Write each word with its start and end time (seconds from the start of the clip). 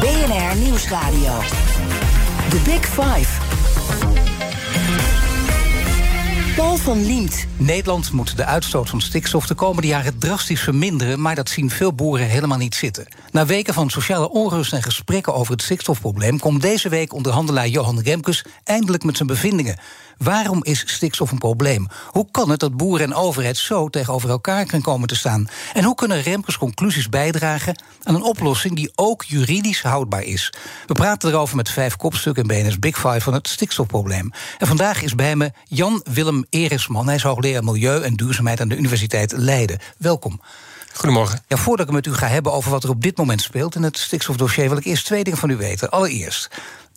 BNR 0.00 0.56
Nieuwsradio. 0.56 1.38
The 2.48 2.60
Big 2.64 2.86
Five. 2.86 3.40
Paul 6.56 6.76
van 6.76 7.06
Liemt. 7.06 7.46
Nederland 7.56 8.12
moet 8.12 8.36
de 8.36 8.44
uitstoot 8.44 8.88
van 8.88 9.00
stikstof 9.00 9.46
de 9.46 9.54
komende 9.54 9.88
jaren 9.88 10.18
drastisch 10.18 10.60
verminderen, 10.60 11.20
maar 11.20 11.34
dat 11.34 11.48
zien 11.48 11.70
veel 11.70 11.92
boeren 11.92 12.26
helemaal 12.26 12.58
niet 12.58 12.74
zitten. 12.74 13.06
Na 13.30 13.46
weken 13.46 13.74
van 13.74 13.90
sociale 13.90 14.30
onrust 14.30 14.72
en 14.72 14.82
gesprekken 14.82 15.34
over 15.34 15.52
het 15.52 15.62
stikstofprobleem 15.62 16.38
komt 16.38 16.62
deze 16.62 16.88
week 16.88 17.12
onderhandelaar 17.12 17.68
Johan 17.68 18.00
Remkes 18.00 18.44
eindelijk 18.64 19.04
met 19.04 19.16
zijn 19.16 19.28
bevindingen. 19.28 19.78
Waarom 20.24 20.64
is 20.64 20.82
stikstof 20.86 21.30
een 21.30 21.38
probleem? 21.38 21.86
Hoe 22.06 22.26
kan 22.30 22.50
het 22.50 22.60
dat 22.60 22.76
boeren 22.76 23.06
en 23.06 23.14
overheid 23.14 23.56
zo 23.56 23.88
tegenover 23.88 24.30
elkaar 24.30 24.62
kunnen 24.64 24.82
komen 24.82 25.08
te 25.08 25.14
staan? 25.14 25.48
En 25.74 25.84
hoe 25.84 25.94
kunnen 25.94 26.22
Remkes 26.22 26.58
conclusies 26.58 27.08
bijdragen 27.08 27.82
aan 28.02 28.14
een 28.14 28.22
oplossing 28.22 28.76
die 28.76 28.92
ook 28.94 29.22
juridisch 29.22 29.82
houdbaar 29.82 30.22
is? 30.22 30.52
We 30.86 30.94
praten 30.94 31.30
erover 31.30 31.56
met 31.56 31.70
vijf 31.70 31.96
kopstukken 31.96 32.48
in 32.48 32.62
BNS 32.62 32.78
Big 32.78 32.96
Five 32.96 33.20
van 33.20 33.34
het 33.34 33.48
stikstofprobleem. 33.48 34.32
En 34.58 34.66
vandaag 34.66 35.02
is 35.02 35.14
bij 35.14 35.36
me 35.36 35.52
Jan 35.64 36.04
Willem 36.12 36.44
Erisman. 36.50 37.06
Hij 37.06 37.14
is 37.14 37.22
hoogleraar 37.22 37.64
Milieu 37.64 38.02
en 38.02 38.14
Duurzaamheid 38.14 38.60
aan 38.60 38.68
de 38.68 38.76
Universiteit 38.76 39.32
Leiden. 39.36 39.78
Welkom. 39.98 40.40
Goedemorgen. 40.92 41.42
Ja, 41.48 41.56
voordat 41.56 41.88
ik 41.88 41.94
het 41.94 42.04
met 42.04 42.14
u 42.14 42.18
ga 42.18 42.26
hebben 42.26 42.52
over 42.52 42.70
wat 42.70 42.84
er 42.84 42.90
op 42.90 43.02
dit 43.02 43.16
moment 43.16 43.42
speelt 43.42 43.74
in 43.74 43.82
het 43.82 43.98
stikstofdossier, 43.98 44.68
wil 44.68 44.78
ik 44.78 44.84
eerst 44.84 45.04
twee 45.04 45.24
dingen 45.24 45.38
van 45.38 45.50
u 45.50 45.56
weten. 45.56 45.90
Allereerst, 45.90 46.48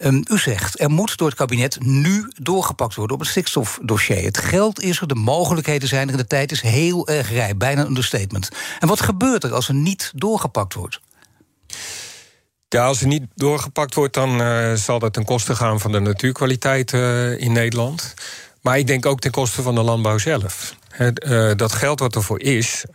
um, 0.04 0.24
u 0.32 0.38
zegt 0.38 0.80
er 0.80 0.90
moet 0.90 1.18
door 1.18 1.28
het 1.28 1.38
kabinet 1.38 1.78
nu 1.80 2.32
doorgepakt 2.42 2.96
worden 2.96 3.16
op 3.16 3.22
het 3.22 3.32
stikstofdossier. 3.32 4.24
Het 4.24 4.38
geld 4.38 4.82
is 4.82 5.00
er, 5.00 5.08
de 5.08 5.16
mogelijkheden 5.16 5.88
zijn 5.88 6.10
er 6.10 6.18
de 6.18 6.28
tijd 6.28 6.52
is 6.52 6.62
heel 6.62 7.08
erg 7.08 7.32
rijp, 7.32 7.60
bijna 7.60 7.82
een 7.82 7.88
understatement. 7.88 8.50
En 8.80 8.88
wat 8.88 9.02
gebeurt 9.02 9.44
er 9.44 9.54
als 9.54 9.68
er 9.68 9.74
niet 9.74 10.12
doorgepakt 10.16 10.74
wordt? 10.74 11.00
Ja, 12.70 12.86
als 12.86 13.02
er 13.02 13.08
niet 13.08 13.24
doorgepakt 13.36 13.96
wordt, 13.96 14.14
dan 14.14 14.42
uh, 14.42 14.74
zal 14.74 15.00
dat 15.00 15.14
ten 15.14 15.26
koste 15.26 15.56
gaan 15.56 15.80
van 15.80 15.92
de 15.92 16.00
natuurkwaliteit 16.00 16.92
uh, 16.92 17.40
in 17.40 17.52
Nederland. 17.52 18.14
Maar 18.62 18.78
ik 18.78 18.88
denk 18.88 19.06
ook 19.06 19.20
ten 19.20 19.32
koste 19.32 19.62
van 19.62 19.76
de 19.76 19.82
landbouw 19.82 20.18
zelf. 20.18 20.76
uh, 20.98 21.52
dat 21.56 21.72
geld 21.72 22.00
wat 22.00 22.16
ervoor 22.16 22.42
is, 22.42 22.86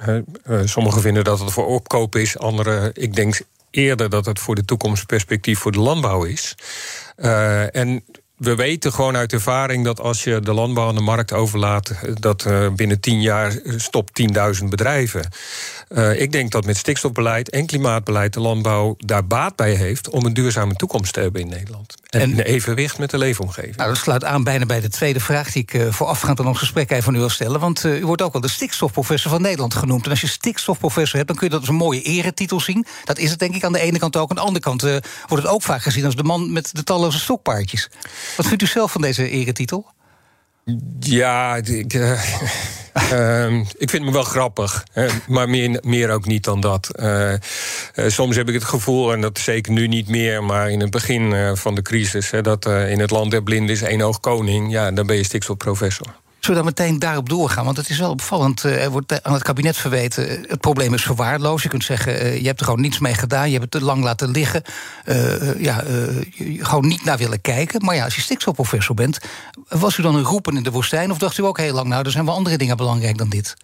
sommigen 0.64 1.00
vinden 1.00 1.24
dat 1.24 1.40
het 1.40 1.52
voor 1.52 1.66
opkoop 1.66 2.16
is, 2.16 2.38
anderen, 2.38 2.90
ik 2.94 3.14
denk 3.14 3.40
eerder 3.70 4.10
dat 4.10 4.26
het 4.26 4.38
voor 4.38 4.54
de 4.54 4.64
toekomstperspectief 4.64 5.58
voor 5.58 5.72
de 5.72 5.80
landbouw 5.80 6.24
is. 6.24 6.54
Uh, 7.16 7.76
en 7.76 8.04
we 8.38 8.54
weten 8.54 8.92
gewoon 8.92 9.16
uit 9.16 9.32
ervaring 9.32 9.84
dat 9.84 10.00
als 10.00 10.24
je 10.24 10.40
de 10.40 10.52
landbouw 10.52 10.88
aan 10.88 10.94
de 10.94 11.00
markt 11.00 11.32
overlaat, 11.32 11.92
dat 12.20 12.44
uh, 12.44 12.70
binnen 12.70 13.00
tien 13.00 13.20
jaar 13.20 13.60
stopt 13.76 14.22
10.000 14.60 14.64
bedrijven. 14.64 15.28
Uh, 15.88 16.20
ik 16.20 16.32
denk 16.32 16.50
dat 16.50 16.64
met 16.64 16.76
stikstofbeleid 16.76 17.50
en 17.50 17.66
klimaatbeleid 17.66 18.32
de 18.32 18.40
landbouw 18.40 18.94
daar 18.98 19.26
baat 19.26 19.56
bij 19.56 19.74
heeft 19.74 20.08
om 20.08 20.24
een 20.24 20.34
duurzame 20.34 20.74
toekomst 20.74 21.12
te 21.12 21.20
hebben 21.20 21.40
in 21.40 21.48
Nederland. 21.48 21.94
En, 22.08 22.20
en 22.20 22.40
evenwicht 22.40 22.98
met 22.98 23.10
de 23.10 23.18
leefomgeving. 23.18 23.76
Nou, 23.76 23.88
dat 23.88 23.98
sluit 23.98 24.24
aan 24.24 24.44
bijna 24.44 24.66
bij 24.66 24.80
de 24.80 24.88
tweede 24.88 25.20
vraag 25.20 25.52
die 25.52 25.62
ik 25.62 25.74
uh, 25.74 25.92
voorafgaand 25.92 26.40
aan 26.40 26.46
ons 26.46 26.58
gesprek 26.58 26.90
even 26.90 27.04
van 27.04 27.14
u 27.14 27.18
wil 27.18 27.28
stellen. 27.28 27.60
Want 27.60 27.84
uh, 27.84 27.98
u 27.98 28.06
wordt 28.06 28.22
ook 28.22 28.32
wel 28.32 28.42
de 28.42 28.48
stikstofprofessor 28.48 29.30
van 29.30 29.42
Nederland 29.42 29.74
genoemd. 29.74 30.04
En 30.04 30.10
als 30.10 30.20
je 30.20 30.26
stikstofprofessor 30.26 31.16
hebt, 31.16 31.28
dan 31.28 31.36
kun 31.36 31.46
je 31.46 31.52
dat 31.52 31.60
als 31.60 31.68
een 31.68 31.74
mooie 31.74 32.02
eretitel 32.02 32.60
zien. 32.60 32.86
Dat 33.04 33.18
is 33.18 33.30
het 33.30 33.38
denk 33.38 33.54
ik 33.54 33.64
aan 33.64 33.72
de 33.72 33.80
ene 33.80 33.98
kant 33.98 34.16
ook. 34.16 34.30
Aan 34.30 34.36
de 34.36 34.42
andere 34.42 34.64
kant 34.64 34.84
uh, 34.84 34.90
wordt 35.26 35.44
het 35.44 35.52
ook 35.52 35.62
vaak 35.62 35.82
gezien 35.82 36.04
als 36.04 36.16
de 36.16 36.22
man 36.22 36.52
met 36.52 36.70
de 36.72 36.84
talloze 36.84 37.18
stokpaardjes. 37.18 37.88
Wat 38.36 38.46
vindt 38.46 38.62
u 38.62 38.66
zelf 38.66 38.92
van 38.92 39.00
deze 39.00 39.30
eretitel? 39.30 39.86
Ja, 41.00 41.56
ik, 41.56 41.94
uh, 41.94 42.22
uh, 43.12 43.60
ik 43.84 43.90
vind 43.90 44.04
me 44.04 44.12
wel 44.12 44.22
grappig. 44.22 44.84
Hè, 44.92 45.06
maar 45.28 45.48
meer, 45.48 45.80
meer 45.82 46.10
ook 46.10 46.26
niet 46.26 46.44
dan 46.44 46.60
dat. 46.60 46.90
Uh, 47.00 47.32
soms 48.06 48.36
heb 48.36 48.48
ik 48.48 48.54
het 48.54 48.64
gevoel, 48.64 49.12
en 49.12 49.20
dat 49.20 49.38
zeker 49.38 49.72
nu 49.72 49.86
niet 49.86 50.08
meer... 50.08 50.44
maar 50.44 50.70
in 50.70 50.80
het 50.80 50.90
begin 50.90 51.56
van 51.56 51.74
de 51.74 51.82
crisis... 51.82 52.30
Hè, 52.30 52.40
dat 52.42 52.66
in 52.66 53.00
het 53.00 53.10
land 53.10 53.30
der 53.30 53.42
blinden 53.42 53.74
is 53.74 53.82
één 53.82 54.00
oog 54.00 54.20
koning... 54.20 54.70
ja, 54.70 54.90
dan 54.90 55.06
ben 55.06 55.16
je 55.16 55.24
stikstofprofessor. 55.24 56.14
Zullen 56.40 56.60
we 56.60 56.66
meteen 56.66 56.98
daarop 56.98 57.28
doorgaan? 57.28 57.64
Want 57.64 57.76
het 57.76 57.88
is 57.88 57.98
wel 57.98 58.10
opvallend. 58.10 58.62
Er 58.62 58.90
wordt 58.90 59.22
aan 59.22 59.32
het 59.32 59.42
kabinet 59.42 59.76
verweten. 59.76 60.28
Het 60.48 60.60
probleem 60.60 60.94
is 60.94 61.02
verwaarloosd. 61.02 61.62
Je 61.62 61.68
kunt 61.68 61.84
zeggen, 61.84 62.40
je 62.40 62.46
hebt 62.46 62.60
er 62.60 62.66
gewoon 62.66 62.80
niets 62.80 62.98
mee 62.98 63.14
gedaan. 63.14 63.46
Je 63.46 63.58
hebt 63.58 63.72
het 63.72 63.82
te 63.82 63.86
lang 63.86 64.02
laten 64.02 64.30
liggen. 64.30 64.62
Uh, 65.04 65.60
ja, 65.60 65.84
gewoon 66.58 66.86
niet 66.86 67.04
naar 67.04 67.18
willen 67.18 67.40
kijken. 67.40 67.84
Maar 67.84 67.94
ja, 67.94 68.04
als 68.04 68.14
je 68.14 68.20
stikstofprofessor 68.20 68.94
bent. 68.94 69.18
Was 69.68 69.96
u 69.96 70.02
dan 70.02 70.14
een 70.14 70.22
roepen 70.22 70.56
in 70.56 70.62
de 70.62 70.70
woestijn? 70.70 71.10
Of 71.10 71.18
dacht 71.18 71.38
u 71.38 71.42
ook 71.42 71.58
heel 71.58 71.74
lang, 71.74 71.88
nou, 71.88 72.04
er 72.04 72.10
zijn 72.10 72.24
wel 72.24 72.34
andere 72.34 72.58
dingen 72.58 72.76
belangrijk 72.76 73.18
dan 73.18 73.28
dit? 73.28 73.56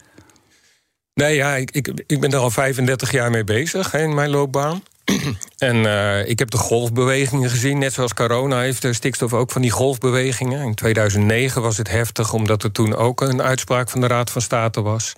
Nee, 1.14 1.34
ja, 1.34 1.54
ik, 1.54 1.70
ik, 1.70 2.04
ik 2.06 2.20
ben 2.20 2.32
er 2.32 2.38
al 2.38 2.50
35 2.50 3.12
jaar 3.12 3.30
mee 3.30 3.44
bezig 3.44 3.90
hè, 3.90 4.02
in 4.02 4.14
mijn 4.14 4.30
loopbaan. 4.30 4.82
En 5.58 5.76
uh, 5.76 6.28
ik 6.28 6.38
heb 6.38 6.50
de 6.50 6.56
golfbewegingen 6.56 7.50
gezien. 7.50 7.78
Net 7.78 7.92
zoals 7.92 8.14
corona 8.14 8.60
heeft 8.60 8.82
de 8.82 8.92
stikstof 8.92 9.32
ook 9.32 9.50
van 9.50 9.62
die 9.62 9.70
golfbewegingen. 9.70 10.64
In 10.64 10.74
2009 10.74 11.62
was 11.62 11.76
het 11.76 11.90
heftig, 11.90 12.32
omdat 12.32 12.62
er 12.62 12.72
toen 12.72 12.94
ook 12.96 13.20
een 13.20 13.42
uitspraak 13.42 13.90
van 13.90 14.00
de 14.00 14.06
Raad 14.06 14.30
van 14.30 14.42
State 14.42 14.82
was. 14.82 15.12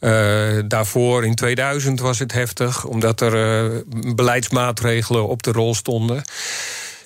Uh, 0.00 0.58
daarvoor 0.68 1.24
in 1.24 1.34
2000 1.34 2.00
was 2.00 2.18
het 2.18 2.32
heftig, 2.32 2.84
omdat 2.84 3.20
er 3.20 3.64
uh, 3.64 3.80
beleidsmaatregelen 4.14 5.28
op 5.28 5.42
de 5.42 5.52
rol 5.52 5.74
stonden. 5.74 6.24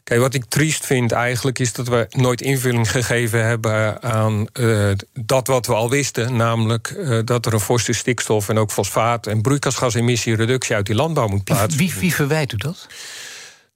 Kijk, 0.04 0.20
wat 0.20 0.34
ik 0.34 0.44
triest 0.44 0.86
vind 0.86 1.12
eigenlijk 1.12 1.58
is 1.58 1.72
dat 1.72 1.88
we 1.88 2.06
nooit 2.10 2.40
invulling 2.40 2.90
gegeven 2.90 3.46
hebben 3.46 4.02
aan 4.02 4.46
uh, 4.52 4.90
dat 5.12 5.46
wat 5.46 5.66
we 5.66 5.74
al 5.74 5.90
wisten. 5.90 6.36
Namelijk 6.36 6.94
uh, 6.96 7.18
dat 7.24 7.46
er 7.46 7.52
een 7.52 7.60
forse 7.60 7.92
stikstof 7.92 8.48
en 8.48 8.58
ook 8.58 8.70
fosfaat 8.70 9.26
en 9.26 9.40
broeikasgasemissiereductie 9.40 10.74
uit 10.74 10.86
die 10.86 10.94
landbouw 10.94 11.26
moet 11.26 11.44
plaatsvinden. 11.44 11.78
Wie, 11.78 12.00
wie 12.00 12.14
verwijt 12.14 12.52
u 12.52 12.56
dat? 12.56 12.86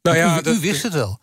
Nou 0.02 0.16
ja, 0.16 0.40
u, 0.46 0.58
wist 0.60 0.82
het 0.82 0.92
wel. 0.92 1.20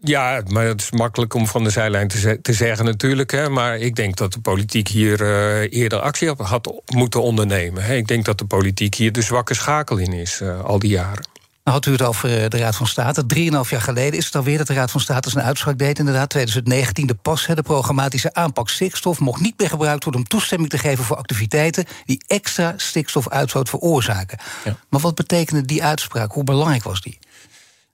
Ja, 0.00 0.42
maar 0.46 0.64
het 0.64 0.80
is 0.80 0.90
makkelijk 0.90 1.34
om 1.34 1.46
van 1.46 1.64
de 1.64 1.70
zijlijn 1.70 2.08
te, 2.08 2.18
ze 2.18 2.38
te 2.42 2.52
zeggen 2.52 2.84
natuurlijk. 2.84 3.30
Hè, 3.30 3.48
maar 3.48 3.76
ik 3.76 3.96
denk 3.96 4.16
dat 4.16 4.32
de 4.32 4.40
politiek 4.40 4.88
hier 4.88 5.20
uh, 5.20 5.72
eerder 5.72 6.00
actie 6.00 6.32
had 6.36 6.82
moeten 6.86 7.22
ondernemen. 7.22 7.82
Hè. 7.84 7.94
Ik 7.94 8.06
denk 8.06 8.24
dat 8.24 8.38
de 8.38 8.44
politiek 8.44 8.94
hier 8.94 9.12
de 9.12 9.22
zwakke 9.22 9.54
schakel 9.54 9.96
in 9.96 10.12
is, 10.12 10.42
al 10.62 10.78
die 10.78 10.90
jaren. 10.90 11.37
Nou 11.68 11.80
had 11.80 11.88
u 11.88 11.92
het 11.92 12.02
over 12.02 12.50
de 12.50 12.58
Raad 12.58 12.76
van 12.76 12.86
State. 12.86 13.26
Drieënhalf 13.26 13.70
jaar 13.70 13.80
geleden 13.80 14.18
is 14.18 14.24
het 14.24 14.34
alweer 14.34 14.58
dat 14.58 14.66
de 14.66 14.72
Raad 14.74 14.90
van 14.90 15.00
State 15.00 15.30
zijn 15.30 15.44
uitspraak 15.44 15.78
deed. 15.78 15.98
Inderdaad, 15.98 16.30
2019 16.30 17.06
de 17.06 17.14
pas, 17.14 17.46
de 17.46 17.62
programmatische 17.62 18.34
aanpak 18.34 18.68
stikstof... 18.68 19.18
mocht 19.18 19.40
niet 19.40 19.58
meer 19.58 19.68
gebruikt 19.68 20.04
worden 20.04 20.20
om 20.20 20.26
toestemming 20.28 20.70
te 20.70 20.78
geven 20.78 21.04
voor 21.04 21.16
activiteiten... 21.16 21.84
die 22.04 22.24
extra 22.26 22.74
stikstofuitstoot 22.76 23.68
veroorzaken. 23.68 24.38
Ja. 24.64 24.76
Maar 24.88 25.00
wat 25.00 25.14
betekende 25.14 25.62
die 25.62 25.84
uitspraak? 25.84 26.32
Hoe 26.32 26.44
belangrijk 26.44 26.82
was 26.82 27.00
die? 27.00 27.18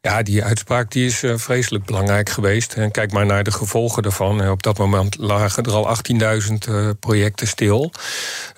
Ja, 0.04 0.22
die 0.22 0.44
uitspraak 0.44 0.90
die 0.90 1.06
is 1.06 1.22
uh, 1.22 1.36
vreselijk 1.36 1.84
belangrijk 1.84 2.28
geweest. 2.28 2.74
En 2.74 2.90
kijk 2.90 3.12
maar 3.12 3.26
naar 3.26 3.44
de 3.44 3.52
gevolgen 3.52 4.02
daarvan. 4.02 4.48
Op 4.48 4.62
dat 4.62 4.78
moment 4.78 5.16
lagen 5.18 5.62
er 5.64 5.72
al 5.72 5.96
18.000 6.12 6.52
uh, 6.68 6.90
projecten 7.00 7.46
stil. 7.46 7.92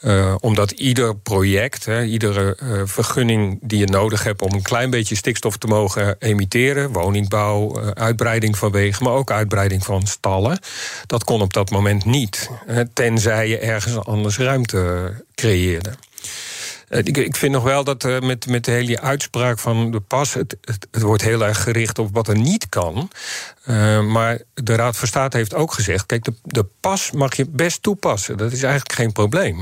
Uh, 0.02 0.34
omdat 0.40 0.70
ieder 0.70 1.16
project, 1.16 1.84
hè, 1.84 2.04
iedere 2.04 2.56
vergunning 2.84 3.58
die 3.62 3.78
je 3.78 3.86
nodig 3.86 4.24
hebt... 4.24 4.42
om 4.42 4.52
een 4.52 4.62
klein 4.62 4.90
beetje 4.90 5.14
stikstof 5.14 5.56
te 5.56 5.66
mogen 5.66 6.16
emitteren... 6.18 6.92
woningbouw, 6.92 7.80
uitbreiding 7.94 8.58
van 8.58 8.70
wegen, 8.70 9.04
maar 9.04 9.12
ook 9.12 9.30
uitbreiding 9.30 9.84
van 9.84 10.06
stallen... 10.06 10.58
dat 11.06 11.24
kon 11.24 11.40
op 11.40 11.52
dat 11.52 11.70
moment 11.70 12.04
niet. 12.04 12.50
tenzij 12.92 13.48
je 13.48 13.58
ergens 13.58 14.04
anders 14.04 14.38
ruimte 14.38 15.12
creëerde. 15.34 15.92
Ik, 16.88 17.16
ik, 17.16 17.36
vind 17.36 17.52
nog 17.52 17.62
wel 17.62 17.84
dat 17.84 18.04
uh, 18.04 18.20
met, 18.20 18.46
met 18.46 18.64
de 18.64 18.70
hele 18.70 19.00
uitspraak 19.00 19.58
van 19.58 19.90
de 19.90 20.00
pas... 20.00 20.34
Het, 20.34 20.56
het, 20.60 20.88
wordt 20.90 21.22
heel 21.22 21.44
erg 21.44 21.62
gericht 21.62 21.98
op 21.98 22.08
wat 22.12 22.28
er 22.28 22.38
niet 22.38 22.68
kan. 22.68 23.10
Uh, 23.68 24.02
maar 24.02 24.40
de 24.54 24.74
Raad 24.74 24.96
van 24.96 25.08
State 25.08 25.36
heeft 25.36 25.54
ook 25.54 25.72
gezegd... 25.72 26.06
kijk, 26.06 26.24
de, 26.24 26.34
de 26.42 26.66
pas 26.80 27.10
mag 27.10 27.36
je 27.36 27.46
best 27.48 27.82
toepassen. 27.82 28.36
Dat 28.36 28.52
is 28.52 28.62
eigenlijk 28.62 28.92
geen 28.94 29.12
probleem. 29.12 29.60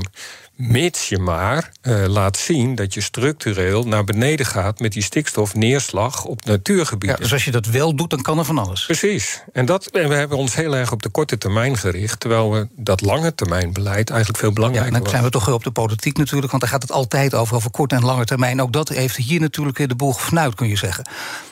Mits 0.55 1.09
je 1.09 1.19
maar 1.19 1.71
uh, 1.81 2.05
laat 2.05 2.37
zien 2.37 2.75
dat 2.75 2.93
je 2.93 3.01
structureel 3.01 3.83
naar 3.83 4.03
beneden 4.03 4.45
gaat 4.45 4.79
met 4.79 4.93
die 4.93 5.03
stikstofneerslag 5.03 6.25
op 6.25 6.45
natuurgebieden. 6.45 7.17
Ja, 7.17 7.23
dus 7.23 7.33
als 7.33 7.45
je 7.45 7.51
dat 7.51 7.65
wel 7.65 7.95
doet, 7.95 8.09
dan 8.09 8.21
kan 8.21 8.37
er 8.37 8.45
van 8.45 8.57
alles. 8.57 8.85
Precies. 8.85 9.43
En, 9.53 9.65
dat, 9.65 9.85
en 9.85 10.09
we 10.09 10.15
hebben 10.15 10.37
ons 10.37 10.55
heel 10.55 10.75
erg 10.75 10.91
op 10.91 11.01
de 11.01 11.09
korte 11.09 11.37
termijn 11.37 11.77
gericht, 11.77 12.19
terwijl 12.19 12.51
we 12.51 12.67
dat 12.75 13.01
lange 13.01 13.35
termijn 13.35 13.73
beleid 13.73 14.09
eigenlijk 14.09 14.39
veel 14.39 14.53
belangrijker 14.53 14.93
ja, 14.93 14.99
dan 14.99 15.09
zijn 15.09 15.23
we 15.23 15.29
toch 15.29 15.51
op 15.51 15.63
de 15.63 15.71
politiek 15.71 16.17
natuurlijk, 16.17 16.49
want 16.49 16.63
daar 16.63 16.71
gaat 16.71 16.81
het 16.81 16.91
altijd 16.91 17.33
over, 17.33 17.55
over 17.55 17.71
korte 17.71 17.95
en 17.95 18.05
lange 18.05 18.25
termijn. 18.25 18.61
Ook 18.61 18.73
dat 18.73 18.89
heeft 18.89 19.15
hier 19.15 19.39
natuurlijk 19.39 19.89
de 19.89 19.95
boel 19.95 20.13
gefnuit, 20.13 20.55
kun 20.55 20.67
je 20.67 20.75
zeggen. 20.75 21.07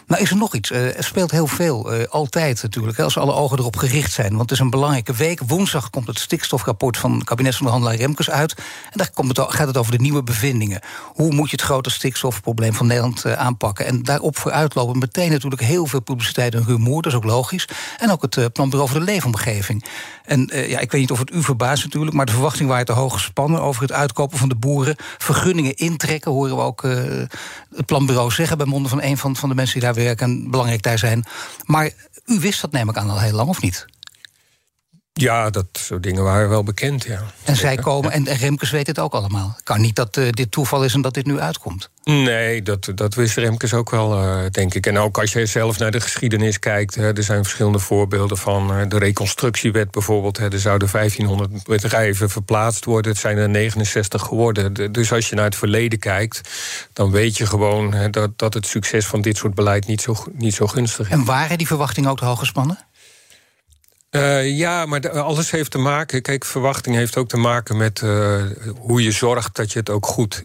Nou, 0.08 0.22
is 0.22 0.30
er 0.30 0.38
nog 0.38 0.56
iets? 0.56 0.72
Uh, 0.72 0.98
er 0.98 1.04
speelt 1.04 1.32
heel 1.32 1.48
veel, 1.48 1.94
uh, 1.94 2.04
altijd 2.10 2.62
natuurlijk, 2.62 3.00
als 3.00 3.18
alle 3.18 3.34
ogen 3.34 3.60
erop 3.60 3.76
gericht 3.76 4.12
zijn. 4.12 4.30
Want 4.30 4.42
het 4.42 4.52
is 4.52 4.60
een 4.60 4.70
belangrijke 4.70 5.14
week. 5.14 5.40
Woensdag 5.48 5.90
komt 5.90 6.08
het 6.08 6.20
stikstofrapport 6.20 6.98
van 6.98 7.22
kabinetsonderhandelaar 7.24 7.96
Remkes 7.98 8.30
uit. 8.30 8.54
En 8.58 8.92
daar 8.92 9.10
komt 9.14 9.38
het, 9.38 9.54
gaat 9.54 9.68
het 9.68 9.78
over 9.78 9.92
de 9.92 10.02
nieuwe 10.02 10.24
bevindingen. 10.24 10.82
Hoe 11.04 11.34
moet 11.34 11.50
je 11.50 11.56
het 11.56 11.66
grote 11.66 11.90
stikstofprobleem 11.90 12.74
van 12.74 12.88
Nederland 12.88 13.26
uh, 13.26 13.34
aanpakken? 13.34 13.86
En 13.86 14.04
daarop 14.04 14.38
vooruitlopen 14.38 15.00
meteen 15.00 15.32
natuurlijk 15.32 15.62
heel 15.62 15.86
veel 15.86 16.02
publiciteit 16.02 16.56
en 16.56 16.66
rumoer. 16.66 17.02
Dat 17.02 17.12
is 17.12 17.18
ook 17.18 17.24
logisch. 17.24 17.68
En 17.98 18.12
ook 18.12 18.22
het 18.22 18.54
planbureau 18.54 18.90
voor 18.90 19.00
de 19.00 19.06
leefomgeving. 19.06 19.86
En 20.24 20.50
ja, 20.54 20.80
ik 20.80 20.92
weet 20.92 21.02
niet 21.02 21.12
of 21.12 21.20
het 21.20 21.34
u 21.34 21.44
verbaast 21.44 21.84
natuurlijk, 21.84 22.16
maar 22.16 22.26
de 22.26 22.32
verwachting 22.32 22.70
waren 22.70 22.86
te 22.86 22.92
hoog 22.92 23.14
gespannen 23.14 23.62
over 23.62 23.82
het 23.82 23.92
uitkopen 23.92 24.38
van 24.38 24.50
de 24.50 24.56
boeren. 24.56 24.96
Vergunningen 25.18 25.76
intrekken, 25.76 26.32
horen 26.32 26.56
we 26.56 26.62
ook 26.62 26.82
het 27.76 27.86
planbureau 27.86 28.32
zeggen 28.32 28.58
bij 28.58 28.66
monden 28.66 28.90
van 28.90 29.02
een 29.02 29.18
van, 29.18 29.36
van 29.36 29.50
de 29.50 29.56
mensen 29.56 29.80
die 29.80 29.90
daar 29.90 30.04
werken 30.04 30.26
en 30.26 30.52
belangrijk 30.52 30.82
daar 30.82 31.00
zijn. 31.00 31.26
Maar 31.66 31.92
u 32.26 32.40
wist 32.40 32.62
dat 32.62 32.72
neem 32.72 32.90
ik 32.90 32.98
aan 32.98 33.10
al 33.10 33.20
heel 33.20 33.36
lang, 33.36 33.50
of 33.50 33.62
niet? 33.62 33.86
Ja, 35.14 35.50
dat 35.50 35.66
soort 35.72 36.04
dingen 36.04 36.24
waren 36.24 36.50
wel 36.50 36.64
bekend, 36.64 37.04
ja. 37.04 37.22
En 37.44 37.56
zij 37.56 37.76
komen, 37.76 38.12
en 38.12 38.24
Remkes 38.24 38.72
weet 38.72 38.88
het 38.88 39.00
ook 39.00 39.14
allemaal. 39.14 39.56
Kan 39.64 39.82
niet 39.82 39.96
dat 39.96 40.18
uh, 40.18 40.30
dit 40.30 40.52
toeval 40.52 40.84
is 40.84 40.94
en 40.94 41.02
dat 41.02 41.14
dit 41.14 41.26
nu 41.26 41.40
uitkomt. 41.40 41.90
Nee, 42.04 42.62
dat, 42.62 42.92
dat 42.96 43.16
wist 43.16 43.38
Remkes 43.38 43.74
ook 43.74 43.90
wel, 43.90 44.24
uh, 44.24 44.40
denk 44.52 44.74
ik. 44.74 44.86
En 44.86 44.98
ook 44.98 45.18
als 45.18 45.34
je 45.34 45.46
zelf 45.46 45.78
naar 45.80 45.92
de 45.92 46.02
geschiedenis 46.02 46.60
kijkt... 46.60 46.96
Hè, 46.96 47.16
er 47.16 47.24
zijn 47.24 47.44
verschillende 47.44 47.80
voorbeelden 47.80 48.38
van 48.38 48.80
uh, 48.80 48.88
de 48.88 48.98
reconstructiewet 48.98 49.92
bijvoorbeeld. 49.92 50.38
Hè, 50.38 50.52
er 50.52 50.60
zouden 50.60 50.90
1500 50.92 51.64
bedrijven 51.64 52.30
verplaatst 52.30 52.86
worden. 52.86 53.12
Het 53.12 53.22
zijn 53.22 53.38
er 53.38 53.50
69 53.50 54.22
geworden. 54.22 54.92
dus 54.92 55.12
als 55.12 55.30
je 55.30 55.36
naar 55.36 55.46
het 55.46 55.56
verleden 55.56 56.00
kijkt... 56.00 56.50
dan 56.94 57.12
weet 57.12 57.38
je 57.38 57.46
gewoon 57.46 57.94
hè, 57.94 58.10
dat, 58.10 58.32
dat 58.36 58.54
het 58.54 58.68
succes 58.68 59.06
van 59.06 59.22
dit 59.22 59.38
soort 59.38 59.54
beleid 59.54 59.88
niet 59.88 60.02
zo, 60.02 60.16
niet 60.32 60.54
zo 60.54 60.68
gunstig 60.68 61.06
is. 61.06 61.14
En 61.14 61.26
waren 61.26 61.58
die 61.58 61.68
verwachtingen 61.68 62.10
ook 62.10 62.18
te 62.18 62.26
hoog 62.26 62.40
gespannen? 62.40 62.80
Uh, 64.16 64.58
ja, 64.58 64.86
maar 64.86 65.10
alles 65.10 65.52
heeft 65.52 65.72
te 65.72 65.78
maken. 65.78 66.22
Kijk, 66.22 66.46
verwachting 66.46 66.96
heeft 66.96 67.18
ook 67.18 67.28
te 67.28 67.38
maken 67.38 67.78
met 67.78 68.02
uh, 68.02 68.44
hoe 68.78 69.04
je 69.04 69.12
zorgt 69.12 69.56
dat 69.56 69.72
je 69.72 69.80
het 69.80 69.90
ook 69.90 70.06
goed 70.06 70.44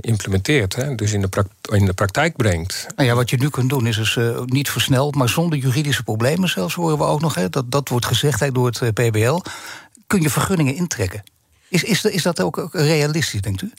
implementeert. 0.00 0.76
Hè? 0.76 0.94
Dus 0.94 1.12
in 1.12 1.20
de, 1.20 1.44
in 1.72 1.84
de 1.84 1.92
praktijk 1.92 2.36
brengt. 2.36 2.86
Nou 2.96 3.08
ja, 3.08 3.14
wat 3.14 3.30
je 3.30 3.36
nu 3.36 3.48
kunt 3.48 3.68
doen 3.68 3.86
is 3.86 3.96
dus 3.96 4.18
niet 4.44 4.70
versneld, 4.70 5.14
maar 5.14 5.28
zonder 5.28 5.58
juridische 5.58 6.02
problemen 6.02 6.48
zelfs 6.48 6.74
horen 6.74 6.98
we 6.98 7.04
ook 7.04 7.20
nog. 7.20 7.34
Hè? 7.34 7.48
Dat, 7.48 7.70
dat 7.70 7.88
wordt 7.88 8.06
gezegd 8.06 8.54
door 8.54 8.66
het 8.66 8.94
PBL. 8.94 9.40
Kun 10.06 10.20
je 10.20 10.30
vergunningen 10.30 10.74
intrekken? 10.74 11.22
Is, 11.68 11.82
is, 11.82 12.04
is 12.04 12.22
dat 12.22 12.40
ook 12.40 12.68
realistisch, 12.72 13.40
denkt 13.40 13.62
u? 13.62 13.72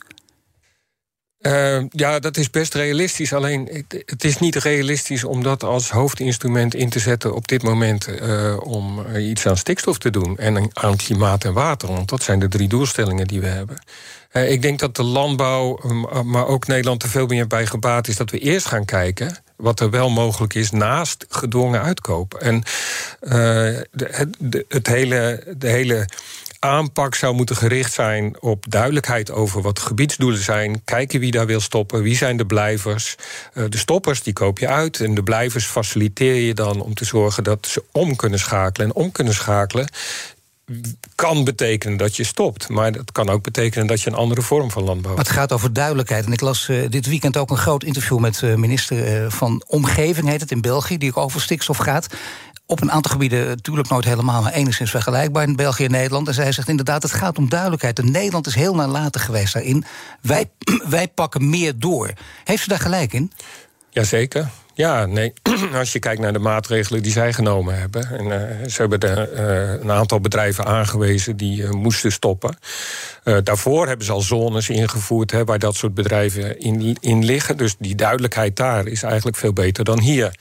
Uh, 1.40 1.82
ja, 1.90 2.18
dat 2.18 2.36
is 2.36 2.50
best 2.50 2.74
realistisch. 2.74 3.32
Alleen 3.32 3.84
het 4.06 4.24
is 4.24 4.38
niet 4.38 4.56
realistisch 4.56 5.24
om 5.24 5.42
dat 5.42 5.62
als 5.62 5.90
hoofdinstrument 5.90 6.74
in 6.74 6.88
te 6.88 6.98
zetten 6.98 7.34
op 7.34 7.48
dit 7.48 7.62
moment 7.62 8.08
uh, 8.08 8.56
om 8.60 9.16
iets 9.16 9.46
aan 9.46 9.56
stikstof 9.56 9.98
te 9.98 10.10
doen 10.10 10.38
en 10.38 10.70
aan 10.72 10.96
klimaat 10.96 11.44
en 11.44 11.52
water. 11.52 11.88
Want 11.88 12.08
dat 12.08 12.22
zijn 12.22 12.38
de 12.38 12.48
drie 12.48 12.68
doelstellingen 12.68 13.26
die 13.26 13.40
we 13.40 13.46
hebben. 13.46 13.78
Uh, 14.32 14.50
ik 14.50 14.62
denk 14.62 14.78
dat 14.78 14.96
de 14.96 15.02
landbouw, 15.02 15.80
maar 16.24 16.46
ook 16.46 16.66
Nederland 16.66 17.02
er 17.02 17.08
veel 17.08 17.26
meer 17.26 17.46
bij 17.46 17.66
gebaat 17.66 18.08
is 18.08 18.16
dat 18.16 18.30
we 18.30 18.38
eerst 18.38 18.66
gaan 18.66 18.84
kijken 18.84 19.36
wat 19.56 19.80
er 19.80 19.90
wel 19.90 20.10
mogelijk 20.10 20.54
is 20.54 20.70
naast 20.70 21.26
gedwongen 21.28 21.82
uitkoop. 21.82 22.34
En 22.34 22.62
de, 23.20 24.64
het 24.68 24.86
hele, 24.86 25.44
de 25.56 25.68
hele 25.68 26.08
aanpak 26.58 27.14
zou 27.14 27.34
moeten 27.34 27.56
gericht 27.56 27.92
zijn 27.92 28.36
op 28.40 28.64
duidelijkheid 28.68 29.30
over 29.30 29.62
wat 29.62 29.78
gebiedsdoelen 29.78 30.42
zijn. 30.42 30.84
Kijken 30.84 31.20
wie 31.20 31.30
daar 31.30 31.46
wil 31.46 31.60
stoppen, 31.60 32.02
wie 32.02 32.16
zijn 32.16 32.36
de 32.36 32.46
blijvers. 32.46 33.16
Uh, 33.54 33.64
de 33.68 33.78
stoppers 33.78 34.22
die 34.22 34.32
koop 34.32 34.58
je 34.58 34.68
uit 34.68 35.00
en 35.00 35.14
de 35.14 35.22
blijvers 35.22 35.64
faciliteer 35.64 36.34
je 36.34 36.54
dan 36.54 36.80
om 36.80 36.94
te 36.94 37.04
zorgen 37.04 37.44
dat 37.44 37.66
ze 37.66 37.84
om 37.92 38.16
kunnen 38.16 38.38
schakelen. 38.38 38.88
En 38.88 38.94
om 38.94 39.12
kunnen 39.12 39.34
schakelen 39.34 39.88
kan 41.14 41.44
betekenen 41.44 41.96
dat 41.96 42.16
je 42.16 42.24
stopt. 42.24 42.68
Maar 42.68 42.92
dat 42.92 43.12
kan 43.12 43.28
ook 43.28 43.42
betekenen 43.42 43.86
dat 43.86 44.00
je 44.00 44.10
een 44.10 44.16
andere 44.16 44.42
vorm 44.42 44.70
van 44.70 44.82
landbouw... 44.82 45.16
Het 45.16 45.28
gaat 45.28 45.52
over 45.52 45.72
duidelijkheid. 45.72 46.26
En 46.26 46.32
ik 46.32 46.40
las 46.40 46.68
uh, 46.68 46.88
dit 46.88 47.06
weekend 47.06 47.36
ook 47.36 47.50
een 47.50 47.56
groot 47.56 47.84
interview 47.84 48.18
met 48.18 48.40
uh, 48.42 48.54
minister 48.54 49.30
van 49.30 49.62
Omgeving... 49.66 50.28
heet 50.28 50.40
het 50.40 50.50
in 50.50 50.60
België, 50.60 50.98
die 50.98 51.08
ook 51.08 51.16
over 51.16 51.40
stikstof 51.40 51.76
gaat 51.76 52.06
op 52.68 52.80
een 52.80 52.92
aantal 52.92 53.12
gebieden 53.12 53.46
natuurlijk 53.46 53.88
nooit 53.88 54.04
helemaal, 54.04 54.42
maar 54.42 54.52
enigszins 54.52 54.90
vergelijkbaar 54.90 55.42
in 55.42 55.56
België 55.56 55.84
en 55.84 55.90
Nederland. 55.90 56.28
En 56.28 56.34
zij 56.34 56.52
zegt 56.52 56.68
inderdaad, 56.68 57.02
het 57.02 57.12
gaat 57.12 57.38
om 57.38 57.48
duidelijkheid. 57.48 57.98
En 57.98 58.10
Nederland 58.10 58.46
is 58.46 58.54
heel 58.54 58.74
nalatig 58.74 59.24
geweest 59.24 59.52
daarin. 59.52 59.84
Wij, 60.20 60.50
wij 60.88 61.08
pakken 61.08 61.50
meer 61.50 61.78
door. 61.78 62.10
Heeft 62.44 62.62
ze 62.62 62.68
daar 62.68 62.78
gelijk 62.78 63.12
in? 63.12 63.32
Jazeker. 63.90 64.48
Ja, 64.74 65.06
nee. 65.06 65.32
Als 65.74 65.92
je 65.92 65.98
kijkt 65.98 66.20
naar 66.20 66.32
de 66.32 66.38
maatregelen 66.38 67.02
die 67.02 67.12
zij 67.12 67.32
genomen 67.32 67.78
hebben. 67.78 68.10
En, 68.10 68.24
uh, 68.24 68.68
ze 68.68 68.80
hebben 68.80 69.00
de, 69.00 69.30
uh, 69.34 69.82
een 69.82 69.90
aantal 69.90 70.20
bedrijven 70.20 70.64
aangewezen 70.64 71.36
die 71.36 71.62
uh, 71.62 71.70
moesten 71.70 72.12
stoppen. 72.12 72.56
daarvoor 73.42 73.86
hebben 73.86 74.06
ze 74.06 74.12
al 74.12 74.20
zones 74.20 74.68
ingevoerd 74.68 75.30
hè, 75.30 75.44
waar 75.44 75.58
dat 75.58 75.76
soort 75.76 75.94
bedrijven 75.94 76.60
in, 76.60 76.96
in 77.00 77.24
liggen. 77.24 77.56
Dus 77.56 77.76
die 77.78 77.94
duidelijkheid 77.94 78.56
daar 78.56 78.86
is 78.86 79.02
eigenlijk 79.02 79.36
veel 79.36 79.52
beter 79.52 79.84
dan 79.84 80.00
hier. 80.00 80.32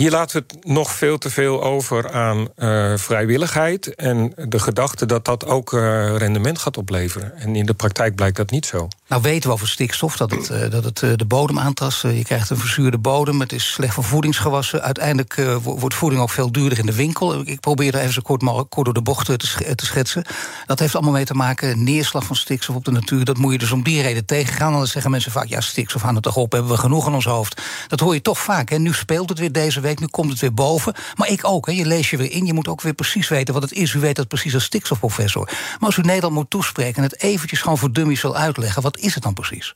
Hier 0.00 0.10
laten 0.10 0.36
we 0.36 0.54
het 0.54 0.64
nog 0.64 0.92
veel 0.92 1.18
te 1.18 1.30
veel 1.30 1.62
over 1.62 2.12
aan 2.12 2.48
uh, 2.56 2.96
vrijwilligheid... 2.96 3.94
en 3.94 4.32
de 4.36 4.58
gedachte 4.58 5.06
dat 5.06 5.24
dat 5.24 5.46
ook 5.46 5.72
uh, 5.72 5.80
rendement 6.16 6.58
gaat 6.58 6.76
opleveren. 6.76 7.36
En 7.36 7.56
in 7.56 7.66
de 7.66 7.74
praktijk 7.74 8.14
blijkt 8.14 8.36
dat 8.36 8.50
niet 8.50 8.66
zo. 8.66 8.88
Nou 9.08 9.22
weten 9.22 9.48
we 9.48 9.54
over 9.54 9.68
stikstof, 9.68 10.16
dat 10.16 10.30
het, 10.30 10.50
uh, 10.50 10.70
dat 10.70 10.84
het 10.84 11.18
de 11.18 11.24
bodem 11.26 11.58
aantast. 11.58 12.02
je 12.02 12.24
krijgt 12.24 12.50
een 12.50 12.56
verzuurde 12.56 12.98
bodem, 12.98 13.40
het 13.40 13.52
is 13.52 13.72
slecht 13.72 13.94
voor 13.94 14.04
voedingsgewassen. 14.04 14.82
Uiteindelijk 14.82 15.42
wordt 15.62 15.94
voeding 15.94 16.22
ook 16.22 16.30
veel 16.30 16.52
duurder 16.52 16.78
in 16.78 16.86
de 16.86 16.94
winkel. 16.94 17.40
Ik 17.44 17.60
probeer 17.60 17.94
er 17.94 18.00
even 18.00 18.12
zo 18.12 18.20
kort, 18.22 18.68
kort 18.68 18.84
door 18.84 18.94
de 18.94 19.02
bocht 19.02 19.26
te, 19.26 19.36
te, 19.74 19.86
schetsen. 19.86 20.24
Dat 20.66 20.78
heeft 20.78 20.94
allemaal 20.94 21.12
mee 21.12 21.24
te 21.24 21.34
maken, 21.34 21.84
neerslag 21.84 22.24
van 22.24 22.36
stikstof 22.36 22.76
op 22.76 22.84
de 22.84 22.90
natuur... 22.90 23.24
dat 23.24 23.38
moet 23.38 23.52
je 23.52 23.58
dus 23.58 23.72
om 23.72 23.82
die 23.82 24.02
reden 24.02 24.24
tegengaan. 24.24 24.72
Anders 24.72 24.92
zeggen 24.92 25.10
mensen 25.10 25.32
vaak, 25.32 25.46
ja, 25.46 25.60
stikstof 25.60 26.04
aan 26.04 26.14
het 26.14 26.22
toch 26.22 26.36
op... 26.36 26.52
hebben 26.52 26.70
we 26.70 26.76
genoeg 26.76 27.06
in 27.06 27.14
ons 27.14 27.24
hoofd. 27.24 27.62
Dat 27.88 28.00
hoor 28.00 28.14
je 28.14 28.22
toch 28.22 28.38
vaak, 28.38 28.68
hè. 28.68 28.78
Nu 28.78 28.92
speelt 28.92 29.28
het 29.28 29.38
weer 29.38 29.52
deze 29.52 29.80
week 29.80 29.88
nu 29.98 30.06
komt 30.06 30.30
het 30.30 30.40
weer 30.40 30.54
boven. 30.54 30.94
Maar 31.14 31.28
ik 31.28 31.44
ook, 31.44 31.66
hè. 31.66 31.72
je 31.72 31.86
lees 31.86 32.10
je 32.10 32.16
weer 32.16 32.30
in, 32.30 32.46
je 32.46 32.52
moet 32.52 32.68
ook 32.68 32.80
weer 32.80 32.94
precies 32.94 33.28
weten 33.28 33.54
wat 33.54 33.62
het 33.62 33.72
is. 33.72 33.94
U 33.94 33.98
weet 33.98 34.16
dat 34.16 34.28
precies 34.28 34.54
als 34.54 34.64
stikstofprofessor. 34.64 35.44
Maar 35.44 35.78
als 35.88 35.96
u 35.96 36.02
Nederland 36.02 36.34
moet 36.34 36.50
toespreken 36.50 36.96
en 36.96 37.02
het 37.02 37.22
eventjes 37.22 37.60
gewoon 37.60 37.78
voor 37.78 37.92
dummies 37.92 38.22
wil 38.22 38.36
uitleggen... 38.36 38.82
wat 38.82 38.98
is 38.98 39.14
het 39.14 39.22
dan 39.22 39.34
precies? 39.34 39.74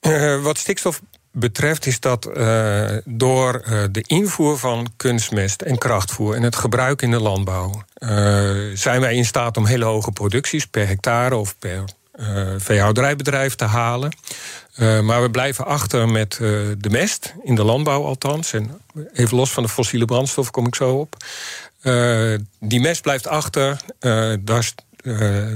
Uh, 0.00 0.42
wat 0.42 0.58
stikstof 0.58 1.00
betreft 1.32 1.86
is 1.86 2.00
dat 2.00 2.28
uh, 2.36 2.96
door 3.04 3.62
uh, 3.68 3.84
de 3.90 4.02
invoer 4.06 4.58
van 4.58 4.88
kunstmest 4.96 5.62
en 5.62 5.78
krachtvoer 5.78 6.34
en 6.34 6.42
het 6.42 6.56
gebruik 6.56 7.02
in 7.02 7.10
de 7.10 7.20
landbouw 7.20 7.82
zijn 8.74 9.00
wij 9.00 9.14
in 9.14 9.24
staat 9.24 9.56
om 9.56 9.66
hele 9.66 9.84
hoge 9.84 10.12
producties 10.12 10.66
per 10.66 10.86
hectare 10.86 11.36
of 11.36 11.58
per 11.58 11.84
veehouderijbedrijf 12.58 13.54
te 13.54 13.64
halen. 13.64 14.12
Uh, 14.78 15.00
maar 15.00 15.22
we 15.22 15.30
blijven 15.30 15.66
achter 15.66 16.08
met 16.08 16.38
uh, 16.40 16.48
de 16.78 16.90
mest, 16.90 17.34
in 17.42 17.54
de 17.54 17.64
landbouw 17.64 18.04
althans. 18.04 18.52
En 18.52 18.80
even 19.12 19.36
los 19.36 19.50
van 19.50 19.62
de 19.62 19.68
fossiele 19.68 20.04
brandstof 20.04 20.50
kom 20.50 20.66
ik 20.66 20.74
zo 20.74 20.94
op. 20.94 21.16
Uh, 21.82 22.34
die 22.60 22.80
mest 22.80 23.02
blijft 23.02 23.26
achter, 23.26 23.80
daar 24.40 24.72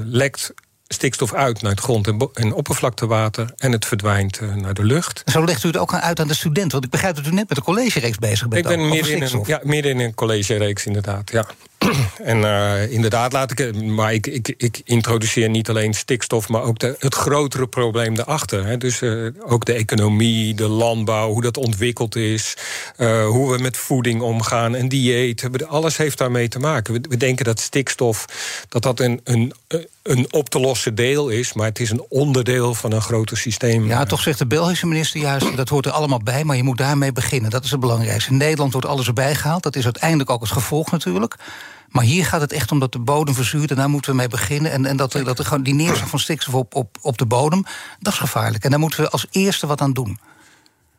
lekt 0.05 0.53
stikstof 0.89 1.35
uit 1.35 1.63
naar 1.63 1.71
het 1.71 1.81
grond- 1.81 2.07
en, 2.07 2.31
en, 2.35 2.53
oppervlaktewater... 2.53 3.53
en 3.57 3.73
het 3.73 3.87
verdwijnt 3.87 4.41
naar 4.57 4.75
de 4.75 4.85
lucht. 4.85 5.23
Zo 5.25 5.45
legt 5.45 5.65
u 5.65 5.67
het 5.67 5.77
ook 5.77 5.95
uit 5.95 6.21
aan 6.21 6.29
de 6.29 6.35
student? 6.35 6.73
Want 6.73 6.85
ik 6.85 6.91
begrijp 6.91 7.17
dat 7.17 7.27
u 7.27 7.31
net 7.31 7.49
met 7.49 7.59
een 7.59 7.65
collegereeks 7.65 8.19
bezig 8.19 8.49
bent. 8.49 8.71
Ik 8.71 8.77
ben 8.77 8.89
midden 8.89 9.17
in, 9.17 9.23
een, 9.23 9.43
ja, 9.47 9.61
midden 9.63 9.93
in 9.93 10.01
een 10.01 10.15
collegereeks, 10.15 10.87
inderdaad, 10.87 11.31
ja. 11.31 11.47
En 12.23 12.39
uh, 12.39 12.93
inderdaad, 12.93 13.33
laat 13.33 13.51
ik. 13.51 13.83
Maar 13.85 14.15
ik, 14.15 14.27
ik, 14.57 14.81
introduceer 14.85 15.49
niet 15.49 15.69
alleen 15.69 15.95
stikstof, 15.95 16.49
maar 16.49 16.63
ook 16.63 16.79
de, 16.79 16.97
het 16.99 17.15
grotere 17.15 17.67
probleem 17.67 18.15
daarachter. 18.15 18.67
Hè. 18.67 18.77
Dus 18.77 19.01
uh, 19.01 19.29
ook 19.47 19.65
de 19.65 19.73
economie, 19.73 20.55
de 20.55 20.69
landbouw, 20.69 21.33
hoe 21.33 21.43
dat 21.43 21.57
ontwikkeld 21.57 22.17
is. 22.17 22.57
Uh, 22.97 23.27
hoe 23.27 23.53
we 23.53 23.63
met 23.63 23.77
voeding 23.77 24.21
omgaan 24.21 24.75
en 24.75 24.89
dieet. 24.89 25.67
Alles 25.67 25.97
heeft 25.97 26.19
daarmee 26.19 26.49
te 26.49 26.59
maken. 26.59 26.95
We, 26.95 27.01
we 27.09 27.17
denken 27.17 27.45
dat 27.45 27.61
stikstof 27.61 28.27
dat 28.69 28.83
dat 28.83 29.01
een, 29.01 29.21
een, 29.25 29.53
een 30.03 30.27
op 30.31 30.49
te 30.49 30.61
lossen 30.61 30.95
deel 30.95 31.29
is, 31.29 31.53
maar 31.53 31.67
het 31.67 31.81
is 31.81 31.91
een 31.91 32.05
onderdeel 32.09 32.75
van 32.75 32.93
een 32.93 33.03
groter 33.03 33.37
systeem. 33.37 33.87
Ja, 33.87 34.05
toch 34.05 34.21
zegt 34.21 34.39
de 34.39 34.47
Belgische 34.47 34.87
minister 34.87 35.21
juist, 35.21 35.57
dat 35.57 35.69
hoort 35.69 35.87
er 35.87 35.93
allemaal 35.93 36.23
bij, 36.23 36.45
maar 36.45 36.57
je 36.57 36.63
moet 36.63 36.79
daarmee 36.79 37.13
beginnen. 37.13 37.51
Dat 37.51 37.65
is 37.65 37.71
het 37.71 37.81
belangrijkste. 37.81 38.31
In 38.31 38.37
Nederland 38.37 38.73
wordt 38.73 38.87
alles 38.87 39.07
erbij 39.07 39.35
gehaald. 39.35 39.63
Dat 39.63 39.77
is 39.77 39.85
uiteindelijk 39.85 40.31
ook 40.31 40.41
het 40.41 40.51
gevolg 40.51 40.91
natuurlijk. 40.91 41.37
Maar 41.89 42.05
hier 42.05 42.25
gaat 42.25 42.41
het 42.41 42.53
echt 42.53 42.73
om 42.73 42.79
dat 42.79 42.93
de 42.93 42.99
bodem 42.99 43.35
verzuurt 43.35 43.71
en 43.71 43.77
daar 43.77 43.89
moeten 43.89 44.11
we 44.11 44.17
mee 44.17 44.29
beginnen. 44.29 44.73
En, 44.73 44.87
en 44.87 44.97
dat, 44.97 45.13
dat 45.13 45.39
er 45.39 45.45
gewoon 45.45 45.63
die 45.63 45.75
neerslag 45.75 46.09
van 46.09 46.19
stikstof 46.19 46.55
op, 46.55 46.75
op, 46.75 46.99
op 47.01 47.19
de 47.19 47.27
bodem, 47.27 47.65
dat 47.99 48.13
is 48.13 48.19
gevaarlijk. 48.19 48.65
En 48.65 48.71
daar 48.71 48.79
moeten 48.79 49.01
we 49.03 49.11
als 49.11 49.27
eerste 49.31 49.67
wat 49.67 49.81
aan 49.81 49.93
doen. 49.93 50.19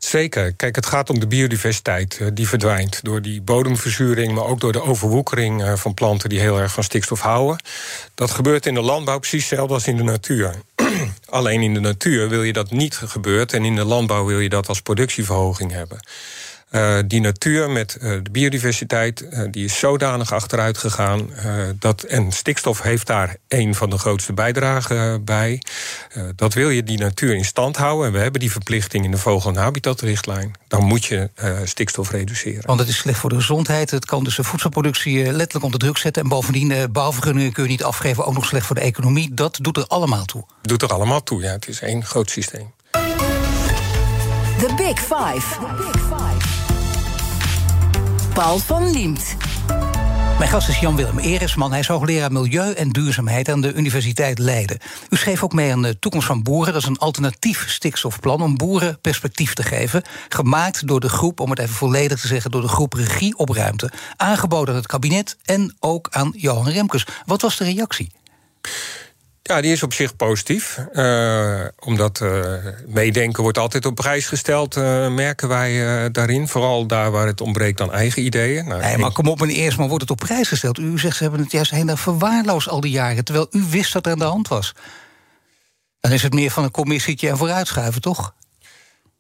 Zeker. 0.03 0.53
Kijk, 0.53 0.75
het 0.75 0.85
gaat 0.85 1.09
om 1.09 1.19
de 1.19 1.27
biodiversiteit 1.27 2.19
uh, 2.21 2.27
die 2.33 2.47
verdwijnt. 2.47 2.99
Door 3.03 3.21
die 3.21 3.41
bodemverzuring, 3.41 4.33
maar 4.33 4.45
ook 4.45 4.59
door 4.59 4.71
de 4.71 4.83
overwoekering 4.83 5.61
uh, 5.61 5.73
van 5.75 5.93
planten 5.93 6.29
die 6.29 6.39
heel 6.39 6.59
erg 6.59 6.73
van 6.73 6.83
stikstof 6.83 7.19
houden. 7.21 7.57
Dat 8.15 8.31
gebeurt 8.31 8.65
in 8.65 8.73
de 8.73 8.81
landbouw 8.81 9.19
precies 9.19 9.49
hetzelfde 9.49 9.73
als 9.73 9.87
in 9.87 9.97
de 9.97 10.03
natuur. 10.03 10.55
Alleen 11.29 11.61
in 11.61 11.73
de 11.73 11.79
natuur 11.79 12.29
wil 12.29 12.43
je 12.43 12.53
dat 12.53 12.71
niet 12.71 12.95
gebeurt. 12.95 13.53
En 13.53 13.65
in 13.65 13.75
de 13.75 13.83
landbouw 13.83 14.25
wil 14.25 14.39
je 14.39 14.49
dat 14.49 14.67
als 14.67 14.81
productieverhoging 14.81 15.71
hebben. 15.71 15.99
Uh, 16.73 16.99
die 17.07 17.21
natuur 17.21 17.69
met 17.69 17.97
uh, 18.01 18.19
de 18.23 18.31
biodiversiteit, 18.31 19.21
uh, 19.21 19.41
die 19.51 19.65
is 19.65 19.79
zodanig 19.79 20.33
achteruit 20.33 20.77
gegaan. 20.77 21.29
dat, 21.79 22.03
en 22.03 22.31
stikstof 22.31 22.81
heeft 22.81 23.07
daar 23.07 23.35
een 23.47 23.75
van 23.75 23.89
de 23.89 23.97
grootste 23.97 24.33
bijdragen 24.33 25.23
bij. 25.23 25.61
dat 26.35 26.53
wil 26.53 26.69
je 26.69 26.83
die 26.83 26.97
natuur 26.97 27.35
in 27.35 27.45
stand 27.45 27.77
houden. 27.77 28.07
En 28.07 28.13
we 28.13 28.19
hebben 28.19 28.39
die 28.39 28.51
verplichting 28.51 29.05
in 29.05 29.11
de 29.11 29.17
vogel- 29.17 29.49
en 29.49 29.55
habitatrichtlijn. 29.55 30.53
Dan 30.67 30.83
moet 30.83 31.05
je 31.05 31.29
stikstof 31.63 32.11
reduceren. 32.11 32.65
Want 32.65 32.79
het 32.79 32.89
is 32.89 32.97
slecht 32.97 33.19
voor 33.19 33.29
de 33.29 33.35
gezondheid. 33.35 33.91
Het 33.91 34.05
kan 34.05 34.23
dus 34.23 34.35
de 34.35 34.43
voedselproductie 34.43 35.23
letterlijk 35.23 35.63
onder 35.65 35.79
druk 35.79 35.97
zetten. 35.97 36.23
En 36.23 36.29
bovendien, 36.29 36.91
bouwvergunningen 36.91 37.51
kun 37.51 37.63
je 37.63 37.69
niet 37.69 37.83
afgeven. 37.83 38.25
Ook 38.25 38.33
nog 38.33 38.45
slecht 38.45 38.65
voor 38.65 38.75
de 38.75 38.81
economie. 38.81 39.33
Dat 39.33 39.57
doet 39.61 39.77
er 39.77 39.87
allemaal 39.87 40.25
toe. 40.25 40.45
Doet 40.61 40.81
er 40.81 40.93
allemaal 40.93 41.23
toe, 41.23 41.41
ja. 41.41 41.51
Het 41.51 41.67
is 41.67 41.81
één 41.81 42.05
groot 42.05 42.29
systeem. 42.29 42.73
The 44.63 44.73
Big 44.75 44.99
Five. 44.99 45.59
The 45.59 45.75
Big 45.77 46.01
Five. 46.01 46.52
Paul 48.33 48.57
van 48.57 48.91
Liemt. 48.91 49.35
Mijn 50.37 50.49
gast 50.49 50.69
is 50.69 50.79
Jan-Willem 50.79 51.17
Eresman. 51.17 51.71
Hij 51.71 51.79
is 51.79 51.87
hoogleraar 51.87 52.31
Milieu 52.31 52.73
en 52.73 52.89
Duurzaamheid 52.89 53.49
aan 53.49 53.61
de 53.61 53.73
Universiteit 53.73 54.39
Leiden. 54.39 54.77
U 55.09 55.15
schreef 55.15 55.43
ook 55.43 55.53
mee 55.53 55.71
aan 55.71 55.81
de 55.81 55.99
Toekomst 55.99 56.27
van 56.27 56.43
Boeren. 56.43 56.73
Dat 56.73 56.81
is 56.81 56.87
een 56.87 56.97
alternatief 56.97 57.69
stikstofplan 57.69 58.41
om 58.41 58.57
boeren 58.57 58.97
perspectief 59.01 59.53
te 59.53 59.63
geven. 59.63 60.03
Gemaakt 60.29 60.87
door 60.87 60.99
de 60.99 61.09
groep, 61.09 61.39
om 61.39 61.49
het 61.49 61.59
even 61.59 61.75
volledig 61.75 62.19
te 62.19 62.27
zeggen... 62.27 62.51
door 62.51 62.61
de 62.61 62.67
groep 62.67 62.93
Regie 62.93 63.37
op 63.37 63.49
Ruimte. 63.49 63.91
Aangeboden 64.15 64.73
aan 64.73 64.79
het 64.79 64.89
kabinet 64.89 65.37
en 65.43 65.75
ook 65.79 66.07
aan 66.11 66.33
Johan 66.35 66.69
Remkes. 66.69 67.05
Wat 67.25 67.41
was 67.41 67.57
de 67.57 67.63
reactie? 67.63 68.11
Ja, 69.45 69.61
die 69.61 69.71
is 69.71 69.83
op 69.83 69.93
zich 69.93 70.15
positief. 70.15 70.79
Uh, 70.93 71.61
omdat 71.79 72.19
uh, 72.23 72.55
meedenken 72.87 73.43
wordt 73.43 73.57
altijd 73.57 73.85
op 73.85 73.95
prijs 73.95 74.27
gesteld, 74.27 74.77
uh, 74.77 75.09
merken 75.09 75.47
wij 75.47 76.11
daarin. 76.11 76.47
Vooral 76.47 76.85
daar 76.87 77.11
waar 77.11 77.27
het 77.27 77.41
ontbreekt 77.41 77.81
aan 77.81 77.93
eigen 77.93 78.23
ideeën. 78.23 78.67
Nou, 78.67 78.81
nee, 78.81 78.97
maar 78.97 79.11
kom 79.11 79.27
op, 79.27 79.39
meneer 79.39 79.55
Eerst, 79.55 79.77
maar 79.77 79.87
wordt 79.87 80.01
het 80.01 80.11
op 80.11 80.19
prijs 80.19 80.47
gesteld? 80.47 80.77
U 80.77 80.99
zegt 80.99 81.17
ze 81.17 81.23
hebben 81.23 81.41
het 81.41 81.51
juist 81.51 81.71
helemaal 81.71 81.97
verwaarloosd 81.97 82.69
al 82.69 82.81
die 82.81 82.91
jaren... 82.91 83.23
terwijl 83.23 83.47
u 83.51 83.63
wist 83.69 83.93
dat 83.93 84.05
er 84.05 84.11
aan 84.11 84.19
de 84.19 84.25
hand 84.25 84.47
was. 84.47 84.73
Dan 85.99 86.11
is 86.11 86.23
het 86.23 86.33
meer 86.33 86.51
van 86.51 86.63
een 86.63 86.71
commissietje 86.71 87.29
en 87.29 87.37
vooruitschuiven, 87.37 88.01
toch? 88.01 88.33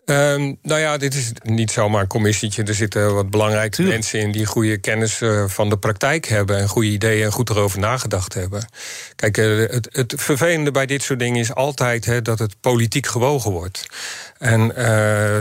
Um, 0.05 0.57
nou 0.61 0.79
ja, 0.79 0.97
dit 0.97 1.13
is 1.13 1.31
niet 1.43 1.71
zomaar 1.71 2.01
een 2.01 2.07
commissietje. 2.07 2.63
Er 2.63 2.75
zitten 2.75 3.13
wat 3.13 3.29
belangrijke 3.29 3.75
Tuurlijk. 3.75 3.97
mensen 3.97 4.19
in 4.19 4.31
die 4.31 4.45
goede 4.45 4.77
kennis 4.77 5.21
uh, 5.21 5.43
van 5.47 5.69
de 5.69 5.77
praktijk 5.77 6.27
hebben 6.27 6.57
en 6.57 6.67
goede 6.67 6.87
ideeën 6.87 7.25
en 7.25 7.31
goed 7.31 7.49
erover 7.49 7.79
nagedacht 7.79 8.33
hebben. 8.33 8.67
Kijk, 9.15 9.37
uh, 9.37 9.69
het, 9.69 9.89
het, 9.91 10.13
vervelende 10.17 10.71
bij 10.71 10.85
dit 10.85 11.03
soort 11.03 11.19
dingen 11.19 11.39
is 11.39 11.53
altijd 11.53 12.25
dat 12.25 12.39
het 12.39 12.55
politiek 12.61 13.07
gewogen 13.07 13.51
wordt. 13.51 13.85
En 14.37 14.61
uh, 14.61 14.75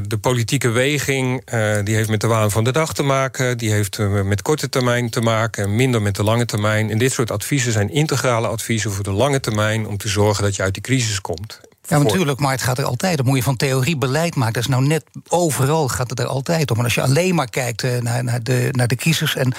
de 0.07 0.19
politieke 0.21 0.69
weging 0.69 1.45
die 1.85 1.95
heeft 1.95 2.09
met 2.09 2.21
de 2.21 2.27
waan 2.27 2.51
van 2.51 2.65
de 2.65 2.73
dag 2.73 2.95
te 2.95 3.03
maken, 3.03 3.59
die 3.59 3.73
heeft 3.73 3.99
met 3.99 4.43
korte 4.43 4.69
termijn 4.69 5.11
te 5.11 5.21
maken 5.21 5.65
en 5.65 5.75
minder 5.75 6.03
met 6.03 6.17
de 6.17 6.23
lange 6.23 6.45
termijn. 6.45 6.91
En 6.91 6.99
dit 6.99 7.13
soort 7.13 7.31
adviezen 7.31 7.73
zijn 7.73 7.91
integrale 7.91 8.47
adviezen 8.47 8.93
voor 8.93 9.05
de 9.05 9.11
lange 9.11 9.41
termijn 9.41 9.87
om 9.87 9.97
te 9.97 10.09
zorgen 10.09 10.45
dat 10.45 10.57
je 10.57 10.63
uit 10.63 10.75
die 10.75 10.83
crisis 10.83 11.21
komt. 11.21 11.61
Ja, 11.89 11.99
natuurlijk, 11.99 12.41
maar 12.41 12.53
het 12.53 12.63
gaat 12.63 12.79
er 12.79 12.85
altijd 12.85 13.21
om. 13.21 13.27
Hoe 13.27 13.37
je 13.37 13.43
van 13.43 13.57
theorie 13.57 13.97
beleid 13.97 14.35
maakt, 14.35 14.55
dat 14.55 14.63
is 14.63 14.69
nou 14.69 14.87
net 14.87 15.05
overal 15.29 15.89
gaat 15.89 16.11
het 16.11 16.19
er 16.19 16.27
altijd 16.27 16.71
om. 16.71 16.79
En 16.79 16.85
als 16.85 16.95
je 16.95 17.03
alleen 17.03 17.35
maar 17.35 17.51
kijkt 17.51 17.83
uh, 17.83 17.99
naar, 17.99 18.25
naar, 18.25 18.43
de, 18.43 18.69
naar 18.71 18.89
de 18.89 18.97
kiezers 18.97 19.37
en 19.37 19.55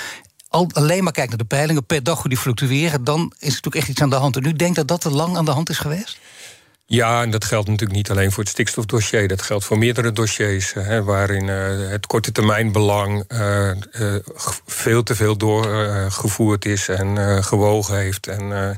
al, 0.50 0.70
alleen 0.74 1.04
maar 1.04 1.14
kijkt 1.14 1.30
naar 1.30 1.38
de 1.38 1.46
peilingen 1.46 1.86
per 1.86 2.04
dag 2.04 2.20
hoe 2.20 2.30
die 2.30 2.38
fluctueren, 2.38 3.04
dan 3.04 3.20
is 3.20 3.48
er 3.48 3.48
natuurlijk 3.48 3.76
echt 3.76 3.88
iets 3.88 4.02
aan 4.02 4.10
de 4.10 4.16
hand. 4.16 4.36
En 4.36 4.46
u 4.46 4.54
denkt 4.54 4.76
dat 4.76 4.88
dat 4.88 5.02
te 5.02 5.10
lang 5.10 5.38
aan 5.38 5.46
de 5.46 5.52
hand 5.52 5.70
is 5.70 5.78
geweest? 5.78 6.20
Ja, 6.86 7.22
en 7.22 7.32
dat 7.32 7.46
geldt 7.46 7.68
natuurlijk 7.68 7.98
niet 7.98 8.10
alleen 8.10 8.32
voor 8.32 8.44
het 8.44 8.52
stikstofdossier. 8.52 9.28
Dat 9.28 9.42
geldt 9.42 9.66
voor 9.66 9.78
meerdere 9.78 10.12
dossiers, 10.12 10.74
hè, 10.74 11.04
waarin 11.04 11.48
uh, 11.48 11.90
het 11.90 12.06
korte 12.06 12.32
termijn 12.32 12.72
belang 12.72 13.24
uh, 13.28 13.72
uh, 13.92 14.16
veel 14.66 15.04
te 15.04 15.16
veel 15.16 15.38
doorgevoerd 15.38 16.66
is 16.66 16.88
en 16.88 17.44
gewogen 17.44 17.98
heeft. 17.98 18.28
En 18.28 18.78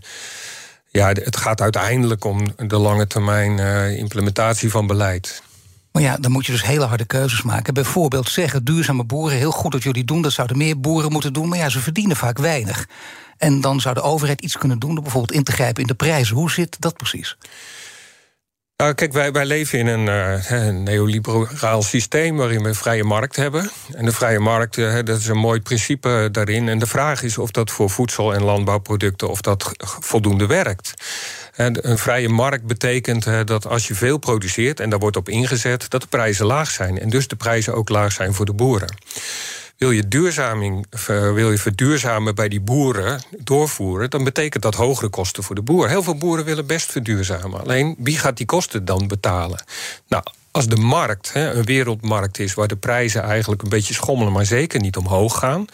ja, 0.96 1.08
het 1.08 1.38
gaat 1.38 1.62
uiteindelijk 1.62 2.24
om 2.26 2.54
de 2.58 2.78
lange 2.78 3.08
termijn 3.08 3.58
uh, 3.58 3.98
implementatie 3.98 4.70
van 4.70 4.88
beleid. 4.88 5.44
Maar 5.92 6.04
ja, 6.04 6.18
dan 6.18 6.32
moet 6.32 6.46
je 6.46 6.52
dus 6.52 6.64
hele 6.64 6.86
harde 6.86 7.06
keuzes 7.06 7.42
maken. 7.42 7.74
Bijvoorbeeld 7.74 8.30
zeggen 8.30 8.64
duurzame 8.64 9.04
boeren, 9.04 9.38
heel 9.38 9.52
goed 9.52 9.72
dat 9.72 9.84
jullie 9.84 10.04
doen... 10.04 10.22
dat 10.22 10.32
zouden 10.32 10.58
meer 10.58 10.80
boeren 10.80 11.12
moeten 11.12 11.34
doen, 11.34 11.50
maar 11.50 11.58
ja, 11.58 11.70
ze 11.70 11.80
verdienen 11.80 12.16
vaak 12.16 12.38
weinig. 12.38 12.88
En 13.38 13.62
dan 13.62 13.82
zou 13.82 13.96
de 13.96 14.02
overheid 14.02 14.42
iets 14.42 14.58
kunnen 14.58 14.80
doen... 14.80 14.94
door 14.94 15.04
bijvoorbeeld 15.04 15.38
in 15.38 15.44
te 15.44 15.52
grijpen 15.52 15.82
in 15.82 15.88
de 15.88 15.96
prijzen. 15.96 16.36
Hoe 16.36 16.52
zit 16.52 16.76
dat 16.80 16.98
precies? 16.98 17.38
Nou, 18.78 18.94
kijk, 18.94 19.14
wij, 19.14 19.32
wij 19.32 19.46
leven 19.46 19.80
in 19.80 19.88
een, 19.88 20.08
een, 20.54 20.84
neoliberaal 20.84 21.82
systeem 21.82 22.38
waarin 22.38 22.62
we 22.62 22.68
een 22.68 22.76
vrije 22.76 23.04
markt 23.04 23.36
hebben. 23.36 23.72
En 23.94 24.06
de 24.06 24.12
vrije 24.12 24.40
markt, 24.40 24.78
uh, 24.78 24.94
dat 25.04 25.20
is 25.20 25.28
een 25.28 25.38
mooi 25.38 25.62
principe 25.62 26.30
daarin. 26.32 26.70
En 26.70 26.80
de 26.80 26.86
vraag 26.86 27.24
is 27.24 27.38
of 27.38 27.52
dat 27.52 27.72
voor 27.72 27.90
voedsel- 27.90 28.34
en 28.34 28.44
landbouwproducten 28.44 29.30
of 29.30 29.42
dat 29.42 29.72
voldoende 30.00 30.46
werkt. 30.46 30.94
En 31.54 31.90
een 31.90 31.98
vrije 31.98 32.30
markt 32.30 32.66
betekent 32.66 33.48
dat 33.48 33.68
als 33.68 33.88
je 33.88 33.96
veel 33.96 34.18
produceert 34.18 34.80
en 34.80 34.90
daar 34.90 35.00
wordt 35.00 35.18
op 35.18 35.30
ingezet, 35.30 35.90
dat 35.90 36.02
de 36.02 36.08
prijzen 36.08 36.46
laag 36.46 36.72
zijn. 36.72 37.00
En 37.00 37.10
dus 37.10 37.28
de 37.28 37.36
prijzen 37.36 37.74
ook 37.74 37.90
laag 37.90 38.12
zijn 38.12 38.34
voor 38.34 38.46
de 38.46 38.54
boeren. 38.54 38.96
Wil 39.78 39.92
je, 39.92 40.08
duurzaming, 40.08 40.86
wil 41.08 41.52
je 41.52 41.58
verduurzamen 41.58 42.36
bij 42.36 42.50
die 42.50 42.62
boeren 42.62 43.22
doorvoeren, 43.38 44.10
dan 44.10 44.24
betekent 44.24 44.64
dat 44.64 44.76
hogere 44.76 45.10
kosten 45.10 45.44
voor 45.44 45.56
de 45.56 45.62
boer. 45.62 45.90
Heel 45.90 46.04
veel 46.04 46.18
boeren 46.18 46.46
willen 46.46 46.66
best 46.66 46.92
verduurzamen. 46.92 47.60
Alleen 47.60 47.96
wie 47.98 48.18
gaat 48.18 48.38
die 48.38 48.46
kosten 48.46 48.86
dan 48.86 49.08
betalen? 49.08 49.64
Nou, 50.08 50.24
als 50.56 50.68
de 50.68 50.76
markt 50.76 51.34
hè, 51.34 51.54
een 51.54 51.66
wereldmarkt 51.66 52.40
is 52.40 52.54
waar 52.54 52.68
de 52.68 52.76
prijzen 52.76 53.24
eigenlijk 53.24 53.62
een 53.62 53.70
beetje 53.70 53.94
schommelen, 53.94 54.34
maar 54.34 54.46
zeker 54.46 54.80
niet 54.80 54.98
omhoog 54.98 55.38
gaan, 55.38 55.66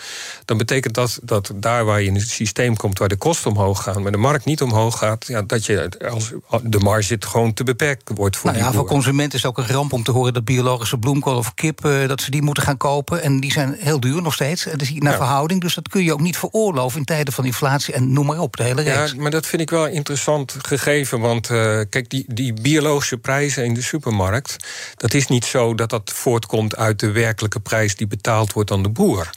dan 0.45 0.57
betekent 0.57 0.93
dat 0.93 1.19
dat 1.23 1.51
daar 1.55 1.85
waar 1.85 2.01
je 2.01 2.07
in 2.07 2.15
het 2.15 2.29
systeem 2.29 2.75
komt 2.75 2.99
waar 2.99 3.07
de 3.07 3.15
kosten 3.15 3.51
omhoog 3.51 3.83
gaan, 3.83 4.01
maar 4.01 4.11
de 4.11 4.17
markt 4.17 4.45
niet 4.45 4.61
omhoog 4.61 4.97
gaat, 4.97 5.25
ja, 5.27 5.41
dat 5.41 5.65
je 5.65 5.89
als 6.09 6.31
de 6.63 6.79
marge 6.79 7.15
gewoon 7.19 7.53
te 7.53 7.63
beperkt 7.63 8.11
wordt 8.15 8.37
voor 8.37 8.51
nou 8.51 8.63
ja, 8.63 8.71
voor 8.71 8.85
consumenten 8.85 9.37
is 9.37 9.43
het 9.43 9.51
ook 9.51 9.57
een 9.57 9.73
ramp 9.73 9.93
om 9.93 10.03
te 10.03 10.11
horen 10.11 10.33
dat 10.33 10.45
biologische 10.45 10.97
bloemkool 10.97 11.37
of 11.37 11.53
kip 11.53 11.85
uh, 11.85 12.07
dat 12.07 12.21
ze 12.21 12.31
die 12.31 12.41
moeten 12.41 12.63
gaan 12.63 12.77
kopen 12.77 13.21
en 13.21 13.39
die 13.39 13.51
zijn 13.51 13.75
heel 13.79 13.99
duur 13.99 14.21
nog 14.21 14.33
steeds. 14.33 14.63
Dat 14.63 14.81
is 14.81 14.91
naar 14.91 15.11
ja. 15.11 15.17
verhouding, 15.17 15.61
dus 15.61 15.75
dat 15.75 15.89
kun 15.89 16.03
je 16.03 16.13
ook 16.13 16.21
niet 16.21 16.37
veroorloven 16.37 16.99
in 16.99 17.05
tijden 17.05 17.33
van 17.33 17.45
inflatie 17.45 17.93
en 17.93 18.13
noem 18.13 18.25
maar 18.25 18.39
op 18.39 18.57
de 18.57 18.63
hele 18.63 18.81
reeks. 18.81 19.11
Ja, 19.11 19.21
maar 19.21 19.31
dat 19.31 19.45
vind 19.45 19.61
ik 19.61 19.69
wel 19.69 19.85
een 19.85 19.93
interessant 19.93 20.55
gegeven, 20.61 21.19
want 21.19 21.49
uh, 21.49 21.79
kijk 21.89 22.09
die 22.09 22.25
die 22.27 22.53
biologische 22.53 23.17
prijzen 23.17 23.65
in 23.65 23.73
de 23.73 23.81
supermarkt 23.81 24.55
dat 24.95 25.13
is 25.13 25.27
niet 25.27 25.45
zo 25.45 25.75
dat 25.75 25.89
dat 25.89 26.11
voortkomt 26.13 26.75
uit 26.75 26.99
de 26.99 27.11
werkelijke 27.11 27.59
prijs 27.59 27.95
die 27.95 28.07
betaald 28.07 28.53
wordt 28.53 28.71
aan 28.71 28.83
de 28.83 28.89
boer. 28.89 29.29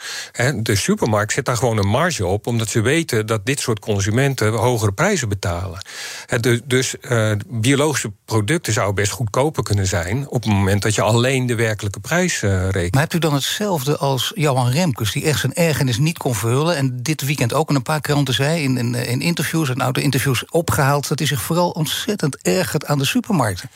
De 0.54 0.76
supermarkt 0.76 1.32
zet 1.32 1.44
daar 1.44 1.56
gewoon 1.56 1.78
een 1.78 1.88
marge 1.88 2.26
op, 2.26 2.46
omdat 2.46 2.68
ze 2.68 2.80
weten 2.80 3.26
dat 3.26 3.46
dit 3.46 3.60
soort 3.60 3.78
consumenten 3.78 4.52
hogere 4.52 4.92
prijzen 4.92 5.28
betalen. 5.28 5.82
Dus 6.64 6.94
uh, 7.00 7.32
biologische 7.46 8.12
producten 8.24 8.72
zouden 8.72 8.94
best 8.94 9.12
goedkoper 9.12 9.62
kunnen 9.62 9.86
zijn 9.86 10.28
op 10.28 10.42
het 10.42 10.52
moment 10.52 10.82
dat 10.82 10.94
je 10.94 11.02
alleen 11.02 11.46
de 11.46 11.54
werkelijke 11.54 12.00
prijs 12.00 12.42
uh, 12.42 12.68
rekent. 12.70 12.92
Maar 12.92 13.02
hebt 13.02 13.14
u 13.14 13.18
dan 13.18 13.34
hetzelfde 13.34 13.96
als 13.96 14.32
Johan 14.34 14.70
Remkes, 14.70 15.12
die 15.12 15.24
echt 15.24 15.40
zijn 15.40 15.54
ergernis 15.54 15.98
niet 15.98 16.18
kon 16.18 16.34
verhullen 16.34 16.76
en 16.76 17.02
dit 17.02 17.22
weekend 17.22 17.52
ook 17.52 17.68
in 17.68 17.74
een 17.74 17.82
paar 17.82 18.00
kranten 18.00 18.34
zei, 18.34 18.62
in, 18.62 18.76
in, 18.76 18.94
in 18.94 19.20
interviews 19.20 19.68
en 19.68 19.80
auto-interviews 19.80 20.44
opgehaald, 20.50 21.08
dat 21.08 21.18
hij 21.18 21.28
zich 21.28 21.42
vooral 21.42 21.70
ontzettend 21.70 22.36
ergert 22.42 22.86
aan 22.86 22.98
de 22.98 23.04
supermarkten? 23.04 23.70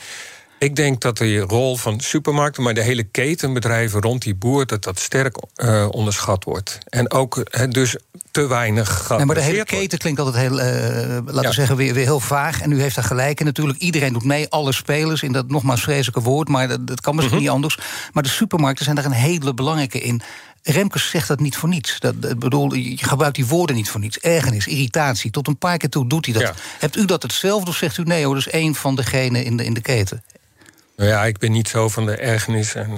Ik 0.58 0.76
denk 0.76 1.00
dat 1.00 1.18
de 1.18 1.38
rol 1.38 1.76
van 1.76 2.00
supermarkten, 2.00 2.62
maar 2.62 2.74
de 2.74 2.82
hele 2.82 3.02
ketenbedrijven 3.02 4.00
rond 4.00 4.22
die 4.22 4.34
boer, 4.34 4.66
dat 4.66 4.84
dat 4.84 4.98
sterk 4.98 5.36
uh, 5.56 5.88
onderschat 5.90 6.44
wordt. 6.44 6.78
En 6.88 7.10
ook 7.10 7.44
dus 7.72 7.96
te 8.30 8.46
weinig. 8.46 9.08
Nee, 9.08 9.24
maar 9.24 9.34
de 9.34 9.40
hele 9.40 9.64
keten 9.64 9.98
klinkt 9.98 10.20
altijd 10.20 10.48
heel, 10.48 10.58
uh, 10.58 10.66
laten 11.24 11.42
ja. 11.42 11.48
we 11.48 11.52
zeggen, 11.52 11.76
weer, 11.76 11.94
weer 11.94 12.04
heel 12.04 12.20
vaag. 12.20 12.60
En 12.60 12.72
u 12.72 12.80
heeft 12.80 12.94
daar 12.94 13.04
gelijk 13.04 13.40
in 13.40 13.46
natuurlijk. 13.46 13.78
Iedereen 13.78 14.12
doet 14.12 14.24
mee, 14.24 14.48
alle 14.48 14.72
spelers, 14.72 15.22
in 15.22 15.32
dat 15.32 15.48
nogmaals 15.48 15.82
vreselijke 15.82 16.20
woord, 16.20 16.48
maar 16.48 16.68
dat, 16.68 16.86
dat 16.86 17.00
kan 17.00 17.14
misschien 17.14 17.38
mm 17.38 17.44
-hmm. 17.44 17.54
niet 17.54 17.64
anders. 17.64 17.78
Maar 18.12 18.22
de 18.22 18.28
supermarkten 18.28 18.84
zijn 18.84 18.96
daar 18.96 19.04
een 19.04 19.12
hele 19.12 19.54
belangrijke 19.54 20.00
in. 20.00 20.22
Remkes 20.62 21.10
zegt 21.10 21.28
dat 21.28 21.40
niet 21.40 21.56
voor 21.56 21.68
niets. 21.68 22.00
Dat, 22.00 22.22
dat 22.22 22.38
bedoel, 22.38 22.74
je 22.74 22.96
gebruikt 22.96 23.36
die 23.36 23.46
woorden 23.46 23.76
niet 23.76 23.90
voor 23.90 24.00
niets. 24.00 24.18
Ergernis, 24.18 24.66
irritatie, 24.66 25.30
tot 25.30 25.46
een 25.46 25.58
paar 25.58 25.76
keer 25.76 25.88
toe 25.88 26.08
doet 26.08 26.24
hij 26.24 26.34
dat. 26.34 26.42
Ja. 26.42 26.54
Hebt 26.78 26.96
u 26.96 27.04
dat 27.04 27.22
hetzelfde 27.22 27.70
of 27.70 27.76
zegt 27.76 27.96
u 27.96 28.02
nee 28.02 28.24
hoor, 28.24 28.34
dat 28.34 28.46
is 28.46 28.52
één 28.52 28.74
van 28.74 28.94
degenen 28.94 29.44
in 29.44 29.56
de, 29.56 29.64
in 29.64 29.74
de 29.74 29.80
keten? 29.80 30.22
Nou 30.98 31.10
ja, 31.10 31.24
ik 31.24 31.38
ben 31.38 31.52
niet 31.52 31.68
zo 31.68 31.88
van 31.88 32.06
de 32.06 32.16
ergernis 32.16 32.74
en 32.74 32.90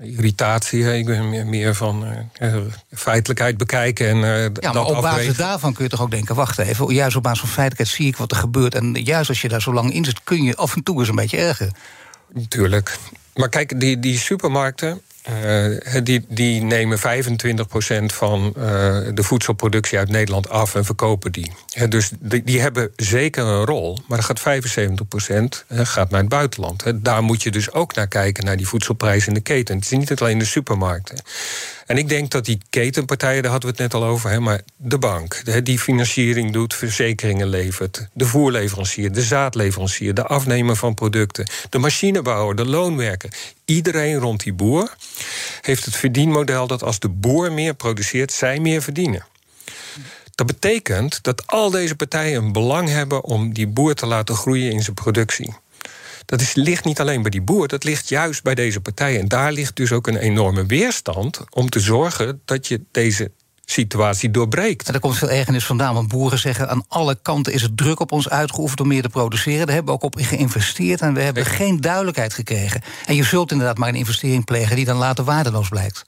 uh, 0.00 0.16
irritatie. 0.16 0.98
Ik 0.98 1.06
ben 1.06 1.28
meer, 1.28 1.46
meer 1.46 1.74
van 1.74 2.06
uh, 2.42 2.56
feitelijkheid 2.90 3.56
bekijken. 3.56 4.08
En, 4.08 4.16
uh, 4.16 4.42
ja, 4.42 4.72
maar 4.72 4.84
op 4.84 4.94
basis 4.94 5.10
afwegen. 5.10 5.36
daarvan 5.36 5.72
kun 5.72 5.84
je 5.84 5.90
toch 5.90 6.00
ook 6.00 6.10
denken... 6.10 6.34
wacht 6.34 6.58
even, 6.58 6.94
juist 6.94 7.16
op 7.16 7.22
basis 7.22 7.40
van 7.40 7.48
feitelijkheid 7.48 7.96
zie 7.96 8.06
ik 8.06 8.16
wat 8.16 8.30
er 8.30 8.36
gebeurt... 8.36 8.74
en 8.74 8.92
juist 8.92 9.28
als 9.28 9.40
je 9.40 9.48
daar 9.48 9.62
zo 9.62 9.72
lang 9.72 9.92
in 9.92 10.04
zit, 10.04 10.20
kun 10.24 10.42
je 10.42 10.56
af 10.56 10.74
en 10.76 10.82
toe 10.82 10.98
eens 10.98 11.08
een 11.08 11.14
beetje 11.14 11.36
ergeren. 11.36 11.74
Tuurlijk. 12.48 12.98
Maar 13.34 13.48
kijk, 13.48 13.80
die, 13.80 14.00
die 14.00 14.18
supermarkten. 14.18 15.00
Uh, 15.44 15.76
die, 16.02 16.24
die 16.28 16.62
nemen 16.62 16.98
25% 16.98 17.02
van 18.06 18.54
uh, 18.56 18.64
de 19.14 19.22
voedselproductie 19.22 19.98
uit 19.98 20.08
Nederland 20.08 20.48
af 20.48 20.74
en 20.74 20.84
verkopen 20.84 21.32
die. 21.32 21.52
Dus 21.88 22.10
die, 22.18 22.42
die, 22.42 22.60
hebben 22.60 22.90
zeker 22.96 23.44
een 23.44 23.64
rol, 23.64 23.98
maar 24.06 24.22
gaat 24.22 24.40
75% 24.40 24.44
gaat 25.68 26.10
naar 26.10 26.20
het 26.20 26.28
buitenland. 26.28 26.82
Daar 26.94 27.22
moet 27.22 27.42
je 27.42 27.50
dus 27.50 27.72
ook 27.72 27.94
naar 27.94 28.08
kijken, 28.08 28.44
naar 28.44 28.56
die 28.56 28.68
voedselprijzen 28.68 29.28
in 29.28 29.34
de 29.34 29.40
keten. 29.40 29.74
Het 29.74 29.84
is 29.84 29.98
niet 29.98 30.20
alleen 30.20 30.38
de 30.38 30.44
supermarkten. 30.44 31.22
En 31.86 31.98
ik 31.98 32.08
denk 32.08 32.30
dat 32.30 32.44
die 32.44 32.60
ketenpartijen, 32.70 33.42
daar 33.42 33.50
hadden 33.50 33.70
we 33.70 33.82
het 33.82 33.92
net 33.92 34.02
al 34.02 34.08
over, 34.08 34.42
maar 34.42 34.60
de 34.76 34.98
bank, 34.98 35.64
die 35.64 35.78
financiering 35.78 36.52
doet, 36.52 36.74
verzekeringen 36.74 37.48
levert, 37.48 38.08
de 38.12 38.26
voerleverancier, 38.26 39.12
de 39.12 39.22
zaadleverancier, 39.22 40.14
de 40.14 40.26
afnemer 40.26 40.76
van 40.76 40.94
producten, 40.94 41.46
de 41.70 41.78
machinebouwer, 41.78 42.56
de 42.56 42.66
loonwerker, 42.66 43.21
iedereen 43.64 44.18
rond 44.18 44.42
die 44.42 44.52
boer 44.52 44.96
heeft 45.60 45.84
het 45.84 45.96
verdienmodel 45.96 46.66
dat 46.66 46.82
als 46.82 46.98
de 46.98 47.08
boer 47.08 47.52
meer 47.52 47.74
produceert, 47.74 48.32
zij 48.32 48.60
meer 48.60 48.82
verdienen. 48.82 49.26
Dat 50.34 50.46
betekent 50.46 51.22
dat 51.22 51.46
al 51.46 51.70
deze 51.70 51.96
partijen 51.96 52.44
een 52.44 52.52
belang 52.52 52.88
hebben 52.88 53.24
om 53.24 53.52
die 53.52 53.66
boer 53.66 53.94
te 53.94 54.06
laten 54.06 54.34
groeien 54.34 54.72
in 54.72 54.82
zijn 54.82 54.94
productie. 54.94 55.54
Dat 56.24 56.54
ligt 56.54 56.84
niet 56.84 57.00
alleen 57.00 57.22
bij 57.22 57.30
die 57.30 57.42
boer, 57.42 57.68
dat 57.68 57.84
ligt 57.84 58.08
juist 58.08 58.42
bij 58.42 58.54
deze 58.54 58.80
partijen. 58.80 59.20
En 59.20 59.28
daar 59.28 59.52
ligt 59.52 59.76
dus 59.76 59.92
ook 59.92 60.06
een 60.06 60.16
enorme 60.16 60.66
weerstand 60.66 61.40
om 61.50 61.68
te 61.68 61.80
zorgen 61.80 62.40
dat 62.44 62.68
je 62.68 62.80
deze 62.90 63.30
situatie 63.64 64.30
doorbreekt. 64.30 64.86
En 64.86 64.92
daar 64.92 65.00
komt 65.00 65.18
veel 65.18 65.30
ergernis 65.30 65.64
vandaan, 65.64 65.94
want 65.94 66.08
boeren 66.08 66.38
zeggen... 66.38 66.68
aan 66.68 66.84
alle 66.88 67.18
kanten 67.22 67.52
is 67.52 67.62
het 67.62 67.76
druk 67.76 68.00
op 68.00 68.12
ons 68.12 68.28
uitgeoefend 68.28 68.80
om 68.80 68.88
meer 68.88 69.02
te 69.02 69.08
produceren. 69.08 69.66
Daar 69.66 69.74
hebben 69.74 69.94
we 69.94 70.00
ook 70.00 70.14
op 70.14 70.20
geïnvesteerd 70.20 71.00
en 71.00 71.14
we 71.14 71.20
hebben 71.20 71.44
geen 71.44 71.80
duidelijkheid 71.80 72.34
gekregen. 72.34 72.82
En 73.06 73.14
je 73.14 73.24
zult 73.24 73.50
inderdaad 73.50 73.78
maar 73.78 73.88
een 73.88 73.94
investering 73.94 74.44
plegen... 74.44 74.76
die 74.76 74.84
dan 74.84 74.96
later 74.96 75.24
waardeloos 75.24 75.68
blijkt. 75.68 76.04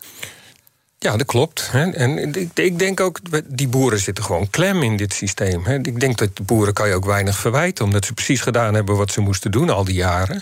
Ja, 1.05 1.17
dat 1.17 1.27
klopt. 1.27 1.71
En 1.73 2.33
ik 2.55 2.79
denk 2.79 3.01
ook, 3.01 3.19
die 3.47 3.69
boeren 3.69 3.99
zitten 3.99 4.25
gewoon 4.25 4.51
klem 4.51 4.83
in 4.83 4.97
dit 4.97 5.15
systeem. 5.15 5.67
Ik 5.67 6.01
denk 6.01 6.19
dat 6.19 6.37
de 6.37 6.43
boeren 6.43 6.75
kan 6.75 6.89
je 6.89 6.95
ook 6.95 7.05
weinig 7.05 7.37
verwijten... 7.37 7.85
omdat 7.85 8.05
ze 8.05 8.13
precies 8.13 8.41
gedaan 8.41 8.75
hebben 8.75 8.97
wat 8.97 9.11
ze 9.11 9.21
moesten 9.21 9.51
doen 9.51 9.71
al 9.71 9.85
die 9.85 9.95
jaren. 9.95 10.41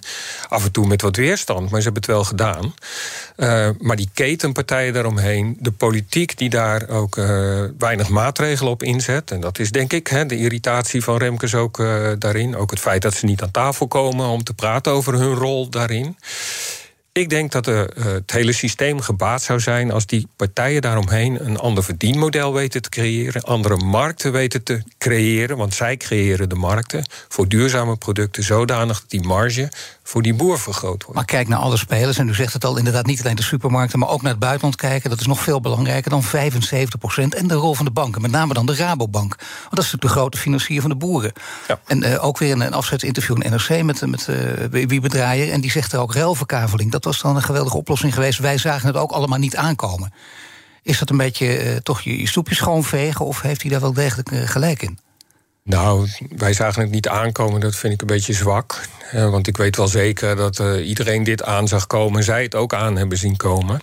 Af 0.49 0.65
en 0.65 0.73
toe 0.73 0.87
met 0.87 1.03
wat 1.03 1.17
weerstand, 1.17 1.71
maar 1.71 1.81
ze 1.81 1.85
hebben 1.85 2.03
het 2.03 2.11
wel 2.11 2.25
gedaan. 2.25 2.75
Uh, 3.37 3.69
maar 3.79 3.97
die 3.97 4.11
ketenpartijen 4.15 4.93
daaromheen, 4.93 5.57
de 5.61 5.73
politiek 5.73 6.39
die 6.39 6.51
daar 6.51 6.89
ook 6.89 7.17
uh, 7.17 7.65
weinig 7.79 8.09
maatregelen 8.09 8.73
op 8.73 8.83
inzet... 8.83 9.31
en 9.31 9.41
dat 9.41 9.59
is 9.59 9.71
denk 9.71 9.93
ik 9.93 10.29
de 10.29 10.37
irritatie 10.37 11.03
van 11.03 11.17
Remkes 11.17 11.55
ook 11.55 11.79
uh, 11.79 12.13
daarin. 12.19 12.57
Ook 12.57 12.71
het 12.71 12.81
feit 12.81 13.03
dat 13.03 13.15
ze 13.15 13.27
niet 13.27 13.43
aan 13.43 13.51
tafel 13.51 13.89
komen 13.89 14.27
om 14.27 14.45
te 14.45 14.55
praten 14.55 14.93
over 14.93 15.15
hun 15.15 15.35
rol 15.35 15.69
daarin... 15.69 16.17
Ik 17.15 17.29
denk 17.29 17.53
dat 17.53 17.65
de, 17.65 17.91
uh, 17.97 18.05
het 18.05 18.31
hele 18.31 18.53
systeem 18.53 19.01
gebaat 19.01 19.43
zou 19.43 19.61
zijn 19.61 19.91
als 19.91 20.07
die 20.07 20.29
partijen 20.37 20.83
daaromheen 20.83 21.47
een 21.47 21.59
ander 21.59 21.85
verdienmodel 21.85 22.53
weten 22.53 22.83
te 22.83 22.89
creëren, 22.89 23.43
andere 23.43 23.77
markten 23.77 24.33
weten 24.33 24.63
te 24.63 24.83
creëren, 24.99 25.57
want 25.57 25.75
zij 25.75 25.97
creëren 25.97 26.49
de 26.49 26.55
markten 26.55 27.05
voor 27.29 27.49
duurzame 27.49 27.97
producten 27.97 28.43
zodanig 28.43 29.01
dat 29.01 29.11
die 29.11 29.23
marge 29.23 29.71
voor 30.03 30.23
die 30.23 30.35
boer 30.35 30.59
vergroot 30.59 31.03
wordt. 31.03 31.15
Maar 31.15 31.25
kijk 31.25 31.49
naar 31.49 31.59
alle 31.59 31.77
spelers, 31.77 32.19
en 32.19 32.29
u 32.29 32.35
zegt 32.35 32.53
het 32.53 32.65
al, 32.65 32.77
inderdaad 32.77 33.07
niet 33.07 33.23
alleen 33.23 33.37
de 33.37 33.43
supermarkten, 33.43 33.99
maar 33.99 34.09
ook 34.09 34.23
naar 34.23 34.31
het 34.31 34.41
buitenland 34.41 34.77
kijken. 34.77 35.11
Dat 35.11 35.21
is 35.21 35.27
nog 35.27 35.41
veel 35.41 35.61
belangrijker 35.61 36.11
dan 36.11 36.23
75 36.23 36.99
procent. 36.99 37.35
En 37.35 37.47
de 37.47 37.55
rol 37.55 37.75
van 37.75 37.85
de 37.85 37.91
banken, 37.91 38.23
met 38.23 38.31
name 38.31 38.55
dan 38.55 38.67
de 38.67 38.75
Rabobank. 38.75 39.35
Want 39.37 39.71
dat 39.71 39.85
is 39.85 39.93
natuurlijk 39.93 40.03
de 40.03 40.21
grote 40.21 40.39
financier 40.39 40.81
van 40.81 40.91
de 40.91 40.97
boeren. 40.97 41.33
Ja. 41.69 41.81
En 41.87 42.05
uh, 42.05 42.25
ook 42.25 42.39
weer 42.39 42.53
een, 42.53 42.61
een 42.61 42.75
afzetsinterview 42.75 43.43
in 43.43 43.51
NRC 43.51 43.83
met, 43.83 44.07
met 44.07 44.27
uh, 44.31 44.87
wie 44.87 45.01
bedraaier. 45.01 45.53
En 45.53 45.61
die 45.61 45.71
zegt 45.71 45.93
er 45.93 46.01
ook 46.01 46.15
ruilverkaveling. 46.15 46.91
Dat 46.91 47.05
was 47.05 47.21
dan 47.21 47.37
een 47.37 47.43
geweldige 47.43 47.77
oplossing 47.77 48.15
geweest. 48.15 48.39
Wij 48.39 48.59
zagen 48.59 48.87
het 48.87 48.97
ook 48.97 49.11
allemaal 49.11 49.39
niet 49.39 49.57
aankomen. 49.57 50.13
Is 50.83 50.99
dat 50.99 51.11
een 51.11 51.17
beetje 51.17 51.65
uh, 51.65 51.77
toch 51.77 52.01
je, 52.01 52.19
je 52.19 52.29
stoepje 52.29 52.55
schoonvegen, 52.55 53.27
of 53.27 53.41
heeft 53.41 53.63
hij 53.63 53.71
daar 53.71 53.81
wel 53.81 53.93
degelijk 53.93 54.29
gelijk 54.51 54.83
in? 54.83 54.99
Nou, 55.65 56.09
wij 56.37 56.53
zagen 56.53 56.83
het 56.83 56.91
niet 56.91 57.09
aankomen, 57.09 57.61
dat 57.61 57.77
vind 57.77 57.93
ik 57.95 58.01
een 58.01 58.07
beetje 58.07 58.33
zwak. 58.33 58.81
Uh, 59.15 59.31
want 59.31 59.47
ik 59.47 59.57
weet 59.57 59.77
wel 59.77 59.89
zeker 59.89 60.37
dat 60.37 60.59
uh, 60.59 60.89
iedereen 60.89 61.25
dit 61.25 61.43
aan 61.43 61.69
zag 61.69 61.87
komen... 61.87 62.19
en 62.19 62.25
zij 62.25 62.43
het 62.43 62.55
ook 62.55 62.75
aan 62.75 62.97
hebben 62.97 63.19
zien 63.19 63.37
komen. 63.37 63.81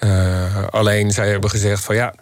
Uh, 0.00 0.66
alleen 0.68 1.10
zij 1.10 1.28
hebben 1.28 1.50
gezegd 1.50 1.84
van 1.84 1.94
ja, 1.94 2.14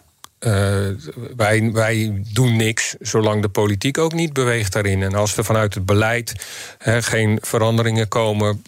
wij, 1.35 1.71
wij 1.71 2.23
doen 2.33 2.55
niks... 2.55 2.95
zolang 2.99 3.41
de 3.41 3.49
politiek 3.49 3.97
ook 3.97 4.13
niet 4.13 4.33
beweegt 4.33 4.73
daarin. 4.73 5.03
En 5.03 5.15
als 5.15 5.37
er 5.37 5.43
vanuit 5.43 5.73
het 5.73 5.85
beleid 5.85 6.45
geen 6.79 7.37
veranderingen 7.41 8.07
komen... 8.07 8.63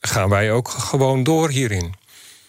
gaan 0.00 0.28
wij 0.28 0.52
ook 0.52 0.68
gewoon 0.68 1.22
door 1.22 1.50
hierin. 1.50 1.94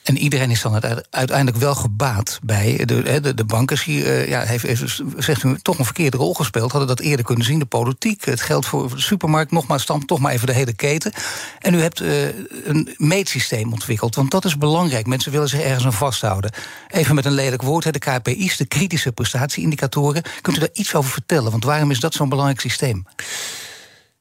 En 0.05 0.17
iedereen 0.17 0.51
is 0.51 0.61
dan 0.61 0.81
uiteindelijk 1.09 1.57
wel 1.57 1.75
gebaat 1.75 2.39
bij. 2.43 2.85
De, 2.85 3.21
de, 3.21 3.33
de 3.33 3.77
hier 3.83 4.05
uh, 4.05 4.27
ja, 4.27 4.41
heeft, 4.41 4.63
heeft, 4.63 5.01
zegt 5.17 5.43
u, 5.43 5.57
toch 5.61 5.79
een 5.79 5.85
verkeerde 5.85 6.17
rol 6.17 6.33
gespeeld. 6.33 6.71
Hadden 6.71 6.87
dat 6.95 6.99
eerder 6.99 7.25
kunnen 7.25 7.45
zien. 7.45 7.59
De 7.59 7.65
politiek, 7.65 8.25
het 8.25 8.41
geldt 8.41 8.65
voor 8.65 8.89
de 8.89 9.01
supermarkt. 9.01 9.51
Nogmaals, 9.51 9.81
stam 9.81 10.05
toch 10.05 10.19
maar 10.19 10.31
even 10.31 10.47
de 10.47 10.53
hele 10.53 10.73
keten. 10.73 11.11
En 11.59 11.73
u 11.73 11.81
hebt 11.81 12.01
uh, 12.01 12.23
een 12.63 12.95
meetsysteem 12.97 13.73
ontwikkeld. 13.73 14.15
Want 14.15 14.31
dat 14.31 14.45
is 14.45 14.57
belangrijk. 14.57 15.07
Mensen 15.07 15.31
willen 15.31 15.49
zich 15.49 15.61
ergens 15.61 15.85
aan 15.85 15.93
vasthouden. 15.93 16.51
Even 16.87 17.15
met 17.15 17.25
een 17.25 17.31
lelijk 17.31 17.61
woord, 17.61 17.93
de 17.93 17.99
KPI's, 17.99 18.57
de 18.57 18.65
kritische 18.65 19.11
prestatieindicatoren. 19.11 20.23
Kunt 20.41 20.57
u 20.57 20.59
daar 20.59 20.69
iets 20.73 20.95
over 20.95 21.11
vertellen? 21.11 21.51
Want 21.51 21.63
waarom 21.63 21.91
is 21.91 21.99
dat 21.99 22.13
zo'n 22.13 22.29
belangrijk 22.29 22.59
systeem? 22.59 23.05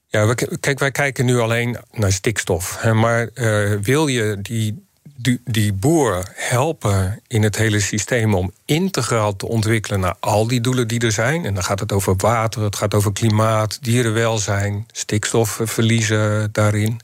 Ja, 0.07 0.35
kijk, 0.61 0.79
wij 0.79 0.91
kijken 0.91 1.25
nu 1.25 1.39
alleen 1.39 1.77
naar 1.91 2.13
stikstof. 2.13 2.85
Maar 2.93 3.31
uh, 3.35 3.79
wil 3.81 4.07
je 4.07 4.39
die 4.43 4.84
die, 5.17 5.41
die 5.45 5.73
boer 5.73 6.33
helpen 6.35 7.21
in 7.27 7.43
het 7.43 7.57
hele 7.57 7.81
systeem 7.81 8.35
om 8.35 8.53
integraal 8.65 9.37
te 9.37 9.49
ontwikkelen 9.49 10.01
naar 10.01 10.17
al 10.21 10.47
die 10.47 10.61
doelen 10.61 10.89
die 10.89 11.01
er 11.01 11.13
zijn. 11.13 11.45
En 11.45 11.55
dan 11.55 11.65
gaat 11.65 11.81
het 11.81 11.93
over 11.93 12.15
water, 12.17 12.63
het 12.63 12.77
gaat 12.77 12.95
over 12.95 13.13
klimaat, 13.13 13.79
dierenwelzijn, 13.83 14.87
stikstofverliezen 14.93 16.49
daarin 16.53 17.01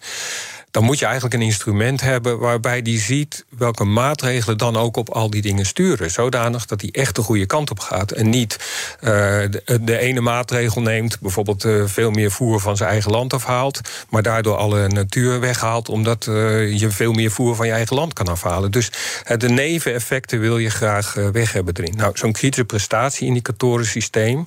dan 0.71 0.85
moet 0.85 0.99
je 0.99 1.05
eigenlijk 1.05 1.35
een 1.35 1.43
instrument 1.43 2.01
hebben 2.01 2.39
waarbij 2.39 2.83
die 2.83 3.01
ziet 3.01 3.45
welke 3.49 3.85
maatregelen 3.85 4.59
dan 4.59 4.77
ook 4.77 4.97
op 4.97 5.09
al 5.09 5.31
die 5.31 5.43
dingen 5.43 5.67
sturen. 5.67 6.11
Zodanig 6.11 6.67
dat 6.67 6.81
die 6.81 6.93
echt 6.93 7.17
de 7.17 7.23
goede 7.23 7.47
kant 7.47 7.71
op 7.71 7.79
gaat. 7.79 8.11
En 8.13 8.31
niet 8.31 8.59
uh, 9.01 9.11
de, 9.11 9.79
de, 9.81 9.99
ene 9.99 10.21
maatregel 10.21 10.81
neemt, 10.81 11.21
bijvoorbeeld 11.21 11.65
uh, 11.65 11.83
veel 11.87 12.11
meer 12.11 12.31
voer 12.31 12.61
van 12.61 12.77
zijn 12.77 12.91
eigen 12.91 13.11
land 13.11 13.33
afhaalt, 13.33 13.81
maar 14.09 14.23
daardoor 14.23 14.57
alle 14.57 14.89
natuur 14.89 15.41
weghaalt, 15.41 15.89
omdat 15.89 16.25
je 16.25 16.87
veel 16.91 17.13
meer 17.13 17.31
voer 17.31 17.57
van 17.57 17.67
je 17.67 17.73
eigen 17.73 17.97
land 17.97 18.13
kan 18.13 18.29
afhalen. 18.29 18.71
Dus 18.71 18.91
de 19.37 19.49
neveneffecten 19.49 20.41
wil 20.41 20.59
je 20.59 20.71
graag 20.71 21.15
weg 21.33 21.53
hebben 21.53 21.77
erin. 21.77 21.97
Nou, 21.97 22.13
zo'n 22.15 22.33
kritische 22.33 22.65
prestatieindicatorensysteem. 22.65 24.39
Uh, 24.39 24.45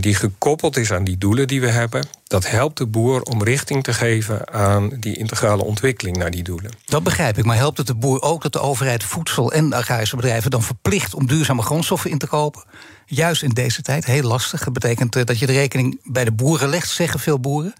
die 0.00 0.14
gekoppeld 0.14 0.76
is 0.76 0.92
aan 0.92 1.04
die 1.04 1.18
doelen 1.18 1.46
die 1.46 1.60
we 1.60 1.68
hebben. 1.68 2.06
Dat 2.26 2.50
helpt 2.50 2.78
de 2.78 2.86
boer 2.86 3.22
om 3.22 3.42
richting 3.42 3.82
te 3.82 3.92
geven 3.92 4.52
aan 4.52 4.90
die 5.00 5.16
integrale 5.16 5.64
ontwikkeling 5.64 6.16
naar 6.16 6.30
die 6.30 6.42
doelen. 6.42 6.70
Dat 6.84 7.02
begrijp 7.02 7.38
ik, 7.38 7.44
maar 7.44 7.56
helpt 7.56 7.78
het 7.78 7.86
de 7.86 7.94
boer 7.94 8.22
ook 8.22 8.42
dat 8.42 8.52
de 8.52 8.60
overheid 8.60 9.04
voedsel 9.04 9.52
en 9.52 9.72
agrarische 9.72 10.16
bedrijven 10.16 10.50
dan 10.50 10.62
verplicht 10.62 11.14
om 11.14 11.26
duurzame 11.26 11.62
grondstoffen 11.62 12.10
in 12.10 12.18
te 12.18 12.26
kopen? 12.26 12.64
Juist 13.06 13.42
in 13.42 13.50
deze 13.50 13.82
tijd, 13.82 14.04
heel 14.04 14.22
lastig. 14.22 14.64
Dat 14.64 14.72
betekent 14.72 15.16
uh, 15.16 15.24
dat 15.24 15.38
je 15.38 15.46
de 15.46 15.52
rekening 15.52 16.00
bij 16.04 16.24
de 16.24 16.32
boeren 16.32 16.68
legt, 16.68 16.90
zeggen 16.90 17.20
veel 17.20 17.40
boeren. 17.40 17.74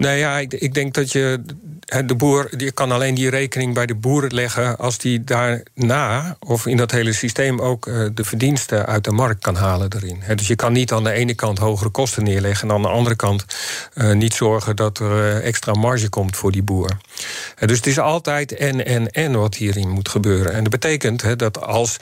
Nou 0.00 0.16
ja, 0.16 0.38
ik, 0.38 0.52
ik, 0.52 0.74
denk 0.74 0.94
dat 0.94 1.12
je 1.12 1.40
de 2.06 2.14
boer, 2.14 2.50
je 2.56 2.72
kan 2.72 2.92
alleen 2.92 3.14
die 3.14 3.30
rekening 3.30 3.74
bij 3.74 3.86
de 3.86 3.94
boeren 3.94 4.34
leggen 4.34 4.78
als 4.78 4.98
die 4.98 5.24
daarna 5.24 6.36
of 6.38 6.66
in 6.66 6.76
dat 6.76 6.90
hele 6.90 7.12
systeem 7.12 7.60
ook 7.60 7.86
uh, 7.86 8.08
de 8.14 8.24
verdiensten 8.24 8.86
uit 8.86 9.04
de 9.04 9.10
markt 9.10 9.42
kan 9.42 9.54
halen 9.54 9.92
erin. 9.92 10.22
Dus 10.36 10.46
je 10.46 10.56
kan 10.56 10.72
niet 10.72 10.92
aan 10.92 11.04
de 11.04 11.12
ene 11.12 11.34
kant 11.34 11.58
hogere 11.58 11.90
kosten 11.90 12.24
neerleggen 12.24 12.68
en 12.68 12.74
aan 12.74 12.82
de 12.82 12.88
andere 12.88 13.16
kant 13.16 13.44
uh, 13.94 14.12
niet 14.12 14.34
zorgen 14.34 14.76
dat 14.76 14.98
er 14.98 15.10
uh, 15.10 15.46
extra 15.46 15.72
marge 15.72 16.08
komt 16.08 16.36
voor 16.36 16.52
die 16.52 16.62
boer. 16.62 16.96
dus 17.58 17.76
het 17.76 17.86
is 17.86 17.98
altijd 17.98 18.54
en 18.54 18.86
en 18.86 19.10
en 19.10 19.38
wat 19.38 19.54
hierin 19.54 19.88
moet 19.88 20.08
gebeuren. 20.08 20.52
En 20.52 20.62
dat 20.62 20.72
betekent 20.72 21.38
dat 21.38 21.60
als 21.60 21.96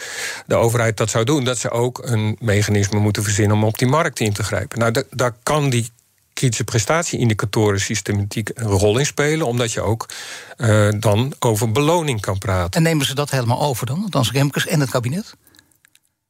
de 0.47 0.55
overheid 0.55 0.97
dat 0.97 1.11
zou 1.11 1.25
doen, 1.25 1.45
dat 1.45 1.59
ze 1.59 1.71
ook 1.71 2.01
een 2.03 2.37
mechanisme 2.41 2.99
moeten 2.99 3.23
verzinnen 3.23 3.57
om 3.57 3.65
op 3.65 3.79
die 3.79 3.89
markt 3.89 4.21
in 4.21 4.33
te 4.33 4.43
grijpen. 4.43 4.79
Nou, 4.79 5.05
daar 5.11 5.35
kan 5.43 5.71
die 5.71 5.91
kritische 6.39 6.65
prestatieindicatoren 6.65 7.81
systematiek 7.81 8.51
een 8.55 8.67
rol 8.67 8.99
in 8.99 9.07
spelen, 9.07 9.47
omdat 9.47 9.73
je 9.73 9.81
ook 9.81 10.09
uh, 10.57 10.89
dan 10.99 11.33
over 11.39 11.73
beloning 11.73 12.21
kan 12.21 12.39
praten. 12.39 12.71
En 12.71 12.83
nemen 12.83 13.07
ze 13.07 13.15
dat 13.15 13.31
helemaal 13.31 13.61
over 13.61 13.87
dan, 13.87 14.03
althans 14.03 14.33
Remkes 14.33 14.67
en 14.67 14.81
het 14.81 14.91
kabinet? 14.91 15.35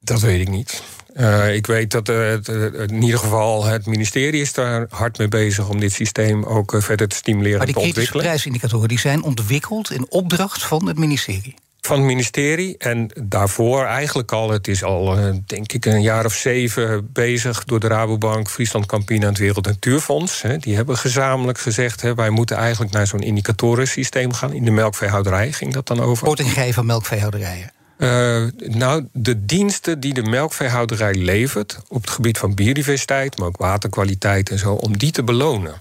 Dat 0.01 0.21
weet 0.21 0.41
ik 0.41 0.49
niet. 0.49 0.83
Uh, 1.15 1.55
ik 1.55 1.67
weet 1.67 1.91
dat 1.91 2.09
uh, 2.09 2.33
in 2.33 3.03
ieder 3.03 3.19
geval 3.19 3.65
het 3.65 3.87
ministerie 3.87 4.41
is 4.41 4.53
daar 4.53 4.87
hard 4.91 5.19
mee 5.19 5.29
bezig 5.29 5.69
om 5.69 5.81
dit 5.81 5.93
systeem 5.93 6.45
ook 6.45 6.75
verder 6.79 7.09
te 7.09 7.17
stimuleren 7.17 7.61
en 7.61 7.67
te 7.67 7.79
ontwikkelen. 7.79 7.95
Maar 7.95 7.95
die 7.95 8.03
kritische 8.03 8.19
prijsindicatoren 8.19 8.89
die 8.89 8.99
zijn 8.99 9.23
ontwikkeld 9.23 9.91
in 9.91 10.07
opdracht 10.11 10.63
van 10.63 10.87
het 10.87 10.99
ministerie. 10.99 11.55
Van 11.81 11.97
het 11.97 12.07
ministerie. 12.07 12.77
En 12.79 13.11
daarvoor 13.23 13.85
eigenlijk 13.85 14.33
al, 14.33 14.51
het 14.51 14.69
is 14.69 14.85
al 14.85 15.17
eh, 15.17 15.35
denk 15.47 15.73
ik 15.73 15.85
een 15.85 16.03
jaar 16.03 16.25
of 16.25 16.35
zeven 16.35 17.13
bezig 17.13 17.65
door 17.65 17.81
de 17.81 17.87
Rabobank, 17.87 18.51
Friesland 18.51 18.87
Campina 18.87 19.23
en 19.23 19.29
het 19.29 19.39
Wereld 19.39 19.67
Natuurfonds. 19.67 20.45
Die 20.59 20.77
hebben 20.77 20.97
gezamenlijk 20.97 21.59
gezegd: 21.59 22.15
wij 22.15 22.31
moeten 22.31 22.57
eigenlijk 22.57 22.93
naar 22.93 23.07
zo'n 23.07 23.23
indicatorensysteem 23.23 24.33
gaan. 24.33 24.53
In 24.53 24.65
de 24.65 24.71
melkveehouderij 24.71 25.53
ging 25.53 25.73
dat 25.73 25.87
dan 25.87 26.01
over. 26.01 26.27
Korting 26.27 26.53
geven 26.53 26.75
van 26.75 26.87
melkveehouderijen. 26.87 27.73
Uh, 27.99 28.45
nou, 28.57 29.07
de 29.13 29.45
diensten 29.45 30.01
die 30.01 30.15
de 30.15 30.23
melkveehouderij 30.23 31.15
levert 31.15 31.79
op 31.89 32.01
het 32.01 32.11
gebied 32.11 32.39
van 32.39 32.55
biodiversiteit, 32.55 33.39
maar 33.39 33.49
ook 33.49 33.57
waterkwaliteit 33.57 34.51
en 34.51 34.59
zo, 34.59 34.73
om 34.73 34.99
die 34.99 35.11
te 35.11 35.23
belonen. 35.23 35.75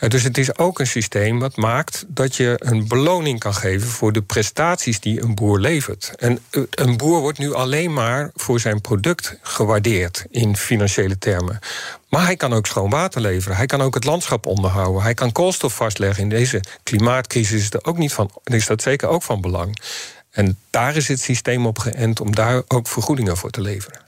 Uh, 0.00 0.08
dus 0.08 0.22
het 0.22 0.38
is 0.38 0.58
ook 0.58 0.78
een 0.78 0.86
systeem 0.86 1.38
wat 1.38 1.56
maakt 1.56 2.04
dat 2.08 2.36
je 2.36 2.54
een 2.58 2.88
beloning 2.88 3.38
kan 3.38 3.54
geven 3.54 3.88
voor 3.88 4.12
de 4.12 4.22
prestaties 4.22 5.00
die 5.00 5.22
een 5.22 5.34
boer 5.34 5.60
levert. 5.60 6.12
En 6.16 6.38
uh, 6.50 6.62
een 6.70 6.96
boer 6.96 7.20
wordt 7.20 7.38
nu 7.38 7.54
alleen 7.54 7.92
maar 7.92 8.30
voor 8.34 8.60
zijn 8.60 8.80
product 8.80 9.38
gewaardeerd 9.42 10.24
in 10.30 10.56
financiële 10.56 11.18
termen. 11.18 11.58
Maar 12.08 12.24
hij 12.24 12.36
kan 12.36 12.52
ook 12.52 12.66
schoon 12.66 12.90
water 12.90 13.20
leveren. 13.20 13.56
Hij 13.56 13.66
kan 13.66 13.82
ook 13.82 13.94
het 13.94 14.04
landschap 14.04 14.46
onderhouden. 14.46 15.02
Hij 15.02 15.14
kan 15.14 15.32
koolstof 15.32 15.74
vastleggen. 15.74 16.22
In 16.22 16.28
deze 16.28 16.60
klimaatcrisis 16.82 17.62
is, 17.62 17.70
er 17.70 17.84
ook 17.84 17.98
niet 17.98 18.12
van, 18.12 18.30
is 18.44 18.66
dat 18.66 18.82
zeker 18.82 19.08
ook 19.08 19.22
van 19.22 19.40
belang. 19.40 19.80
En 20.30 20.58
daar 20.70 20.96
is 20.96 21.08
het 21.08 21.20
systeem 21.20 21.66
op 21.66 21.78
geënt 21.78 22.20
om 22.20 22.34
daar 22.34 22.62
ook 22.68 22.88
vergoedingen 22.88 23.36
voor 23.36 23.50
te 23.50 23.60
leveren. 23.60 24.07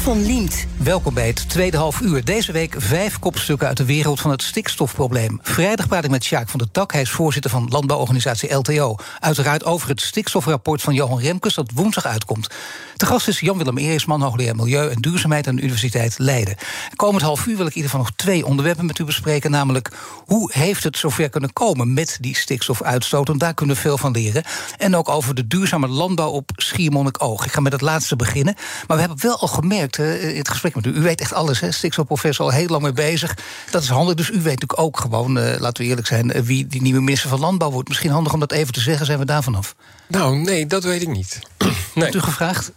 Van 0.00 0.26
Liemt. 0.26 0.66
Welkom 0.76 1.14
bij 1.14 1.26
het 1.26 1.48
tweede 1.48 1.76
half 1.76 2.00
uur. 2.00 2.24
Deze 2.24 2.52
week 2.52 2.74
vijf 2.78 3.18
kopstukken 3.18 3.68
uit 3.68 3.76
de 3.76 3.84
wereld 3.84 4.20
van 4.20 4.30
het 4.30 4.42
stikstofprobleem. 4.42 5.38
Vrijdag 5.42 5.88
praat 5.88 6.04
ik 6.04 6.10
met 6.10 6.24
Sjaak 6.24 6.48
van 6.48 6.58
der 6.58 6.70
Tak. 6.70 6.92
Hij 6.92 7.00
is 7.00 7.10
voorzitter 7.10 7.50
van 7.50 7.68
landbouworganisatie 7.68 8.54
LTO. 8.54 8.96
Uiteraard 9.18 9.64
over 9.64 9.88
het 9.88 10.00
stikstofrapport 10.00 10.82
van 10.82 10.94
Johan 10.94 11.20
Remkes... 11.20 11.54
dat 11.54 11.70
woensdag 11.74 12.06
uitkomt. 12.06 12.48
De 12.96 13.06
gast 13.06 13.28
is 13.28 13.40
Jan-Willem 13.40 13.78
Erisman, 13.78 14.22
hoogleraar 14.22 14.56
Milieu 14.56 14.90
en 14.90 15.00
Duurzaamheid... 15.00 15.46
aan 15.46 15.56
de 15.56 15.62
Universiteit 15.62 16.18
Leiden. 16.18 16.56
Komend 16.96 17.22
half 17.22 17.46
uur 17.46 17.56
wil 17.56 17.66
ik 17.66 17.74
in 17.74 17.76
ieder 17.76 17.90
geval 17.90 18.06
nog 18.06 18.16
twee 18.16 18.46
onderwerpen 18.46 18.86
met 18.86 18.98
u 18.98 19.04
bespreken. 19.04 19.50
Namelijk, 19.50 19.90
hoe 20.26 20.50
heeft 20.52 20.84
het 20.84 20.98
zover 20.98 21.28
kunnen 21.28 21.52
komen 21.52 21.94
met 21.94 22.18
die 22.20 22.36
stikstofuitstoot? 22.36 23.28
Want 23.28 23.40
daar 23.40 23.54
kunnen 23.54 23.74
we 23.76 23.80
veel 23.80 23.98
van 23.98 24.12
leren. 24.12 24.44
En 24.78 24.96
ook 24.96 25.08
over 25.08 25.34
de 25.34 25.46
duurzame 25.46 25.88
landbouw 25.88 26.30
op 26.30 26.50
Schiermonnikoog. 26.56 27.44
Ik 27.44 27.52
ga 27.52 27.60
met 27.60 27.72
het 27.72 27.80
laatste 27.80 28.16
beginnen. 28.16 28.54
Maar 28.86 28.96
we 28.96 29.02
hebben 29.02 29.22
wel 29.22 29.38
al 29.38 29.48
gemerkt 29.48 29.89
in 29.98 30.36
het 30.36 30.48
gesprek 30.48 30.74
met 30.74 30.86
u. 30.86 30.90
U 30.90 31.00
weet 31.00 31.20
echt 31.20 31.32
alles, 31.32 31.60
hè? 31.60 31.70
Stikstofprofessor, 31.70 32.44
al 32.44 32.50
heel 32.50 32.66
lang 32.66 32.82
mee 32.82 32.92
bezig. 32.92 33.36
Dat 33.70 33.82
is 33.82 33.88
handig, 33.88 34.14
dus 34.14 34.28
u 34.30 34.32
weet 34.32 34.60
natuurlijk 34.60 34.80
ook 34.80 35.00
gewoon, 35.00 35.38
uh, 35.38 35.54
laten 35.58 35.82
we 35.82 35.88
eerlijk 35.88 36.06
zijn... 36.06 36.36
Uh, 36.36 36.42
wie 36.42 36.66
die 36.66 36.82
nieuwe 36.82 37.00
minister 37.00 37.28
van 37.28 37.40
Landbouw 37.40 37.70
wordt. 37.70 37.88
Misschien 37.88 38.10
handig 38.10 38.32
om 38.32 38.40
dat 38.40 38.52
even 38.52 38.72
te 38.72 38.80
zeggen, 38.80 39.06
zijn 39.06 39.18
we 39.18 39.24
daar 39.24 39.42
vanaf? 39.42 39.74
Nou, 40.06 40.36
nee, 40.36 40.66
dat 40.66 40.84
weet 40.84 41.02
ik 41.02 41.08
niet. 41.08 41.38
nee. 41.58 41.72
Hebt 41.94 42.14
u 42.14 42.20
gevraagd? 42.20 42.72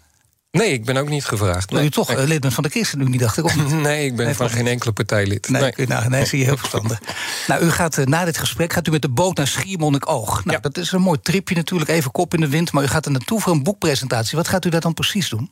Nee, 0.58 0.72
ik 0.72 0.86
ben 0.86 0.98
ook 0.98 1.10
niet 1.10 1.26
gevraagd. 1.26 1.72
Nee. 1.72 1.86
u 1.86 1.90
toch 1.90 2.16
nee. 2.16 2.28
lid 2.28 2.42
bent 2.42 2.54
van 2.54 2.64
de 2.64 2.70
ChristenUnie, 2.70 3.20
dacht 3.20 3.38
ik. 3.38 3.44
Of 3.44 3.56
niet? 3.56 3.72
Nee, 3.82 4.06
ik 4.06 4.16
ben 4.16 4.26
nee, 4.26 4.36
van 4.36 4.50
geen 4.50 4.68
enkele 4.68 4.92
partij 4.92 5.26
lid. 5.26 5.50
Nee, 5.50 5.74
nee. 5.76 5.88
Nou, 5.88 6.10
nee 6.10 6.26
zie 6.26 6.40
je 6.40 6.46
heel 6.46 6.58
verstandig. 6.58 7.00
nou, 7.48 7.64
u 7.64 7.72
gaat 7.72 7.98
uh, 7.98 8.06
na 8.06 8.26
dit 8.26 8.38
gesprek 8.38 8.74
gaat 8.74 8.88
u 8.88 8.92
met 8.92 9.02
de 9.02 9.10
boot 9.10 9.38
naar 9.38 9.48
Schiermonnikoog. 9.48 10.46
Nou, 10.46 10.58
ja. 10.58 10.70
dat 10.70 10.78
is 10.78 10.92
een 10.92 11.02
mooi 11.02 11.20
tripje 11.22 11.56
natuurlijk, 11.56 11.90
even 11.90 12.12
kop 12.12 12.34
in 12.34 12.40
de 12.40 12.48
wind. 12.48 12.72
Maar 12.72 12.84
u 12.84 12.88
gaat 12.88 13.06
er 13.06 13.12
naartoe 13.12 13.42
voor 13.42 13.54
een 13.54 13.64
boekpresentatie. 13.64 14.38
Wat 14.38 14.48
gaat 14.48 14.66
u 14.66 14.70
daar 14.70 14.82
dan 14.82 14.94
precies 14.94 15.30
doen? 15.30 15.52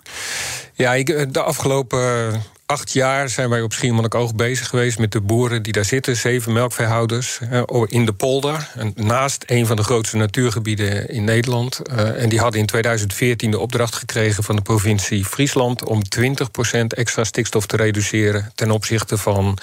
Ja, 0.73 0.93
ik, 0.93 1.33
de 1.33 1.41
afgelopen 1.41 2.41
acht 2.71 2.93
jaar 2.93 3.29
zijn 3.29 3.49
wij 3.49 3.61
op 3.61 3.73
Schiermonnikoog 3.73 4.35
bezig 4.35 4.67
geweest 4.67 4.99
met 4.99 5.11
de 5.11 5.21
boeren 5.21 5.63
die 5.63 5.73
daar 5.73 5.85
zitten. 5.85 6.15
Zeven 6.15 6.53
melkveehouders 6.53 7.39
in 7.85 8.05
de 8.05 8.13
polder. 8.13 8.67
Naast 8.95 9.43
een 9.47 9.65
van 9.65 9.75
de 9.75 9.83
grootste 9.83 10.17
natuurgebieden 10.17 11.09
in 11.09 11.23
Nederland. 11.23 11.81
En 11.89 12.29
die 12.29 12.39
hadden 12.39 12.59
in 12.59 12.65
2014 12.65 13.51
de 13.51 13.59
opdracht 13.59 13.95
gekregen 13.95 14.43
van 14.43 14.55
de 14.55 14.61
provincie 14.61 15.25
Friesland... 15.25 15.83
om 15.83 16.01
20% 16.19 16.85
extra 16.87 17.23
stikstof 17.23 17.65
te 17.65 17.75
reduceren 17.75 18.51
ten 18.55 18.71
opzichte 18.71 19.17
van 19.17 19.57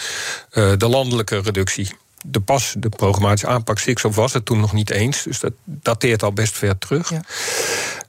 de 0.51 0.89
landelijke 0.89 1.41
reductie 1.41 1.91
de 2.23 2.41
pas, 2.41 2.75
de 2.79 2.89
programmatische 2.89 3.47
aanpak 3.47 3.79
stikstof 3.79 4.15
was 4.15 4.33
het 4.33 4.45
toen 4.45 4.61
nog 4.61 4.73
niet 4.73 4.91
eens. 4.91 5.23
Dus 5.23 5.41
dat 5.41 5.53
dateert 5.65 6.23
al 6.23 6.33
best 6.33 6.57
ver 6.57 6.79
terug. 6.79 7.13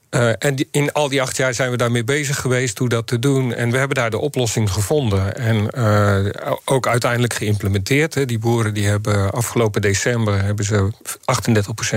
Uh, 0.10 0.30
en 0.40 0.68
in 0.72 0.92
al 0.92 1.10
die 1.10 1.22
acht 1.22 1.38
jaar 1.38 1.54
zijn 1.54 1.72
we 1.72 1.78
daarmee 1.78 2.04
bezig 2.04 2.40
geweest 2.40 2.78
hoe 2.78 2.90
dat 2.90 3.08
te 3.08 3.20
doen. 3.20 3.54
En 3.54 3.72
we 3.72 3.78
hebben 3.78 3.96
daar 3.96 4.10
de 4.10 4.18
oplossing 4.18 4.72
gevonden. 4.72 5.36
En 5.36 5.68
uh, 5.78 6.52
ook 6.66 6.88
uiteindelijk 6.88 7.34
geïmplementeerd. 7.34 8.14
Hè. 8.14 8.26
Die 8.26 8.40
boeren 8.40 8.74
die 8.74 8.88
hebben 8.88 9.32
afgelopen 9.32 9.82
december 9.82 10.44
hebben 10.44 10.66
ze 10.66 10.92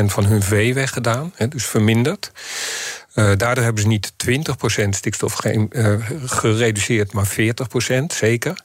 38% 0.03 0.05
van 0.05 0.25
hun 0.25 0.43
vee 0.43 0.75
weggedaan. 0.75 1.33
Hè, 1.35 1.49
dus 1.49 1.67
verminderd. 1.67 2.33
Uh, 3.15 3.31
daardoor 3.37 3.65
hebben 3.65 3.83
ze 3.83 3.89
niet 3.89 4.13
20% 4.85 4.89
stikstof 4.89 5.41
gereduceerd, 6.25 7.13
maar 7.13 7.27
40% 7.27 7.33
zeker. 8.07 8.63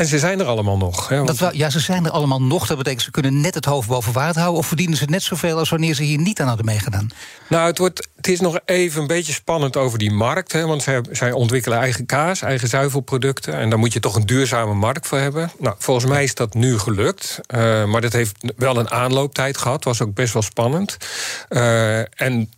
En 0.00 0.06
ze 0.06 0.18
zijn 0.18 0.40
er 0.40 0.46
allemaal 0.46 0.76
nog. 0.76 1.08
Hè, 1.08 1.16
want... 1.16 1.38
dat 1.38 1.54
ja, 1.54 1.70
ze 1.70 1.80
zijn 1.80 2.04
er 2.04 2.10
allemaal 2.10 2.42
nog. 2.42 2.66
Dat 2.66 2.76
betekent 2.76 3.02
ze 3.02 3.10
kunnen 3.10 3.40
net 3.40 3.54
het 3.54 3.64
hoofd 3.64 3.88
boven 3.88 4.12
water 4.12 4.40
houden. 4.40 4.60
Of 4.60 4.66
verdienen 4.66 4.96
ze 4.96 5.04
net 5.04 5.22
zoveel 5.22 5.58
als 5.58 5.68
wanneer 5.68 5.94
ze 5.94 6.02
hier 6.02 6.18
niet 6.18 6.40
aan 6.40 6.46
hadden 6.46 6.66
meegedaan? 6.66 7.08
Nou, 7.48 7.66
het, 7.66 7.78
wordt, 7.78 8.08
het 8.16 8.28
is 8.28 8.40
nog 8.40 8.58
even 8.64 9.00
een 9.00 9.06
beetje 9.06 9.32
spannend 9.32 9.76
over 9.76 9.98
die 9.98 10.10
markt. 10.10 10.52
Hè, 10.52 10.66
want 10.66 10.82
zij, 10.82 11.00
zij 11.10 11.32
ontwikkelen 11.32 11.78
eigen 11.78 12.06
kaas, 12.06 12.42
eigen 12.42 12.68
zuivelproducten. 12.68 13.54
En 13.54 13.70
daar 13.70 13.78
moet 13.78 13.92
je 13.92 14.00
toch 14.00 14.14
een 14.14 14.26
duurzame 14.26 14.74
markt 14.74 15.06
voor 15.06 15.18
hebben. 15.18 15.50
Nou, 15.58 15.74
volgens 15.78 16.06
mij 16.06 16.22
is 16.22 16.34
dat 16.34 16.54
nu 16.54 16.78
gelukt. 16.78 17.40
Uh, 17.54 17.84
maar 17.84 18.00
dat 18.00 18.12
heeft 18.12 18.36
wel 18.56 18.76
een 18.76 18.90
aanlooptijd 18.90 19.58
gehad. 19.58 19.84
Was 19.84 20.00
ook 20.00 20.14
best 20.14 20.32
wel 20.32 20.42
spannend. 20.42 20.96
Uh, 21.48 21.98
en 21.98 22.50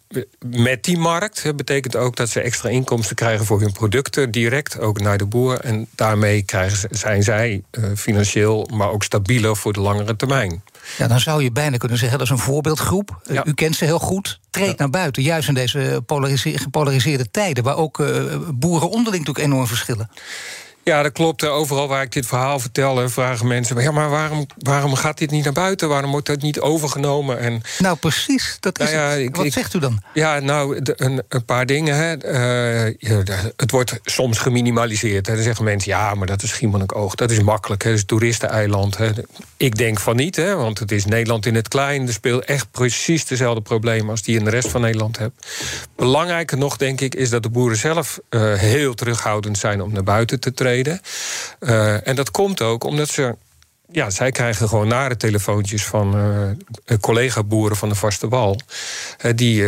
met 0.46 0.85
die 0.85 0.98
markt 0.98 1.57
betekent 1.57 1.96
ook 1.96 2.16
dat 2.16 2.29
ze 2.29 2.40
extra 2.40 2.68
inkomsten 2.68 3.16
krijgen 3.16 3.46
voor 3.46 3.61
hun 3.61 3.72
producten, 3.72 4.31
direct 4.31 4.79
ook 4.79 5.01
naar 5.01 5.18
de 5.18 5.27
boer. 5.27 5.61
En 5.61 5.87
daarmee 5.94 6.42
krijgen 6.42 6.88
zijn 6.90 7.22
zij 7.22 7.62
uh, 7.70 7.85
financieel, 7.96 8.68
maar 8.72 8.90
ook 8.90 9.03
stabieler 9.03 9.57
voor 9.57 9.72
de 9.72 9.81
langere 9.81 10.16
termijn. 10.16 10.62
Ja, 10.98 11.07
dan 11.07 11.20
zou 11.20 11.42
je 11.42 11.53
bijna 11.53 11.77
kunnen 11.77 11.98
zeggen 11.98 12.18
dat 12.18 12.27
is 12.27 12.33
een 12.33 12.44
voorbeeldgroep. 12.44 13.20
Ja. 13.31 13.44
U 13.46 13.55
kent 13.55 13.77
ze 13.77 13.85
heel 13.85 13.98
goed. 13.98 14.40
Treed 14.51 14.66
ja. 14.66 14.75
naar 14.77 14.90
buiten, 14.90 15.22
juist 15.22 15.48
in 15.48 15.55
deze 15.55 16.03
gepolariseerde 16.42 17.31
tijden, 17.31 17.64
waar 17.64 17.77
ook 17.77 17.98
uh, 17.98 18.37
boeren 18.55 18.90
onderling 18.90 19.25
natuurlijk 19.25 19.53
enorm 19.53 19.66
verschillen. 19.66 20.11
Ja, 20.84 21.02
dat 21.02 21.12
klopt. 21.12 21.44
Overal 21.44 21.88
waar 21.88 22.02
ik 22.02 22.12
dit 22.12 22.26
verhaal 22.26 22.58
vertel, 22.58 23.08
vragen 23.08 23.46
mensen... 23.46 23.82
ja, 23.82 23.90
maar 23.90 24.10
waarom, 24.10 24.46
waarom 24.58 24.94
gaat 24.94 25.18
dit 25.18 25.30
niet 25.30 25.44
naar 25.44 25.52
buiten? 25.52 25.88
Waarom 25.88 26.10
wordt 26.10 26.26
dat 26.26 26.42
niet 26.42 26.60
overgenomen? 26.60 27.38
En, 27.38 27.60
nou, 27.78 27.96
precies. 27.96 28.56
Dat 28.60 28.80
is 28.80 28.92
nou 28.92 28.98
ja, 28.98 29.12
ik, 29.12 29.36
Wat 29.36 29.44
ik, 29.44 29.52
zegt 29.52 29.74
u 29.74 29.78
dan? 29.78 30.02
Ja, 30.14 30.38
nou, 30.38 30.80
een, 30.82 31.22
een, 31.28 31.44
paar 31.44 31.66
dingen. 31.66 31.96
Hè. 31.96 32.32
Uh, 32.86 32.94
ja, 32.98 33.22
het 33.56 33.70
wordt 33.70 34.00
soms 34.02 34.38
geminimaliseerd. 34.38 35.26
Hè. 35.26 35.34
Dan 35.34 35.42
zeggen 35.42 35.64
mensen, 35.64 35.90
ja, 35.90 36.14
maar 36.14 36.26
dat 36.26 36.42
is 36.42 36.48
Schiermonnikoog. 36.48 37.14
Dat 37.14 37.30
is 37.30 37.42
makkelijk, 37.42 37.82
hè. 37.82 37.90
dat 37.90 37.98
is 37.98 38.04
toeristeneiland. 38.04 38.96
Hè. 38.96 39.10
Ik 39.56 39.76
denk 39.76 40.00
van 40.00 40.16
niet, 40.16 40.36
hè, 40.36 40.54
want 40.54 40.78
het 40.78 40.92
is 40.92 41.04
Nederland 41.04 41.46
in 41.46 41.54
het 41.54 41.68
klein. 41.68 42.06
Er 42.06 42.12
speelt 42.12 42.44
echt 42.44 42.70
precies 42.70 43.26
dezelfde 43.26 43.60
problemen... 43.60 44.10
als 44.10 44.22
die 44.22 44.38
in 44.38 44.44
de 44.44 44.50
rest 44.50 44.68
van 44.68 44.80
Nederland 44.80 45.18
hebt. 45.18 45.46
Belangrijker 45.96 46.58
nog, 46.58 46.76
denk 46.76 47.00
ik, 47.00 47.14
is 47.14 47.30
dat 47.30 47.42
de 47.42 47.50
boeren 47.50 47.76
zelf... 47.76 48.20
Uh, 48.30 48.54
heel 48.54 48.94
terughoudend 48.94 49.58
zijn 49.58 49.82
om 49.82 49.92
naar 49.92 50.02
buiten 50.02 50.40
te 50.40 50.52
treden. 50.54 50.71
Uh, 51.61 52.06
en 52.06 52.16
dat 52.16 52.30
komt 52.30 52.62
ook 52.62 52.85
omdat 52.85 53.08
ze 53.08 53.37
ja, 53.88 54.11
zij 54.11 54.30
krijgen 54.30 54.68
gewoon 54.68 54.88
nare 54.88 55.16
telefoontjes 55.16 55.85
van 55.85 56.16
uh, 56.16 56.98
collega-boeren 57.00 57.76
van 57.76 57.88
de 57.88 57.94
vaste 57.94 58.28
wal. 58.28 58.61
Uh, 59.24 59.32
die 59.35 59.64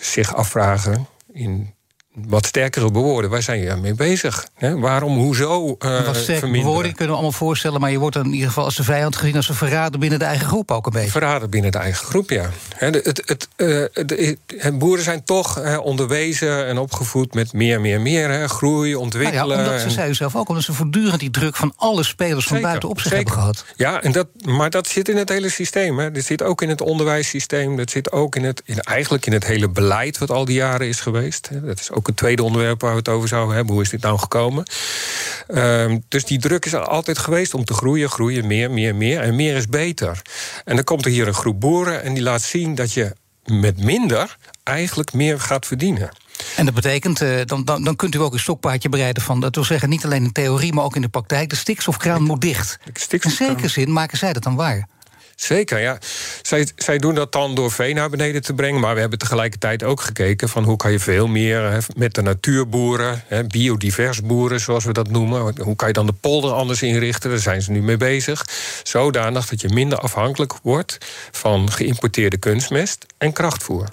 zich 0.00 0.34
afvragen 0.34 1.06
in 1.32 1.74
wat 2.14 2.46
sterkere 2.46 2.90
bewoorden. 2.90 3.30
Waar 3.30 3.42
zijn 3.42 3.60
je 3.60 3.74
mee 3.74 3.94
bezig? 3.94 4.46
Waarom, 4.58 5.18
hoezo 5.18 5.76
uh, 5.78 6.06
Wat 6.06 6.40
bewoorden 6.40 6.94
kunnen 6.94 7.06
we 7.06 7.12
allemaal 7.12 7.32
voorstellen... 7.32 7.80
maar 7.80 7.90
je 7.90 7.98
wordt 7.98 8.16
dan 8.16 8.24
in 8.24 8.32
ieder 8.32 8.48
geval 8.48 8.64
als 8.64 8.76
de 8.76 8.84
vijand 8.84 9.16
gezien... 9.16 9.36
als 9.36 9.48
een 9.48 9.54
verrader 9.54 10.00
binnen 10.00 10.18
de 10.18 10.24
eigen 10.24 10.46
groep 10.46 10.70
ook 10.70 10.86
een 10.86 10.92
beetje. 10.92 11.10
Verrader 11.10 11.48
binnen 11.48 11.72
de 11.72 11.78
eigen 11.78 12.06
groep, 12.06 12.30
ja. 12.30 12.50
het, 12.74 13.22
het, 13.24 13.48
uh, 13.56 13.84
de, 14.06 14.36
boeren 14.72 15.04
zijn 15.04 15.24
toch 15.24 15.78
onderwezen 15.80 16.66
en 16.66 16.78
opgevoed 16.78 17.34
met 17.34 17.52
meer, 17.52 17.80
meer, 17.80 18.00
meer. 18.00 18.48
Groei, 18.48 18.94
ontwikkelen. 18.94 19.48
Nou 19.48 19.60
ja, 19.60 19.66
omdat, 19.66 19.80
ze 19.80 19.90
zei 19.90 20.10
u 20.10 20.14
zelf 20.14 20.36
ook, 20.36 20.48
omdat 20.48 20.64
ze 20.64 20.72
voortdurend 20.72 21.20
die 21.20 21.30
druk... 21.30 21.56
van 21.56 21.72
alle 21.76 22.02
spelers 22.02 22.46
van 22.46 22.60
buiten 22.60 22.88
op 22.88 23.00
zich 23.00 23.12
zeker. 23.12 23.16
hebben 23.16 23.34
gehad. 23.34 23.64
Ja, 23.76 24.02
en 24.02 24.12
dat, 24.12 24.26
maar 24.44 24.70
dat 24.70 24.86
zit 24.86 25.08
in 25.08 25.16
het 25.16 25.28
hele 25.28 25.48
systeem. 25.48 25.98
Hè? 25.98 26.10
Dat 26.10 26.24
zit 26.24 26.42
ook 26.42 26.62
in 26.62 26.68
het 26.68 26.80
onderwijssysteem. 26.80 27.76
Dat 27.76 27.90
zit 27.90 28.12
ook 28.12 28.36
in 28.36 28.44
het, 28.44 28.62
in, 28.64 28.80
eigenlijk 28.80 29.26
in 29.26 29.32
het 29.32 29.46
hele 29.46 29.68
beleid... 29.68 30.18
wat 30.18 30.30
al 30.30 30.44
die 30.44 30.56
jaren 30.56 30.88
is 30.88 31.00
geweest. 31.00 31.48
Dat 31.62 31.80
is 31.80 31.90
ook 31.90 31.99
het 32.06 32.16
tweede 32.16 32.42
onderwerp 32.42 32.80
waar 32.80 32.90
we 32.90 32.98
het 32.98 33.08
over 33.08 33.28
zouden 33.28 33.54
hebben. 33.54 33.74
Hoe 33.74 33.82
is 33.82 33.90
dit 33.90 34.02
nou 34.02 34.18
gekomen? 34.18 34.64
Um, 35.48 36.04
dus 36.08 36.24
die 36.24 36.38
druk 36.38 36.64
is 36.66 36.72
er 36.72 36.84
altijd 36.84 37.18
geweest 37.18 37.54
om 37.54 37.64
te 37.64 37.74
groeien, 37.74 38.08
groeien, 38.08 38.46
meer, 38.46 38.70
meer, 38.70 38.94
meer. 38.94 39.20
En 39.20 39.36
meer 39.36 39.56
is 39.56 39.68
beter. 39.68 40.22
En 40.64 40.74
dan 40.74 40.84
komt 40.84 41.04
er 41.04 41.10
hier 41.10 41.28
een 41.28 41.34
groep 41.34 41.60
boeren 41.60 42.02
en 42.02 42.14
die 42.14 42.22
laat 42.22 42.42
zien 42.42 42.74
dat 42.74 42.92
je 42.92 43.12
met 43.44 43.84
minder 43.84 44.36
eigenlijk 44.62 45.12
meer 45.12 45.40
gaat 45.40 45.66
verdienen. 45.66 46.10
En 46.56 46.64
dat 46.64 46.74
betekent, 46.74 47.22
uh, 47.22 47.40
dan, 47.44 47.64
dan, 47.64 47.84
dan 47.84 47.96
kunt 47.96 48.14
u 48.14 48.18
ook 48.18 48.32
een 48.32 48.38
stokpaardje 48.38 48.88
bereiden 48.88 49.22
van, 49.22 49.40
dat 49.40 49.54
wil 49.54 49.64
zeggen, 49.64 49.88
niet 49.88 50.04
alleen 50.04 50.24
in 50.24 50.32
theorie, 50.32 50.72
maar 50.72 50.84
ook 50.84 50.96
in 50.96 51.02
de 51.02 51.08
praktijk. 51.08 51.50
De 51.50 51.56
stikstofkraan 51.56 52.22
moet 52.22 52.40
dicht. 52.40 52.78
In 53.08 53.30
zekere 53.30 53.68
zin 53.68 53.92
maken 53.92 54.18
zij 54.18 54.32
dat 54.32 54.42
dan 54.42 54.54
waar. 54.54 54.88
Zeker, 55.42 55.80
ja. 55.80 55.98
Zij, 56.42 56.68
zij 56.76 56.98
doen 56.98 57.14
dat 57.14 57.32
dan 57.32 57.54
door 57.54 57.70
vee 57.70 57.94
naar 57.94 58.10
beneden 58.10 58.42
te 58.42 58.54
brengen. 58.54 58.80
Maar 58.80 58.94
we 58.94 59.00
hebben 59.00 59.18
tegelijkertijd 59.18 59.82
ook 59.82 60.00
gekeken 60.00 60.48
van 60.48 60.64
hoe 60.64 60.76
kan 60.76 60.92
je 60.92 60.98
veel 60.98 61.26
meer 61.26 61.86
met 61.96 62.14
de 62.14 62.22
natuurboeren, 62.22 63.22
hè, 63.26 63.44
biodivers 63.44 64.22
boeren 64.22 64.60
zoals 64.60 64.84
we 64.84 64.92
dat 64.92 65.10
noemen. 65.10 65.62
Hoe 65.62 65.76
kan 65.76 65.88
je 65.88 65.94
dan 65.94 66.06
de 66.06 66.12
polder 66.12 66.52
anders 66.52 66.82
inrichten? 66.82 67.30
Daar 67.30 67.38
zijn 67.38 67.62
ze 67.62 67.70
nu 67.70 67.82
mee 67.82 67.96
bezig. 67.96 68.46
Zodanig 68.82 69.46
dat 69.46 69.60
je 69.60 69.68
minder 69.68 69.98
afhankelijk 69.98 70.54
wordt 70.62 70.98
van 71.30 71.70
geïmporteerde 71.70 72.36
kunstmest 72.36 73.06
en 73.18 73.32
krachtvoer. 73.32 73.88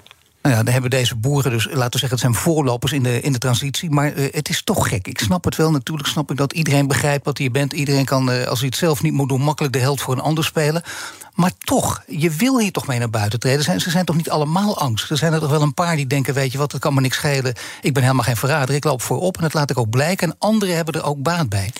Nou 0.48 0.60
ja, 0.60 0.66
dan 0.66 0.72
hebben 0.72 0.90
deze 0.90 1.16
boeren 1.16 1.50
dus, 1.50 1.68
laten 1.70 2.00
zeggen, 2.00 2.10
het 2.10 2.20
zijn 2.20 2.34
voorlopers 2.34 2.92
in 2.92 3.02
de, 3.02 3.20
in 3.20 3.32
de 3.32 3.38
transitie. 3.38 3.90
Maar 3.90 4.14
uh, 4.14 4.28
het 4.32 4.48
is 4.48 4.62
toch 4.62 4.88
gek. 4.88 5.06
Ik 5.08 5.18
snap 5.18 5.44
het 5.44 5.56
wel. 5.56 5.70
Natuurlijk 5.70 6.08
snap 6.08 6.30
ik 6.30 6.36
dat 6.36 6.52
iedereen 6.52 6.86
begrijpt 6.86 7.24
wat 7.24 7.38
je 7.38 7.50
bent. 7.50 7.72
Iedereen 7.72 8.04
kan, 8.04 8.30
uh, 8.30 8.46
als 8.46 8.58
hij 8.58 8.68
het 8.68 8.76
zelf 8.76 9.02
niet 9.02 9.12
moet 9.12 9.28
doen, 9.28 9.40
makkelijk 9.40 9.72
de 9.72 9.78
held 9.78 10.00
voor 10.00 10.14
een 10.14 10.20
ander 10.20 10.44
spelen. 10.44 10.82
Maar 11.34 11.52
toch, 11.58 12.02
je 12.06 12.30
wil 12.30 12.58
hier 12.58 12.72
toch 12.72 12.86
mee 12.86 12.98
naar 12.98 13.10
buiten 13.10 13.40
treden. 13.40 13.80
Ze 13.80 13.90
zijn 13.90 14.04
toch 14.04 14.16
niet 14.16 14.30
allemaal 14.30 14.78
angst? 14.78 15.10
Er 15.10 15.16
zijn 15.16 15.32
er 15.32 15.40
toch 15.40 15.50
wel 15.50 15.62
een 15.62 15.74
paar 15.74 15.96
die 15.96 16.06
denken: 16.06 16.34
weet 16.34 16.52
je 16.52 16.58
wat, 16.58 16.72
het 16.72 16.80
kan 16.80 16.94
me 16.94 17.00
niks 17.00 17.16
schelen. 17.16 17.54
Ik 17.82 17.94
ben 17.94 18.02
helemaal 18.02 18.24
geen 18.24 18.36
verrader. 18.36 18.74
Ik 18.74 18.84
loop 18.84 19.02
voorop 19.02 19.36
en 19.36 19.42
dat 19.42 19.54
laat 19.54 19.70
ik 19.70 19.78
ook 19.78 19.90
blijken. 19.90 20.28
En 20.28 20.36
anderen 20.38 20.76
hebben 20.76 20.94
er 20.94 21.04
ook 21.04 21.22
baat 21.22 21.48
bij. 21.48 21.70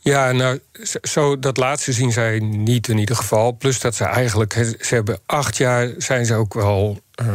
Ja, 0.00 0.32
nou, 0.32 0.60
zo, 1.02 1.38
dat 1.38 1.56
laatste 1.56 1.92
zien 1.92 2.12
zij 2.12 2.38
niet 2.38 2.88
in 2.88 2.98
ieder 2.98 3.16
geval. 3.16 3.52
Plus 3.52 3.80
dat 3.80 3.94
ze 3.94 4.04
eigenlijk, 4.04 4.52
ze 4.80 4.94
hebben 4.94 5.20
acht 5.26 5.56
jaar 5.56 5.94
zijn 5.98 6.26
ze 6.26 6.34
ook 6.34 6.54
wel 6.54 6.98
uh, 7.22 7.26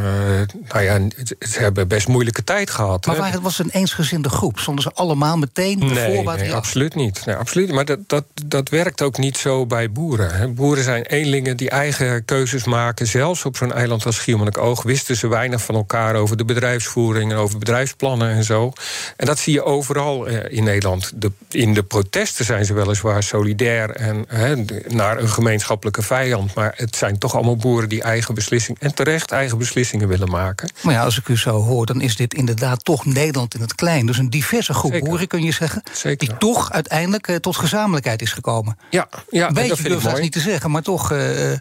nou 0.68 0.84
ja, 0.84 1.00
ze 1.40 1.60
hebben 1.60 1.88
best 1.88 2.08
moeilijke 2.08 2.44
tijd 2.44 2.70
gehad. 2.70 3.06
Maar 3.06 3.32
het 3.32 3.42
was 3.42 3.60
een 3.60 3.70
eensgezinde 3.70 4.30
groep? 4.30 4.60
Stonden 4.60 4.84
ze 4.84 4.92
allemaal 4.94 5.38
meteen 5.38 5.80
de 5.80 5.86
nee, 5.86 6.24
nee 6.24 6.54
absoluut 6.54 6.96
niet. 6.96 7.26
Nee, 7.26 7.36
absoluut. 7.36 7.72
Maar 7.72 7.86
dat, 7.86 8.00
dat, 8.08 8.26
dat 8.46 8.70
werkt 8.70 9.02
ook 9.02 9.18
niet 9.18 9.38
zo 9.38 9.66
bij 9.66 9.92
boeren. 9.92 10.36
Hè. 10.36 10.48
Boeren 10.48 10.84
zijn 10.84 11.04
eenlingen 11.04 11.58
die 11.58 11.70
eigen 11.70 12.26
keuzes 12.26 12.64
maken. 12.64 13.08
Zelfs 13.08 13.46
op 13.46 13.58
zo'n 13.58 13.74
eiland 13.74 14.06
als 14.06 14.16
Schiermonnikoog 14.16 14.84
wisten 14.84 15.16
ze 15.16 15.28
weinig 15.28 15.62
van 15.62 15.76
elkaar 15.76 16.16
over 16.16 16.38
de 16.38 16.46
bedrijfsvoering 16.46 17.32
en 17.32 17.38
over 17.38 17.60
bedrijfsplannen 17.60 18.30
en 18.30 18.44
zo. 18.44 18.74
En 19.18 19.26
dat 19.26 19.40
zie 19.40 19.54
je 19.54 19.64
overal 19.64 20.28
eh, 20.28 20.58
in 20.58 20.64
Nederland. 20.64 21.12
De, 21.16 21.32
in 21.50 21.74
de 21.74 21.84
protesten 21.84 22.46
zijn 22.46 22.66
ze 22.66 22.74
weliswaar 22.74 23.24
solidair 23.24 23.90
en 23.90 24.26
naar 24.88 25.18
een 25.18 25.30
gemeenschappelijke 25.30 26.02
vijand. 26.02 26.54
Maar 26.54 26.74
het 26.76 26.96
zijn 26.96 27.18
toch 27.18 27.36
allemaal 27.36 27.56
boeren 27.56 27.90
die 27.90 28.02
eigen 28.02 28.36
beslissingen 28.36 28.82
en 28.82 28.94
terecht 28.96 29.32
eigen 29.32 29.58
beslissingen 29.58 29.72
beslissingen 29.74 30.08
willen 30.08 30.30
maken. 30.30 30.72
Maar 30.82 30.94
ja, 30.94 31.04
als 31.04 31.18
ik 31.18 31.28
u 31.28 31.38
zo 31.38 31.62
hoor, 31.62 31.86
dan 31.86 32.02
is 32.02 32.16
dit 32.16 32.34
inderdaad 32.34 32.86
toch 32.86 33.06
Nederland 33.06 33.56
in 33.56 33.62
het 33.62 33.76
klein. 33.76 34.06
Dus 34.06 34.18
een 34.18 34.30
diverse 34.30 34.74
groep 34.74 35.00
boeren, 35.00 35.28
kun 35.28 35.44
je 35.44 35.52
zeggen. 35.52 35.84
Zeker. 35.92 36.28
Die 36.28 36.38
toch 36.38 36.72
uiteindelijk 36.72 37.28
uh, 37.28 37.36
tot 37.36 37.56
gezamenlijkheid 37.56 38.22
is 38.22 38.34
gekomen. 38.34 38.78
Ja, 38.90 39.10
ja 39.30 39.52
Beetje 39.52 39.68
dat 39.68 39.78
durf 39.78 40.04
dat 40.04 40.20
niet 40.20 40.32
te 40.32 40.40
zeggen, 40.40 40.72
maar 40.72 40.82
toch. 40.82 41.12
Uh, 41.12 41.52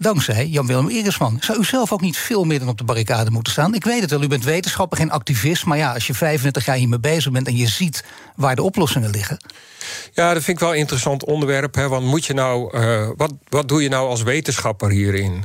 dankzij 0.00 0.46
Jan-Willem 0.46 0.88
Eresman. 0.88 1.36
Zou 1.40 1.58
u 1.58 1.64
zelf 1.64 1.92
ook 1.92 2.00
niet 2.00 2.16
veel 2.16 2.44
meer 2.44 2.58
dan 2.58 2.68
op 2.68 2.78
de 2.78 2.84
barricade 2.84 3.30
moeten 3.30 3.52
staan? 3.52 3.74
Ik 3.74 3.84
weet 3.84 4.00
het 4.00 4.10
wel, 4.10 4.22
u 4.22 4.26
bent 4.26 4.44
wetenschapper, 4.44 4.98
geen 4.98 5.10
activist. 5.10 5.64
Maar 5.64 5.78
ja, 5.78 5.92
als 5.92 6.06
je 6.06 6.14
35 6.14 6.64
jaar 6.64 6.76
hiermee 6.76 6.98
bezig 6.98 7.32
bent 7.32 7.46
en 7.46 7.56
je 7.56 7.66
ziet 7.66 8.04
waar 8.36 8.56
de 8.56 8.62
oplossingen 8.62 9.10
liggen. 9.10 9.38
Ja, 10.12 10.34
dat 10.34 10.42
vind 10.42 10.56
ik 10.56 10.62
wel 10.62 10.72
een 10.72 10.78
interessant 10.78 11.24
onderwerp. 11.24 11.74
Hè, 11.74 11.88
want 11.88 12.04
moet 12.04 12.24
je 12.24 12.34
nou, 12.34 12.78
uh, 12.78 13.08
wat, 13.16 13.32
wat 13.48 13.68
doe 13.68 13.82
je 13.82 13.88
nou 13.88 14.08
als 14.08 14.22
wetenschapper 14.22 14.90
hierin? 14.90 15.44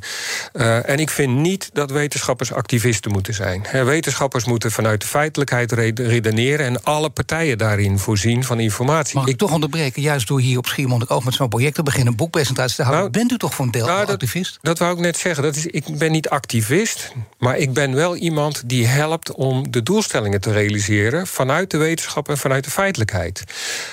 Uh, 0.53 0.89
en 0.89 0.99
ik 0.99 1.09
vind 1.09 1.37
niet 1.37 1.69
dat 1.73 1.91
wetenschappers 1.91 2.53
activisten 2.53 3.11
moeten 3.11 3.33
zijn. 3.33 3.63
Hè, 3.67 3.83
wetenschappers 3.83 4.45
moeten 4.45 4.71
vanuit 4.71 5.01
de 5.01 5.07
feitelijkheid 5.07 5.71
redeneren 5.97 6.65
en 6.65 6.83
alle 6.83 7.09
partijen 7.09 7.57
daarin 7.57 7.99
voorzien 7.99 8.43
van 8.43 8.59
informatie. 8.59 9.15
Mag 9.15 9.25
ik, 9.25 9.31
ik 9.31 9.37
toch 9.37 9.51
onderbreken, 9.51 10.01
juist 10.01 10.27
door 10.27 10.39
hier 10.39 10.57
op 10.57 10.67
Schiermonnikoog 10.67 11.23
met 11.23 11.33
zo'n 11.33 11.49
project 11.49 11.75
te 11.75 11.83
beginnen, 11.83 12.11
een 12.11 12.17
boekpresentatie 12.17 12.75
te 12.75 12.83
houden, 12.83 13.11
nou, 13.11 13.17
bent 13.17 13.31
u 13.31 13.37
toch 13.37 13.53
voor 13.53 13.65
een 13.65 13.71
deel 13.71 13.85
nou, 13.85 14.07
activist? 14.07 14.44
Dat 14.61 14.79
wou 14.79 14.93
ik 14.93 14.99
net 14.99 15.17
zeggen. 15.17 15.43
Dat 15.43 15.55
is, 15.55 15.65
ik 15.65 15.97
ben 15.97 16.11
niet 16.11 16.29
activist, 16.29 17.11
maar 17.37 17.57
ik 17.57 17.73
ben 17.73 17.95
wel 17.95 18.15
iemand 18.15 18.69
die 18.69 18.87
helpt 18.87 19.31
om 19.31 19.71
de 19.71 19.83
doelstellingen 19.83 20.41
te 20.41 20.51
realiseren 20.51 21.27
vanuit 21.27 21.71
de 21.71 21.77
wetenschap 21.77 22.29
en 22.29 22.37
vanuit 22.37 22.63
de 22.63 22.69
feitelijkheid. 22.69 23.43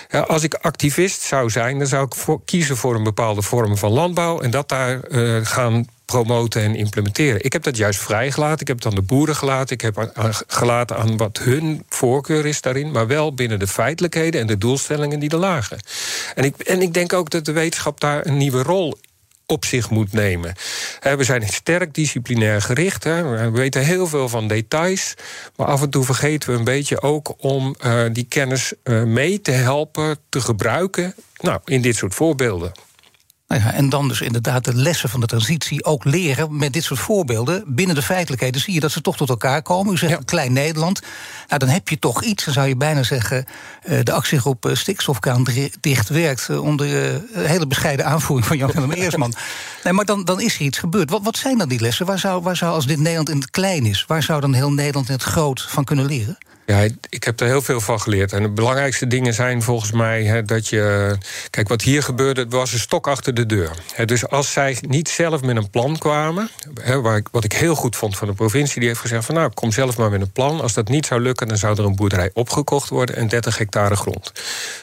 Ja, 0.08 0.20
als 0.20 0.42
ik 0.42 0.54
activist 0.54 1.20
zou 1.20 1.50
zijn, 1.50 1.78
dan 1.78 1.86
zou 1.86 2.04
ik 2.04 2.14
voor, 2.14 2.40
kiezen 2.44 2.76
voor 2.76 2.94
een 2.94 3.02
bepaalde 3.02 3.42
vorm 3.42 3.76
van 3.76 3.90
landbouw 3.90 4.40
en 4.40 4.50
dat 4.50 4.68
daar 4.68 5.00
uh, 5.08 5.46
gaan 5.46 5.86
promoten 6.04 6.62
en 6.62 6.74
implementeren. 6.74 7.44
Ik 7.44 7.52
heb 7.52 7.62
dat 7.62 7.76
juist 7.76 8.00
vrijgelaten. 8.00 8.60
Ik 8.60 8.66
heb 8.66 8.76
het 8.76 8.86
aan 8.86 8.94
de 8.94 9.02
boeren 9.02 9.36
gelaten. 9.36 9.74
Ik 9.74 9.80
heb 9.80 10.12
gelaten 10.46 10.96
aan 10.96 11.16
wat 11.16 11.38
hun 11.38 11.84
voorkeur 11.88 12.46
is 12.46 12.60
daarin. 12.60 12.90
Maar 12.90 13.06
wel 13.06 13.34
binnen 13.34 13.58
de 13.58 13.66
feitelijkheden 13.66 14.40
en 14.40 14.46
de 14.46 14.58
doelstellingen 14.58 15.18
die 15.18 15.30
er 15.30 15.38
lagen. 15.38 15.78
En 16.34 16.44
ik, 16.44 16.58
en 16.58 16.82
ik 16.82 16.94
denk 16.94 17.12
ook 17.12 17.30
dat 17.30 17.44
de 17.44 17.52
wetenschap 17.52 18.00
daar 18.00 18.26
een 18.26 18.36
nieuwe 18.36 18.62
rol 18.62 18.98
op 19.52 19.64
zich 19.64 19.90
moet 19.90 20.12
nemen. 20.12 20.54
We 21.16 21.24
zijn 21.24 21.48
sterk 21.48 21.94
disciplinair 21.94 22.62
gericht. 22.62 23.04
We 23.04 23.50
weten 23.52 23.84
heel 23.84 24.06
veel 24.06 24.28
van 24.28 24.48
details. 24.48 25.14
Maar 25.56 25.66
af 25.66 25.82
en 25.82 25.90
toe 25.90 26.04
vergeten 26.04 26.50
we 26.50 26.58
een 26.58 26.64
beetje 26.64 27.02
ook 27.02 27.34
om 27.36 27.74
uh, 27.84 28.02
die 28.12 28.26
kennis 28.28 28.72
uh, 28.84 29.02
mee 29.02 29.40
te 29.40 29.50
helpen 29.50 30.18
te 30.28 30.40
gebruiken. 30.40 31.14
Nou, 31.40 31.60
in 31.64 31.82
dit 31.82 31.96
soort 31.96 32.14
voorbeelden. 32.14 32.72
Nou 33.52 33.64
ja, 33.64 33.72
en 33.72 33.88
dan 33.88 34.08
dus 34.08 34.20
inderdaad 34.20 34.64
de 34.64 34.74
lessen 34.74 35.08
van 35.08 35.20
de 35.20 35.26
transitie 35.26 35.84
ook 35.84 36.04
leren 36.04 36.56
met 36.56 36.72
dit 36.72 36.84
soort 36.84 37.00
voorbeelden. 37.00 37.64
Binnen 37.66 37.94
de 37.94 38.02
feitelijkheden 38.02 38.60
zie 38.60 38.74
je 38.74 38.80
dat 38.80 38.90
ze 38.90 39.00
toch 39.00 39.16
tot 39.16 39.28
elkaar 39.28 39.62
komen. 39.62 39.92
U 39.92 39.96
zegt 39.96 40.18
een 40.18 40.24
klein 40.24 40.52
Nederland. 40.52 41.00
Nou, 41.48 41.58
dan 41.58 41.68
heb 41.68 41.88
je 41.88 41.98
toch 41.98 42.22
iets, 42.22 42.44
dan 42.44 42.54
zou 42.54 42.68
je 42.68 42.76
bijna 42.76 43.02
zeggen. 43.02 43.44
Uh, 43.84 43.98
de 44.02 44.12
actiegroep 44.12 44.66
uh, 44.66 44.74
Stikstofkraan 44.74 45.46
dicht 45.80 46.08
werkt. 46.08 46.48
Uh, 46.50 46.62
onder 46.62 46.86
hele 47.32 47.66
bescheiden 47.66 48.06
aanvoering 48.06 48.46
van 48.46 48.56
Jan-Willem 48.56 48.92
Eersman. 48.92 49.34
Nee, 49.84 49.92
maar 49.92 50.04
dan, 50.04 50.24
dan 50.24 50.40
is 50.40 50.54
er 50.54 50.60
iets 50.60 50.78
gebeurd. 50.78 51.10
Wat, 51.10 51.22
wat 51.22 51.36
zijn 51.36 51.58
dan 51.58 51.68
die 51.68 51.80
lessen? 51.80 52.06
Waar 52.06 52.18
zou, 52.18 52.42
waar 52.42 52.56
zou, 52.56 52.74
als 52.74 52.86
dit 52.86 52.98
Nederland 52.98 53.30
in 53.30 53.36
het 53.36 53.50
klein 53.50 53.86
is, 53.86 54.04
waar 54.06 54.22
zou 54.22 54.40
dan 54.40 54.52
heel 54.52 54.72
Nederland 54.72 55.08
in 55.08 55.14
het 55.14 55.22
groot 55.22 55.66
van 55.68 55.84
kunnen 55.84 56.06
leren? 56.06 56.38
Ja, 56.72 56.88
ik 57.08 57.24
heb 57.24 57.40
er 57.40 57.46
heel 57.46 57.62
veel 57.62 57.80
van 57.80 58.00
geleerd. 58.00 58.32
En 58.32 58.42
de 58.42 58.48
belangrijkste 58.48 59.06
dingen 59.06 59.34
zijn 59.34 59.62
volgens 59.62 59.90
mij 59.90 60.42
dat 60.44 60.68
je. 60.68 61.16
Kijk, 61.50 61.68
wat 61.68 61.82
hier 61.82 62.02
gebeurde, 62.02 62.46
was 62.48 62.72
een 62.72 62.78
stok 62.78 63.06
achter 63.06 63.34
de 63.34 63.46
deur. 63.46 63.70
dus 64.04 64.28
als 64.28 64.52
zij 64.52 64.78
niet 64.80 65.08
zelf 65.08 65.42
met 65.42 65.56
een 65.56 65.70
plan 65.70 65.98
kwamen. 65.98 66.50
waar 67.02 67.16
ik, 67.16 67.28
wat 67.30 67.44
ik 67.44 67.52
heel 67.52 67.74
goed 67.74 67.96
vond 67.96 68.16
van 68.16 68.28
de 68.28 68.34
provincie, 68.34 68.78
die 68.78 68.88
heeft 68.88 69.00
gezegd: 69.00 69.24
van 69.24 69.34
nou, 69.34 69.50
kom 69.54 69.72
zelf 69.72 69.96
maar 69.96 70.10
met 70.10 70.20
een 70.20 70.32
plan. 70.32 70.60
Als 70.60 70.72
dat 70.72 70.88
niet 70.88 71.06
zou 71.06 71.20
lukken, 71.20 71.48
dan 71.48 71.56
zou 71.56 71.78
er 71.78 71.84
een 71.84 71.96
boerderij 71.96 72.30
opgekocht 72.34 72.88
worden 72.88 73.16
en 73.16 73.28
30 73.28 73.58
hectare 73.58 73.96
grond. 73.96 74.32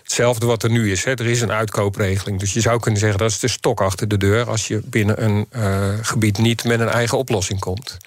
Hetzelfde 0.04 0.46
wat 0.46 0.64
er 0.64 0.70
nu 0.70 0.92
is. 0.92 1.06
er 1.06 1.28
is 1.28 1.42
een 1.42 1.52
uitkoopregeling. 1.52 2.40
Dus 2.40 2.54
je 2.54 2.62
zou 2.62 2.80
kunnen 2.80 3.00
zeggen 3.00 3.20
dat 3.20 3.30
is 3.30 3.40
de 3.40 3.48
stok 3.48 3.82
achter 3.82 4.08
de 4.08 4.18
deur 4.18 4.50
als 4.50 4.68
je 4.68 4.82
binnen 4.86 5.24
een 5.24 5.48
uh, 5.56 5.88
gebied 6.02 6.38
niet 6.38 6.64
met 6.64 6.80
een 6.80 6.90
eigen 6.90 7.18
oplossing 7.18 7.60
komt. 7.60 7.98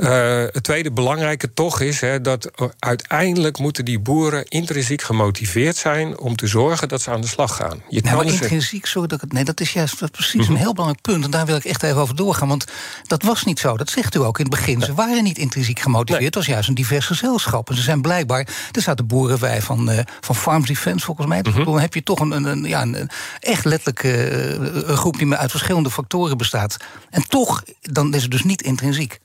Uh, 0.00 0.44
het 0.52 0.62
tweede 0.62 0.92
belangrijke 0.92 1.52
toch 1.52 1.80
is 1.80 2.00
hè, 2.00 2.20
dat 2.20 2.50
uiteindelijk 2.78 3.58
moeten 3.58 3.84
die 3.84 3.98
boeren 3.98 4.44
intrinsiek 4.44 5.02
gemotiveerd 5.02 5.76
zijn 5.76 6.18
om 6.18 6.36
te 6.36 6.46
zorgen 6.46 6.88
dat 6.88 7.02
ze 7.02 7.10
aan 7.10 7.20
de 7.20 7.26
slag 7.26 7.56
gaan. 7.56 7.82
Je 7.88 8.02
maar 8.02 8.24
intrinsiek, 8.24 8.86
sorry 8.86 9.08
dat 9.08 9.20
het. 9.20 9.32
Nee, 9.32 9.44
dat 9.44 9.60
is 9.60 9.72
juist 9.72 10.00
dat 10.00 10.10
precies 10.10 10.46
een 10.46 10.52
mhm. 10.52 10.62
heel 10.62 10.72
belangrijk 10.72 11.02
punt. 11.02 11.24
En 11.24 11.30
daar 11.30 11.46
wil 11.46 11.56
ik 11.56 11.64
echt 11.64 11.82
even 11.82 11.96
over 11.96 12.16
doorgaan. 12.16 12.48
Want 12.48 12.64
dat 13.06 13.22
was 13.22 13.44
niet 13.44 13.58
zo. 13.58 13.76
Dat 13.76 13.90
zegt 13.90 14.14
u 14.14 14.18
ook 14.18 14.38
in 14.38 14.44
het 14.44 14.54
begin. 14.54 14.80
Ze 14.80 14.94
waren 14.94 15.22
niet 15.22 15.38
intrinsiek 15.38 15.80
gemotiveerd. 15.80 16.24
Het 16.24 16.34
was 16.34 16.46
juist 16.46 16.68
een 16.68 16.74
divers 16.74 17.06
gezelschap. 17.06 17.68
En 17.68 17.76
ze 17.76 17.82
zijn 17.82 18.02
blijkbaar. 18.02 18.48
Er 18.72 18.82
zaten 18.82 19.06
boeren 19.06 19.38
bij 19.38 19.62
van, 19.62 19.90
uh, 19.90 19.98
van 20.20 20.34
Farms 20.34 20.66
Defence, 20.66 21.04
volgens 21.04 21.26
mij. 21.26 21.42
Dus 21.42 21.54
dan 21.54 21.80
heb 21.80 21.94
je 21.94 22.02
toch 22.02 22.20
een, 22.20 22.44
een, 22.44 22.64
ja, 22.64 22.82
een, 22.82 23.10
echt 23.40 23.64
letterlijk 23.64 24.02
uh, 24.02 24.52
een 24.88 24.96
groep 24.96 25.18
die 25.18 25.34
uit 25.34 25.50
verschillende 25.50 25.90
factoren 25.90 26.38
bestaat. 26.38 26.76
En 27.10 27.28
toch, 27.28 27.62
dan 27.80 28.14
is 28.14 28.22
het 28.22 28.30
dus 28.30 28.44
niet 28.44 28.62
intrinsiek. 28.62 29.20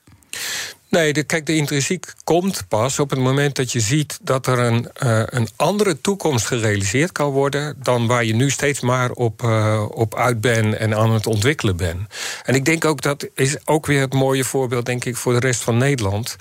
Nee, 0.88 1.12
de, 1.12 1.22
kijk, 1.22 1.46
de 1.46 1.56
intrinsiek 1.56 2.12
komt 2.24 2.64
pas 2.68 2.98
op 2.98 3.10
het 3.10 3.18
moment 3.18 3.56
dat 3.56 3.72
je 3.72 3.80
ziet 3.80 4.18
dat 4.22 4.46
er 4.46 4.58
een, 4.58 4.88
uh, 5.02 5.22
een 5.24 5.48
andere 5.56 6.00
toekomst 6.00 6.46
gerealiseerd 6.46 7.12
kan 7.12 7.30
worden 7.30 7.76
dan 7.82 8.06
waar 8.06 8.24
je 8.24 8.34
nu 8.34 8.50
steeds 8.50 8.80
maar 8.80 9.10
op, 9.10 9.42
uh, 9.42 9.84
op 9.90 10.14
uit 10.14 10.40
bent 10.40 10.74
en 10.74 10.96
aan 10.96 11.12
het 11.12 11.26
ontwikkelen 11.26 11.76
bent. 11.76 12.00
En 12.44 12.54
ik 12.54 12.64
denk 12.64 12.84
ook 12.84 13.02
dat 13.02 13.28
is 13.34 13.56
ook 13.64 13.86
weer 13.86 14.00
het 14.00 14.14
mooie 14.14 14.44
voorbeeld, 14.44 14.86
denk 14.86 15.04
ik, 15.04 15.16
voor 15.16 15.32
de 15.32 15.46
rest 15.46 15.62
van 15.62 15.76
Nederland 15.76 16.36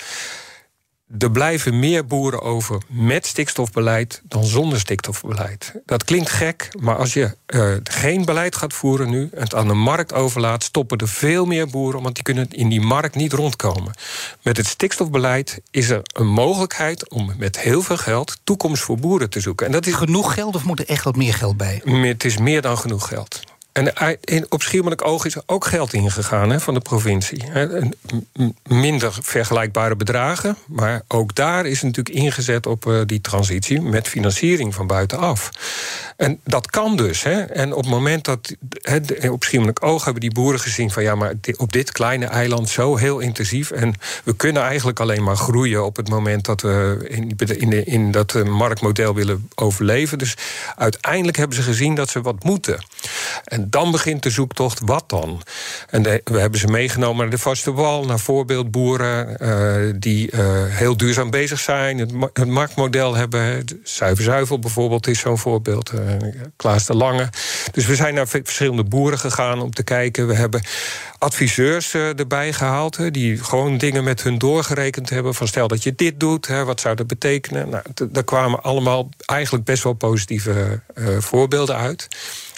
er 1.19 1.31
blijven 1.31 1.79
meer 1.79 2.05
boeren 2.05 2.41
over 2.41 2.81
met 2.87 3.25
stikstofbeleid 3.25 4.21
dan 4.23 4.43
zonder 4.43 4.79
stikstofbeleid. 4.79 5.73
Dat 5.85 6.03
klinkt 6.03 6.29
gek, 6.29 6.69
maar 6.79 6.95
als 6.95 7.13
je 7.13 7.37
uh, 7.47 7.73
geen 7.83 8.25
beleid 8.25 8.55
gaat 8.55 8.73
voeren 8.73 9.09
nu 9.09 9.29
en 9.33 9.41
het 9.41 9.55
aan 9.55 9.67
de 9.67 9.73
markt 9.73 10.13
overlaat, 10.13 10.63
stoppen 10.63 10.97
er 10.97 11.07
veel 11.07 11.45
meer 11.45 11.67
boeren, 11.67 12.01
want 12.01 12.15
die 12.15 12.23
kunnen 12.23 12.49
in 12.49 12.69
die 12.69 12.81
markt 12.81 13.15
niet 13.15 13.33
rondkomen. 13.33 13.93
Met 14.41 14.57
het 14.57 14.65
stikstofbeleid 14.65 15.61
is 15.71 15.89
er 15.89 16.01
een 16.13 16.27
mogelijkheid 16.27 17.09
om 17.09 17.33
met 17.37 17.59
heel 17.59 17.81
veel 17.81 17.97
geld 17.97 18.37
toekomst 18.43 18.83
voor 18.83 18.97
boeren 18.97 19.29
te 19.29 19.39
zoeken. 19.39 19.65
En 19.65 19.71
dat 19.71 19.85
is 19.85 19.93
genoeg 19.93 20.33
geld 20.33 20.55
of 20.55 20.63
moet 20.63 20.79
er 20.79 20.87
echt 20.87 21.03
wat 21.03 21.15
meer 21.15 21.33
geld 21.33 21.57
bij? 21.57 21.81
Het 21.85 22.23
is 22.23 22.37
meer 22.37 22.61
dan 22.61 22.77
genoeg 22.77 23.07
geld. 23.07 23.39
En 23.75 24.45
op 24.49 24.61
Schiermonnikoog 24.61 25.25
is 25.25 25.35
er 25.35 25.43
ook 25.45 25.65
geld 25.65 25.93
ingegaan 25.93 26.61
van 26.61 26.73
de 26.73 26.79
provincie. 26.79 27.43
Minder 28.67 29.17
vergelijkbare 29.21 29.95
bedragen. 29.95 30.57
Maar 30.67 31.01
ook 31.07 31.35
daar 31.35 31.65
is 31.65 31.81
natuurlijk 31.81 32.15
ingezet 32.15 32.65
op 32.65 32.85
uh, 32.85 33.01
die 33.05 33.21
transitie 33.21 33.81
met 33.81 34.07
financiering 34.07 34.75
van 34.75 34.87
buitenaf. 34.87 35.49
En 36.17 36.39
dat 36.43 36.69
kan 36.69 36.95
dus. 36.95 37.23
En 37.23 37.73
op 37.73 37.83
het 37.83 37.91
moment 37.91 38.25
dat. 38.25 38.55
Op 39.29 39.43
Schiermonnikoog 39.43 40.03
hebben 40.03 40.21
die 40.21 40.31
boeren 40.31 40.59
gezien 40.59 40.91
van 40.91 41.03
ja, 41.03 41.15
maar 41.15 41.33
op 41.57 41.71
dit 41.71 41.91
kleine 41.91 42.25
eiland 42.25 42.69
zo 42.69 42.95
heel 42.95 43.19
intensief. 43.19 43.71
En 43.71 43.93
we 44.23 44.35
kunnen 44.35 44.63
eigenlijk 44.63 44.99
alleen 44.99 45.23
maar 45.23 45.37
groeien 45.37 45.85
op 45.85 45.95
het 45.95 46.09
moment 46.09 46.45
dat 46.45 46.61
we 46.61 47.05
in, 47.57 47.85
in, 47.85 48.11
dat 48.11 48.43
marktmodel 48.43 49.13
willen 49.13 49.49
overleven. 49.55 50.17
Dus 50.17 50.35
uiteindelijk 50.75 51.37
hebben 51.37 51.57
ze 51.57 51.63
gezien 51.63 51.95
dat 51.95 52.09
ze 52.09 52.21
wat 52.21 52.43
moeten. 52.43 52.85
En 53.43 53.64
dan 53.67 53.91
begint 53.91 54.23
de 54.23 54.29
zoektocht, 54.29 54.79
wat 54.85 55.09
dan? 55.09 55.41
En 55.89 56.03
we 56.03 56.39
hebben 56.39 56.59
ze 56.59 56.67
meegenomen 56.67 57.21
naar 57.21 57.29
de 57.29 57.41
vaste 57.41 57.73
wal, 57.73 58.05
naar 58.05 58.19
voorbeeldboeren 58.19 59.37
uh, 59.41 59.93
die 59.99 60.31
uh, 60.31 60.39
heel 60.65 60.97
duurzaam 60.97 61.29
bezig 61.29 61.59
zijn, 61.59 61.97
het, 61.97 62.11
het 62.33 62.47
marktmodel 62.47 63.15
hebben. 63.15 63.65
Zuiver 63.83 64.59
bijvoorbeeld 64.59 65.07
is 65.07 65.19
zo'n 65.19 65.37
voorbeeld, 65.37 65.91
uh, 65.93 65.99
Klaas 66.55 66.85
de 66.85 66.95
Lange. 66.95 67.29
Dus 67.71 67.85
we 67.85 67.95
zijn 67.95 68.13
naar 68.13 68.27
verschillende 68.27 68.83
boeren 68.83 69.19
gegaan 69.19 69.61
om 69.61 69.71
te 69.71 69.83
kijken. 69.83 70.27
We 70.27 70.35
hebben 70.35 70.63
adviseurs 71.17 71.93
erbij 71.93 72.53
gehaald, 72.53 73.13
die 73.13 73.43
gewoon 73.43 73.77
dingen 73.77 74.03
met 74.03 74.23
hun 74.23 74.37
doorgerekend 74.37 75.09
hebben. 75.09 75.33
Van 75.33 75.47
stel 75.47 75.67
dat 75.67 75.83
je 75.83 75.95
dit 75.95 76.19
doet, 76.19 76.47
wat 76.47 76.79
zou 76.79 76.95
dat 76.95 77.07
betekenen? 77.07 77.69
Nou, 77.69 77.83
daar 78.09 78.23
kwamen 78.23 78.63
allemaal 78.63 79.09
eigenlijk 79.25 79.65
best 79.65 79.83
wel 79.83 79.93
positieve 79.93 80.81
voorbeelden 81.19 81.75
uit. 81.75 82.07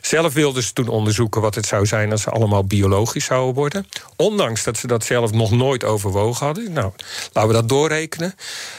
Zelf 0.01 0.33
wilden 0.33 0.63
ze 0.63 0.73
toen 0.73 0.88
onderzoeken 0.88 1.41
wat 1.41 1.55
het 1.55 1.65
zou 1.65 1.86
zijn 1.86 2.12
als 2.12 2.21
ze 2.21 2.29
allemaal 2.29 2.63
biologisch 2.63 3.25
zouden 3.25 3.55
worden. 3.55 3.88
Ondanks 4.15 4.63
dat 4.63 4.77
ze 4.77 4.88
dat 4.88 5.03
zelf 5.03 5.31
nog 5.31 5.51
nooit 5.51 5.83
overwogen 5.83 6.45
hadden. 6.45 6.73
Nou, 6.73 6.91
laten 7.33 7.49
we 7.49 7.55
dat 7.55 7.69
doorrekenen. 7.69 8.33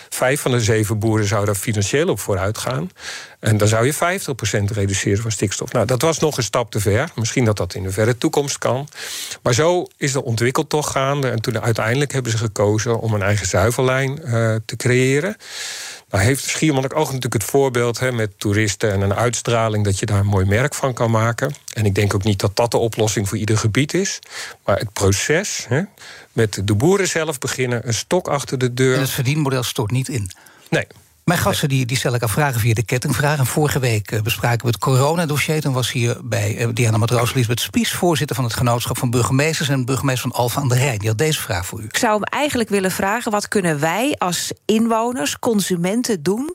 Vijf 0.08 0.40
van 0.40 0.50
de 0.50 0.60
zeven 0.60 0.98
boeren 0.98 1.26
zouden 1.26 1.54
daar 1.54 1.62
financieel 1.62 2.08
op 2.08 2.20
vooruit 2.20 2.58
gaan. 2.58 2.90
En 3.40 3.56
dan 3.56 3.68
zou 3.68 3.86
je 3.86 3.94
50% 3.94 3.98
reduceren 4.72 5.22
van 5.22 5.30
stikstof. 5.30 5.72
Nou, 5.72 5.86
dat 5.86 6.02
was 6.02 6.18
nog 6.18 6.36
een 6.36 6.42
stap 6.42 6.70
te 6.70 6.80
ver. 6.80 7.10
Misschien 7.14 7.44
dat 7.44 7.56
dat 7.56 7.74
in 7.74 7.82
de 7.82 7.90
verre 7.90 8.18
toekomst 8.18 8.58
kan. 8.58 8.88
Maar 9.42 9.54
zo 9.54 9.86
is 9.96 10.12
de 10.12 10.24
ontwikkeltocht 10.24 10.90
gaande. 10.90 11.28
En 11.28 11.40
toen 11.40 11.60
uiteindelijk 11.60 12.12
hebben 12.12 12.32
ze 12.32 12.38
gekozen 12.38 13.00
om 13.00 13.14
een 13.14 13.22
eigen 13.22 13.46
zuivellijn 13.46 14.20
uh, 14.24 14.54
te 14.64 14.76
creëren. 14.76 15.36
Nou 16.10 16.24
heeft 16.24 16.44
Schiermonnikoog 16.44 17.06
natuurlijk 17.06 17.32
het 17.32 17.44
voorbeeld 17.44 17.98
hè, 17.98 18.12
met 18.12 18.38
toeristen 18.38 18.92
en 18.92 19.00
een 19.00 19.14
uitstraling 19.14 19.84
dat 19.84 19.98
je 19.98 20.06
daar 20.06 20.18
een 20.18 20.26
mooi 20.26 20.46
merk 20.46 20.74
van 20.74 20.94
kan 20.94 21.10
maken. 21.10 21.54
En 21.72 21.84
ik 21.84 21.94
denk 21.94 22.14
ook 22.14 22.24
niet 22.24 22.40
dat 22.40 22.56
dat 22.56 22.70
de 22.70 22.76
oplossing 22.76 23.28
voor 23.28 23.38
ieder 23.38 23.58
gebied 23.58 23.94
is. 23.94 24.18
Maar 24.64 24.78
het 24.78 24.92
proces, 24.92 25.64
hè, 25.68 25.82
met 26.32 26.60
de 26.64 26.74
boeren 26.74 27.08
zelf 27.08 27.38
beginnen, 27.38 27.86
een 27.86 27.94
stok 27.94 28.28
achter 28.28 28.58
de 28.58 28.74
deur. 28.74 28.94
En 28.94 29.00
het 29.00 29.10
verdienmodel 29.10 29.62
stort 29.62 29.90
niet 29.90 30.08
in. 30.08 30.30
Nee, 30.70 30.86
mijn 31.28 31.40
gasten 31.40 31.68
die, 31.68 31.86
die 31.86 31.96
stel 31.96 32.14
ik 32.14 32.22
aan 32.22 32.28
vragen 32.28 32.60
via 32.60 32.74
de 32.74 32.84
kettingvraag. 32.84 33.38
En 33.38 33.46
vorige 33.46 33.78
week 33.78 34.10
uh, 34.10 34.20
bespraken 34.20 34.60
we 34.60 34.66
het 34.66 34.78
coronadossier. 34.78 35.60
Toen 35.60 35.72
was 35.72 35.92
hier 35.92 36.16
bij 36.24 36.58
uh, 36.58 36.68
Diana 36.72 36.96
Matroos 36.96 37.34
Lisbeth 37.34 37.60
Spies... 37.60 37.92
voorzitter 37.92 38.36
van 38.36 38.44
het 38.44 38.54
genootschap 38.54 38.98
van 38.98 39.10
burgemeesters... 39.10 39.68
en 39.68 39.84
burgemeester 39.84 40.30
van 40.30 40.40
Alfa 40.40 40.60
aan 40.60 40.68
de 40.68 40.74
Rijn. 40.74 40.98
Die 40.98 41.08
had 41.08 41.18
deze 41.18 41.40
vraag 41.40 41.66
voor 41.66 41.80
u. 41.80 41.84
Ik 41.84 41.96
zou 41.96 42.14
hem 42.14 42.22
eigenlijk 42.22 42.68
willen 42.68 42.90
vragen... 42.90 43.32
wat 43.32 43.48
kunnen 43.48 43.80
wij 43.80 44.14
als 44.18 44.52
inwoners, 44.64 45.38
consumenten 45.38 46.22
doen 46.22 46.54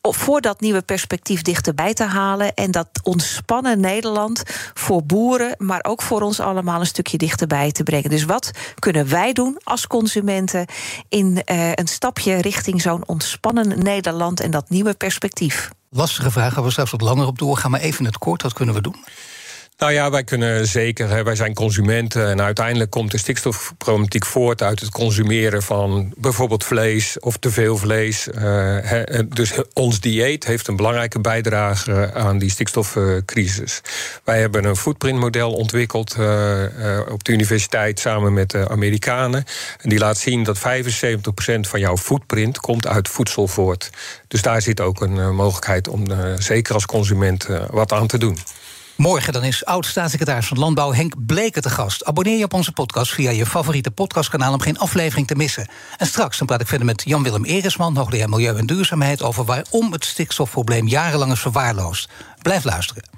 voor 0.00 0.40
dat 0.40 0.60
nieuwe 0.60 0.82
perspectief 0.82 1.42
dichterbij 1.42 1.94
te 1.94 2.04
halen. 2.04 2.54
En 2.54 2.70
dat 2.70 2.88
ontspannen 3.02 3.80
Nederland 3.80 4.42
voor 4.74 5.04
boeren, 5.04 5.54
maar 5.58 5.84
ook 5.88 6.02
voor 6.02 6.20
ons 6.20 6.40
allemaal 6.40 6.80
een 6.80 6.86
stukje 6.86 7.18
dichterbij 7.18 7.72
te 7.72 7.82
brengen. 7.82 8.10
Dus 8.10 8.24
wat 8.24 8.50
kunnen 8.78 9.08
wij 9.08 9.32
doen 9.32 9.60
als 9.64 9.86
consumenten 9.86 10.66
in 11.08 11.42
uh, 11.44 11.72
een 11.74 11.86
stapje 11.88 12.40
richting 12.40 12.82
zo'n 12.82 13.08
ontspannen 13.08 13.82
Nederland 13.82 14.40
en 14.40 14.50
dat 14.50 14.70
nieuwe 14.70 14.94
perspectief? 14.94 15.70
Lastige 15.90 16.30
vraag, 16.30 16.52
gaan 16.52 16.64
we 16.64 16.70
straks 16.70 16.90
wat 16.90 17.00
langer 17.00 17.26
op 17.26 17.38
doorgaan, 17.38 17.70
maar 17.70 17.80
even 17.80 17.98
in 17.98 18.04
het 18.04 18.18
kort, 18.18 18.42
wat 18.42 18.52
kunnen 18.52 18.74
we 18.74 18.80
doen? 18.80 19.04
Nou 19.78 19.92
ja, 19.92 20.10
wij 20.10 20.24
kunnen 20.24 20.66
zeker, 20.66 21.24
wij 21.24 21.36
zijn 21.36 21.54
consumenten 21.54 22.28
en 22.28 22.40
uiteindelijk 22.40 22.90
komt 22.90 23.10
de 23.10 23.18
stikstofproblematiek 23.18 24.26
voort 24.26 24.62
uit 24.62 24.80
het 24.80 24.90
consumeren 24.90 25.62
van 25.62 26.14
bijvoorbeeld 26.16 26.64
vlees 26.64 27.18
of 27.20 27.36
te 27.36 27.50
veel 27.50 27.76
vlees. 27.76 28.28
Uh, 28.28 28.78
dus 29.28 29.52
ons 29.72 30.00
dieet 30.00 30.44
heeft 30.44 30.68
een 30.68 30.76
belangrijke 30.76 31.20
bijdrage 31.20 32.12
aan 32.14 32.38
die 32.38 32.50
stikstofcrisis. 32.50 33.80
Wij 34.24 34.40
hebben 34.40 34.64
een 34.64 34.76
footprintmodel 34.76 35.52
ontwikkeld 35.52 36.16
uh, 36.18 37.00
op 37.08 37.24
de 37.24 37.32
universiteit 37.32 38.00
samen 38.00 38.32
met 38.32 38.50
de 38.50 38.68
Amerikanen. 38.68 39.44
En 39.80 39.88
die 39.88 39.98
laat 39.98 40.18
zien 40.18 40.42
dat 40.42 40.58
75% 40.58 40.60
van 41.60 41.80
jouw 41.80 41.96
footprint 41.96 42.58
komt 42.58 42.86
uit 42.86 43.08
voedsel 43.08 43.46
voort. 43.46 43.90
Dus 44.28 44.42
daar 44.42 44.62
zit 44.62 44.80
ook 44.80 45.00
een 45.00 45.34
mogelijkheid 45.34 45.88
om 45.88 46.06
zeker 46.38 46.74
als 46.74 46.86
consument 46.86 47.48
wat 47.70 47.92
aan 47.92 48.06
te 48.06 48.18
doen. 48.18 48.38
Morgen 48.98 49.32
dan 49.32 49.44
is 49.44 49.64
oud-staatssecretaris 49.64 50.46
van 50.46 50.58
Landbouw 50.58 50.92
Henk 50.92 51.26
Bleker 51.26 51.62
te 51.62 51.70
gast. 51.70 52.04
Abonneer 52.04 52.38
je 52.38 52.44
op 52.44 52.52
onze 52.52 52.72
podcast 52.72 53.12
via 53.12 53.30
je 53.30 53.46
favoriete 53.46 53.90
podcastkanaal... 53.90 54.52
om 54.52 54.60
geen 54.60 54.78
aflevering 54.78 55.26
te 55.26 55.34
missen. 55.34 55.68
En 55.96 56.06
straks 56.06 56.38
dan 56.38 56.46
praat 56.46 56.60
ik 56.60 56.66
verder 56.66 56.86
met 56.86 57.02
Jan-Willem 57.04 57.44
Eresman... 57.44 57.96
hoogleraar 57.96 58.28
Milieu 58.28 58.56
en 58.56 58.66
Duurzaamheid... 58.66 59.22
over 59.22 59.44
waarom 59.44 59.92
het 59.92 60.04
stikstofprobleem 60.04 60.86
jarenlang 60.86 61.32
is 61.32 61.40
verwaarloosd. 61.40 62.08
Blijf 62.42 62.64
luisteren. 62.64 63.17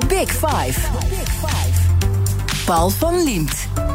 The 0.00 0.06
Big 0.06 0.30
Five. 0.30 0.76
Paul 2.66 2.90
van 2.90 3.24
Liemt. 3.24 3.85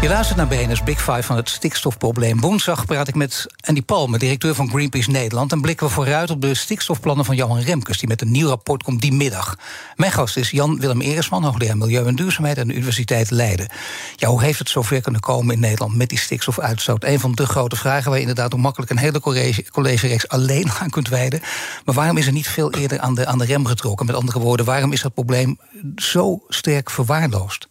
Je 0.00 0.08
luistert 0.08 0.38
naar 0.38 0.48
BNS 0.48 0.82
Big 0.82 0.98
Five 0.98 1.22
van 1.22 1.36
het 1.36 1.48
stikstofprobleem. 1.48 2.40
Woensdag 2.40 2.86
praat 2.86 3.08
ik 3.08 3.14
met 3.14 3.46
Andy 3.60 3.82
Palme, 3.82 4.18
directeur 4.18 4.54
van 4.54 4.68
Greenpeace 4.68 5.10
Nederland... 5.10 5.52
en 5.52 5.60
blikken 5.60 5.86
we 5.86 5.92
vooruit 5.92 6.30
op 6.30 6.40
de 6.40 6.54
stikstofplannen 6.54 7.24
van 7.24 7.36
Johan 7.36 7.60
Remkes... 7.60 7.98
die 7.98 8.08
met 8.08 8.20
een 8.20 8.30
nieuw 8.30 8.48
rapport 8.48 8.82
komt 8.82 9.00
die 9.00 9.12
middag. 9.12 9.56
Mijn 9.94 10.12
gast 10.12 10.36
is 10.36 10.50
Jan-Willem 10.50 11.00
Eresman, 11.00 11.44
hoogleraar 11.44 11.76
Milieu 11.76 12.06
en 12.06 12.14
Duurzaamheid... 12.14 12.58
aan 12.58 12.66
de 12.66 12.74
Universiteit 12.74 13.30
Leiden. 13.30 13.68
Ja, 14.16 14.28
hoe 14.28 14.42
heeft 14.42 14.58
het 14.58 14.68
zover 14.68 15.00
kunnen 15.00 15.20
komen 15.20 15.54
in 15.54 15.60
Nederland 15.60 15.96
met 15.96 16.08
die 16.08 16.18
stikstofuitstoot? 16.18 17.04
Een 17.04 17.20
van 17.20 17.32
de 17.32 17.46
grote 17.46 17.76
vragen 17.76 18.10
waar 18.10 18.20
je 18.20 18.26
inderdaad 18.26 18.52
hoe 18.52 18.60
makkelijk... 18.60 18.90
een 18.90 18.98
hele 18.98 19.20
college, 19.20 19.70
collegereeks 19.70 20.28
alleen 20.28 20.70
aan 20.80 20.90
kunt 20.90 21.08
wijden. 21.08 21.40
Maar 21.84 21.94
waarom 21.94 22.16
is 22.16 22.26
er 22.26 22.32
niet 22.32 22.48
veel 22.48 22.72
eerder 22.72 22.98
aan 22.98 23.14
de, 23.14 23.26
aan 23.26 23.38
de 23.38 23.44
rem 23.44 23.66
getrokken? 23.66 24.06
Met 24.06 24.14
andere 24.14 24.38
woorden, 24.38 24.66
waarom 24.66 24.92
is 24.92 25.02
dat 25.02 25.14
probleem 25.14 25.58
zo 25.96 26.42
sterk 26.48 26.90
verwaarloosd? 26.90 27.68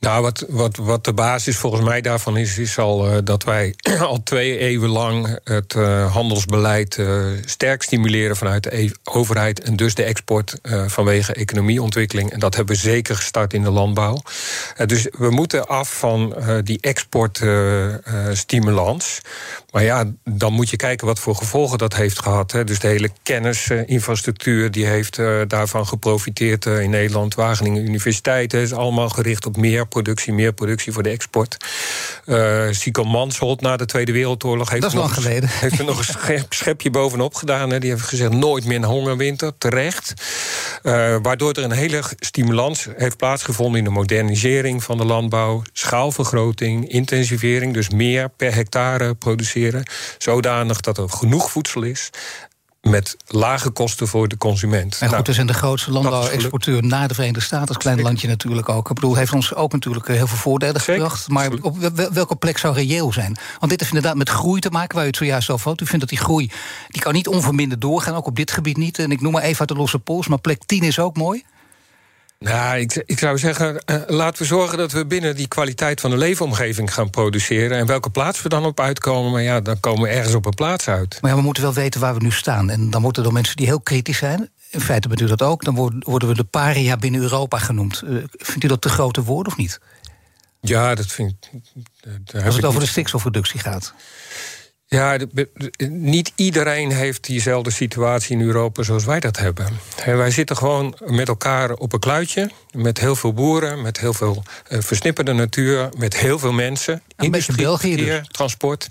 Nou, 0.00 0.22
wat, 0.22 0.44
wat, 0.48 0.76
wat 0.76 1.04
de 1.04 1.12
basis 1.12 1.56
volgens 1.56 1.82
mij 1.82 2.00
daarvan 2.00 2.36
is, 2.36 2.58
is 2.58 2.78
al 2.78 3.08
uh, 3.08 3.16
dat 3.24 3.44
wij 3.44 3.74
al 4.00 4.22
twee 4.22 4.58
eeuwen 4.58 4.88
lang 4.88 5.38
het 5.44 5.74
uh, 5.74 6.12
handelsbeleid 6.12 6.96
uh, 6.96 7.26
sterk 7.44 7.82
stimuleren 7.82 8.36
vanuit 8.36 8.62
de 8.62 8.78
e 8.78 8.90
overheid 9.04 9.60
en 9.60 9.76
dus 9.76 9.94
de 9.94 10.02
export 10.02 10.58
vanwege 10.86 11.32
economieontwikkeling. 11.32 12.30
En 12.30 12.38
dat 12.38 12.54
hebben 12.54 12.74
we 12.74 12.80
zeker 12.80 13.16
gestart 13.16 13.54
in 13.54 13.62
de 13.62 13.70
landbouw. 13.70 14.22
dus 14.86 15.06
we 15.18 15.30
moeten 15.30 15.68
af 15.68 15.98
van 15.98 16.36
die 16.64 16.78
exportstimulans. 16.80 19.20
maar 19.70 19.82
ja, 19.82 20.04
dan 20.24 20.52
moet 20.52 20.70
je 20.70 20.76
kijken 20.76 21.06
wat 21.06 21.18
voor 21.18 21.34
gevolgen 21.34 21.78
dat 21.78 21.94
heeft 21.94 22.20
gehad. 22.20 22.52
Hè. 22.52 22.64
Dus 22.64 22.78
de 22.78 22.88
hele 22.88 23.10
kennisinfrastructuur 23.22 24.70
die 24.70 24.86
heeft 24.86 25.20
daarvan 25.46 25.86
geprofiteerd 25.86 26.66
in 26.66 26.90
Nederland. 26.90 27.34
Wageningen 27.34 27.86
Universiteit 27.86 28.54
is 28.54 28.72
allemaal 28.72 29.08
gericht 29.08 29.46
op 29.46 29.56
meer 29.56 29.85
productie, 29.86 30.32
meer 30.32 30.52
productie 30.52 30.92
voor 30.92 31.02
de 31.02 31.08
export. 31.08 31.56
Uh, 32.26 32.64
Sico 32.70 33.04
Mansholt 33.04 33.60
na 33.60 33.76
de 33.76 33.84
Tweede 33.84 34.12
Wereldoorlog 34.12 34.70
heeft, 34.70 34.82
dat 34.82 34.90
is 34.90 34.98
lang 34.98 35.08
nog, 35.08 35.22
geleden. 35.22 35.48
heeft 35.52 35.78
er 35.78 35.84
nog 35.84 35.98
een 35.98 36.04
schep, 36.04 36.52
schepje 36.52 36.90
bovenop 36.90 37.34
gedaan. 37.34 37.70
Hè. 37.70 37.78
Die 37.78 37.90
heeft 37.90 38.02
gezegd 38.02 38.32
nooit 38.32 38.64
meer 38.64 38.76
een 38.76 38.84
hongerwinter, 38.84 39.52
terecht. 39.58 40.14
Uh, 40.82 41.16
waardoor 41.22 41.52
er 41.52 41.64
een 41.64 41.70
hele 41.70 42.02
stimulans 42.18 42.86
heeft 42.96 43.16
plaatsgevonden 43.16 43.78
in 43.78 43.84
de 43.84 43.90
modernisering 43.90 44.82
van 44.82 44.96
de 44.98 45.04
landbouw, 45.04 45.62
schaalvergroting, 45.72 46.88
intensivering, 46.88 47.74
dus 47.74 47.90
meer 47.90 48.28
per 48.36 48.54
hectare 48.54 49.14
produceren, 49.14 49.82
zodanig 50.18 50.80
dat 50.80 50.98
er 50.98 51.08
genoeg 51.08 51.50
voedsel 51.50 51.82
is 51.82 52.10
met 52.90 53.16
lage 53.26 53.70
kosten 53.70 54.08
voor 54.08 54.28
de 54.28 54.36
consument. 54.36 54.92
En 54.92 54.98
goed, 54.98 55.10
nou, 55.10 55.22
we 55.22 55.32
zijn 55.32 55.46
de 55.46 55.54
grootste 55.54 55.90
landbouwexporteur 55.90 56.82
na 56.82 57.06
de 57.06 57.14
Verenigde 57.14 57.40
Staten, 57.40 57.68
als 57.68 57.76
klein 57.76 58.02
landje 58.02 58.28
natuurlijk 58.28 58.68
ook. 58.68 58.88
Ik 58.88 58.94
bedoel, 58.94 59.14
heeft 59.14 59.32
ons 59.32 59.54
ook 59.54 59.72
natuurlijk 59.72 60.06
heel 60.06 60.26
veel 60.26 60.36
voordelen 60.36 60.80
gebracht. 60.80 61.28
Maar 61.28 61.50
op 61.60 61.78
welke 62.12 62.36
plek 62.36 62.58
zou 62.58 62.74
reëel 62.74 63.12
zijn? 63.12 63.36
Want 63.58 63.70
dit 63.70 63.80
heeft 63.80 63.92
inderdaad 63.92 64.16
met 64.16 64.28
groei 64.28 64.60
te 64.60 64.70
maken, 64.70 64.96
waar 64.96 65.04
u 65.04 65.08
het 65.08 65.16
zojuist 65.16 65.50
over 65.50 65.68
had. 65.68 65.80
U 65.80 65.86
vindt 65.86 66.00
dat 66.00 66.08
die 66.08 66.18
groei 66.18 66.50
die 66.88 67.02
kan 67.02 67.12
niet 67.12 67.28
onverminderd 67.28 67.80
doorgaan, 67.80 68.14
ook 68.14 68.26
op 68.26 68.36
dit 68.36 68.50
gebied 68.50 68.76
niet. 68.76 68.98
En 68.98 69.10
ik 69.10 69.20
noem 69.20 69.32
maar 69.32 69.42
even 69.42 69.60
uit 69.60 69.68
de 69.68 69.74
losse 69.74 69.98
pols, 69.98 70.26
maar 70.26 70.38
plek 70.38 70.62
10 70.66 70.82
is 70.82 70.98
ook 70.98 71.16
mooi. 71.16 71.44
Nou, 72.38 72.78
ik, 72.78 73.02
ik 73.06 73.18
zou 73.18 73.38
zeggen, 73.38 73.82
uh, 73.90 73.96
laten 74.06 74.42
we 74.42 74.48
zorgen 74.48 74.78
dat 74.78 74.92
we 74.92 75.06
binnen 75.06 75.36
die 75.36 75.48
kwaliteit 75.48 76.00
van 76.00 76.10
de 76.10 76.16
leefomgeving 76.16 76.94
gaan 76.94 77.10
produceren. 77.10 77.78
En 77.78 77.86
welke 77.86 78.10
plaats 78.10 78.42
we 78.42 78.48
dan 78.48 78.64
op 78.64 78.80
uitkomen, 78.80 79.32
maar 79.32 79.42
ja, 79.42 79.60
dan 79.60 79.80
komen 79.80 80.02
we 80.02 80.08
ergens 80.08 80.34
op 80.34 80.46
een 80.46 80.54
plaats 80.54 80.88
uit. 80.88 81.18
Maar 81.20 81.30
ja, 81.30 81.36
we 81.36 81.42
moeten 81.42 81.62
wel 81.62 81.72
weten 81.72 82.00
waar 82.00 82.14
we 82.14 82.22
nu 82.22 82.30
staan. 82.30 82.70
En 82.70 82.90
dan 82.90 83.02
worden 83.02 83.24
er 83.24 83.32
mensen 83.32 83.56
die 83.56 83.66
heel 83.66 83.80
kritisch 83.80 84.18
zijn. 84.18 84.50
In 84.70 84.80
feite 84.80 85.08
bent 85.08 85.20
u 85.20 85.26
dat 85.26 85.42
ook. 85.42 85.64
Dan 85.64 86.00
worden 86.04 86.28
we 86.28 86.34
de 86.34 86.44
paria 86.44 86.96
binnen 86.96 87.20
Europa 87.20 87.58
genoemd. 87.58 88.02
Uh, 88.04 88.24
vindt 88.30 88.64
u 88.64 88.68
dat 88.68 88.80
te 88.80 88.88
grote 88.88 89.22
woord 89.22 89.46
of 89.46 89.56
niet? 89.56 89.80
Ja, 90.60 90.94
dat 90.94 91.06
vind 91.06 91.48
ik. 91.52 92.44
Als 92.44 92.56
het 92.56 92.64
over 92.64 92.80
de 92.80 92.86
stikstofreductie 92.86 93.60
gaat. 93.60 93.94
Ja, 94.88 95.18
niet 95.88 96.32
iedereen 96.34 96.92
heeft 96.92 97.24
diezelfde 97.24 97.70
situatie 97.70 98.36
in 98.36 98.46
Europa 98.46 98.82
zoals 98.82 99.04
wij 99.04 99.20
dat 99.20 99.36
hebben. 99.36 99.66
wij 100.04 100.30
zitten 100.30 100.56
gewoon 100.56 100.96
met 101.04 101.28
elkaar 101.28 101.72
op 101.72 101.92
een 101.92 101.98
kluitje. 101.98 102.50
Met 102.72 103.00
heel 103.00 103.16
veel 103.16 103.32
boeren, 103.32 103.82
met 103.82 104.00
heel 104.00 104.12
veel 104.12 104.42
uh, 104.68 104.80
versnipperde 104.80 105.32
natuur, 105.32 105.88
met 105.98 106.16
heel 106.16 106.38
veel 106.38 106.52
mensen. 106.52 107.02
Een 107.16 107.30
beetje 107.30 107.52
België 107.52 107.96
dus. 107.96 108.20
transport. 108.30 108.86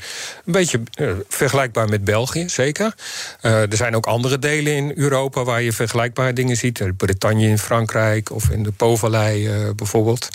Een 0.46 0.52
beetje 0.52 0.82
uh, 1.00 1.12
vergelijkbaar 1.28 1.90
met 1.90 2.04
België, 2.04 2.50
zeker. 2.50 2.96
Uh, 3.42 3.72
er 3.72 3.78
zijn 3.78 3.96
ook 3.96 4.06
andere 4.06 4.40
delen 4.40 4.74
in 4.74 4.92
Europa 4.96 5.44
waar 5.44 5.62
je 5.62 5.72
vergelijkbare 5.72 6.34
dingen 6.34 6.58
ziet. 6.58 6.98
Bretagne 6.98 7.48
in 7.48 7.58
Frankrijk 7.58 8.32
of 8.32 8.50
in 8.50 8.64
de 8.64 8.72
Po-vallei 8.72 9.50
bijvoorbeeld. 9.76 10.30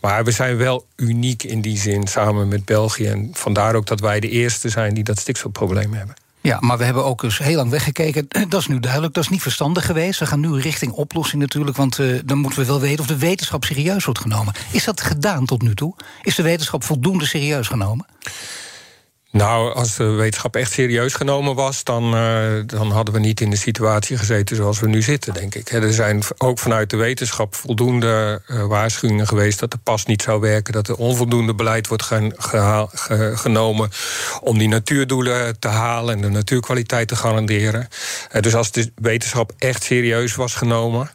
Maar 0.00 0.24
we 0.24 0.30
zijn 0.30 0.56
wel 0.56 0.86
uniek 0.96 1.42
in 1.42 1.60
die 1.60 1.78
zin 1.78 2.06
samen 2.06 2.48
met 2.48 2.64
België. 2.64 3.06
En 3.06 3.30
vandaar 3.32 3.74
ook 3.74 3.86
dat 3.86 4.00
wij 4.00 4.20
de 4.20 4.28
eerste 4.28 4.68
zijn 4.68 4.94
die 4.94 5.04
dat 5.04 5.15
stikstofprobleem 5.20 5.94
hebben. 5.94 6.14
Ja, 6.46 6.58
maar 6.60 6.78
we 6.78 6.84
hebben 6.84 7.04
ook 7.04 7.20
dus 7.20 7.38
heel 7.38 7.56
lang 7.56 7.70
weggekeken. 7.70 8.28
Dat 8.48 8.60
is 8.60 8.66
nu 8.66 8.80
duidelijk, 8.80 9.14
dat 9.14 9.24
is 9.24 9.30
niet 9.30 9.42
verstandig 9.42 9.86
geweest. 9.86 10.18
We 10.18 10.26
gaan 10.26 10.40
nu 10.40 10.60
richting 10.60 10.92
oplossing 10.92 11.42
natuurlijk, 11.42 11.76
want 11.76 11.98
uh, 11.98 12.20
dan 12.24 12.38
moeten 12.38 12.60
we 12.60 12.66
wel 12.66 12.80
weten 12.80 13.00
of 13.00 13.06
de 13.06 13.18
wetenschap 13.18 13.64
serieus 13.64 14.04
wordt 14.04 14.20
genomen. 14.20 14.54
Is 14.70 14.84
dat 14.84 15.00
gedaan 15.00 15.44
tot 15.44 15.62
nu 15.62 15.74
toe? 15.74 15.94
Is 16.22 16.34
de 16.34 16.42
wetenschap 16.42 16.84
voldoende 16.84 17.26
serieus 17.26 17.66
genomen? 17.66 18.06
Nou, 19.30 19.74
als 19.74 19.96
de 19.96 20.04
wetenschap 20.04 20.56
echt 20.56 20.72
serieus 20.72 21.14
genomen 21.14 21.54
was, 21.54 21.84
dan, 21.84 22.14
uh, 22.14 22.62
dan 22.66 22.90
hadden 22.90 23.14
we 23.14 23.20
niet 23.20 23.40
in 23.40 23.50
de 23.50 23.56
situatie 23.56 24.16
gezeten 24.16 24.56
zoals 24.56 24.80
we 24.80 24.88
nu 24.88 25.02
zitten, 25.02 25.34
denk 25.34 25.54
ik. 25.54 25.70
Er 25.70 25.92
zijn 25.92 26.22
ook 26.38 26.58
vanuit 26.58 26.90
de 26.90 26.96
wetenschap 26.96 27.54
voldoende 27.54 28.42
uh, 28.46 28.66
waarschuwingen 28.66 29.26
geweest 29.26 29.58
dat 29.58 29.70
de 29.70 29.78
pas 29.82 30.04
niet 30.04 30.22
zou 30.22 30.40
werken, 30.40 30.72
dat 30.72 30.88
er 30.88 30.96
onvoldoende 30.96 31.54
beleid 31.54 31.86
wordt 31.86 32.02
ge 32.02 32.32
ge 32.36 33.32
genomen 33.34 33.90
om 34.40 34.58
die 34.58 34.68
natuurdoelen 34.68 35.58
te 35.58 35.68
halen 35.68 36.14
en 36.14 36.20
de 36.20 36.28
natuurkwaliteit 36.28 37.08
te 37.08 37.16
garanderen. 37.16 37.88
Uh, 38.32 38.42
dus 38.42 38.54
als 38.54 38.72
de 38.72 38.92
wetenschap 38.94 39.52
echt 39.58 39.82
serieus 39.82 40.34
was 40.34 40.54
genomen. 40.54 41.10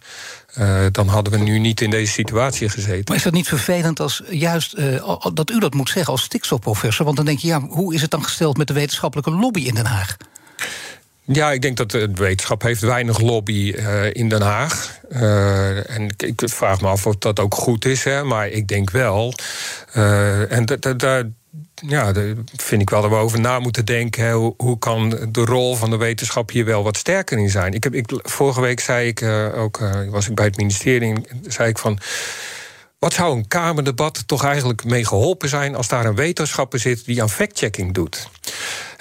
Uh, 0.60 0.86
dan 0.92 1.08
hadden 1.08 1.34
we 1.34 1.40
nu 1.40 1.60
niet 1.60 1.82
in 1.82 1.90
deze 1.90 2.12
situatie 2.12 2.70
gezeten. 2.70 3.04
Maar 3.08 3.18
is 3.18 3.24
dat 3.24 3.34
niet 3.34 3.48
vervelend 3.48 4.00
als 4.00 4.24
juist 4.30 4.78
uh, 4.78 5.26
dat 5.34 5.50
u 5.50 5.60
dat 5.60 5.74
moet 5.74 5.90
zeggen 5.90 6.12
als 6.12 6.22
stikstofprofessor? 6.22 7.06
Want 7.06 7.18
dan 7.18 7.26
denk 7.26 7.40
je, 7.40 7.48
ja, 7.48 7.62
hoe 7.62 7.94
is 7.94 8.02
het 8.02 8.12
dan 8.12 8.24
gesteld 8.24 8.58
met 8.58 8.68
de 8.68 8.74
wetenschappelijke 8.74 9.32
lobby 9.32 9.62
in 9.62 9.76
Den 9.76 9.86
Haag? 9.86 10.18
Ja, 11.26 11.52
ik 11.52 11.62
denk 11.62 11.78
dat 11.78 11.92
de 11.92 12.12
wetenschap 12.14 12.62
heeft 12.62 12.82
weinig 12.82 13.20
lobby 13.20 13.74
uh, 13.76 14.14
in 14.14 14.30
Den 14.30 14.42
Haag. 14.42 15.00
Uh, 15.10 15.90
en 15.90 16.16
ik, 16.18 16.42
vraag 16.46 16.82
me 16.82 16.88
af 16.88 17.08
of 17.08 17.16
dat 17.16 17.40
ook 17.40 17.56
goed 17.56 17.86
is, 17.86 18.04
hè, 18.04 18.24
maar 18.24 18.48
ik 18.48 18.68
denk 18.68 18.90
wel. 18.90 19.34
Uh, 19.96 20.52
en 20.52 20.66
daar 20.98 21.30
ja, 21.74 22.12
daar 22.12 22.34
vind 22.56 22.82
ik 22.82 22.90
wel 22.90 23.02
dat 23.02 23.10
we 23.10 23.16
over 23.16 23.40
na 23.40 23.60
moeten 23.60 23.86
denken. 23.86 24.32
Hoe, 24.32 24.54
hoe, 24.58 24.80
kan 24.80 25.10
de 25.10 25.46
rol 25.46 25.76
van 25.76 25.90
de 25.90 25.98
wetenschap 25.98 26.50
hier 26.50 26.66
wel 26.66 26.84
wat 26.84 26.98
sterker 26.98 27.38
in 27.38 27.50
zijn? 27.50 27.74
Ik 27.74 27.84
heb, 27.84 27.94
ik, 27.94 28.12
vorige 28.24 28.62
week 28.62 28.80
zei 28.80 29.08
ik 29.08 29.22
uh, 29.22 29.58
ook, 29.58 29.80
uh, 29.80 30.10
was 30.10 30.30
ik 30.30 30.36
bij 30.36 30.46
het 30.46 30.58
ministerie, 30.58 31.14
zei 31.48 31.70
ik 31.70 31.78
van. 31.78 32.00
Wat 33.00 33.14
zou 33.14 33.38
een 33.38 33.48
Kamerdebat 33.48 34.24
toch 34.28 34.44
eigenlijk 34.44 34.84
mee 34.84 35.06
geholpen 35.06 35.50
zijn 35.50 35.76
als 35.76 35.88
daar 35.88 36.06
een 36.06 36.16
wetenschapper 36.16 36.80
zit 36.80 37.06
die 37.06 37.22
aan 37.22 37.30
fact-checking 37.30 37.94
doet? 37.94 38.30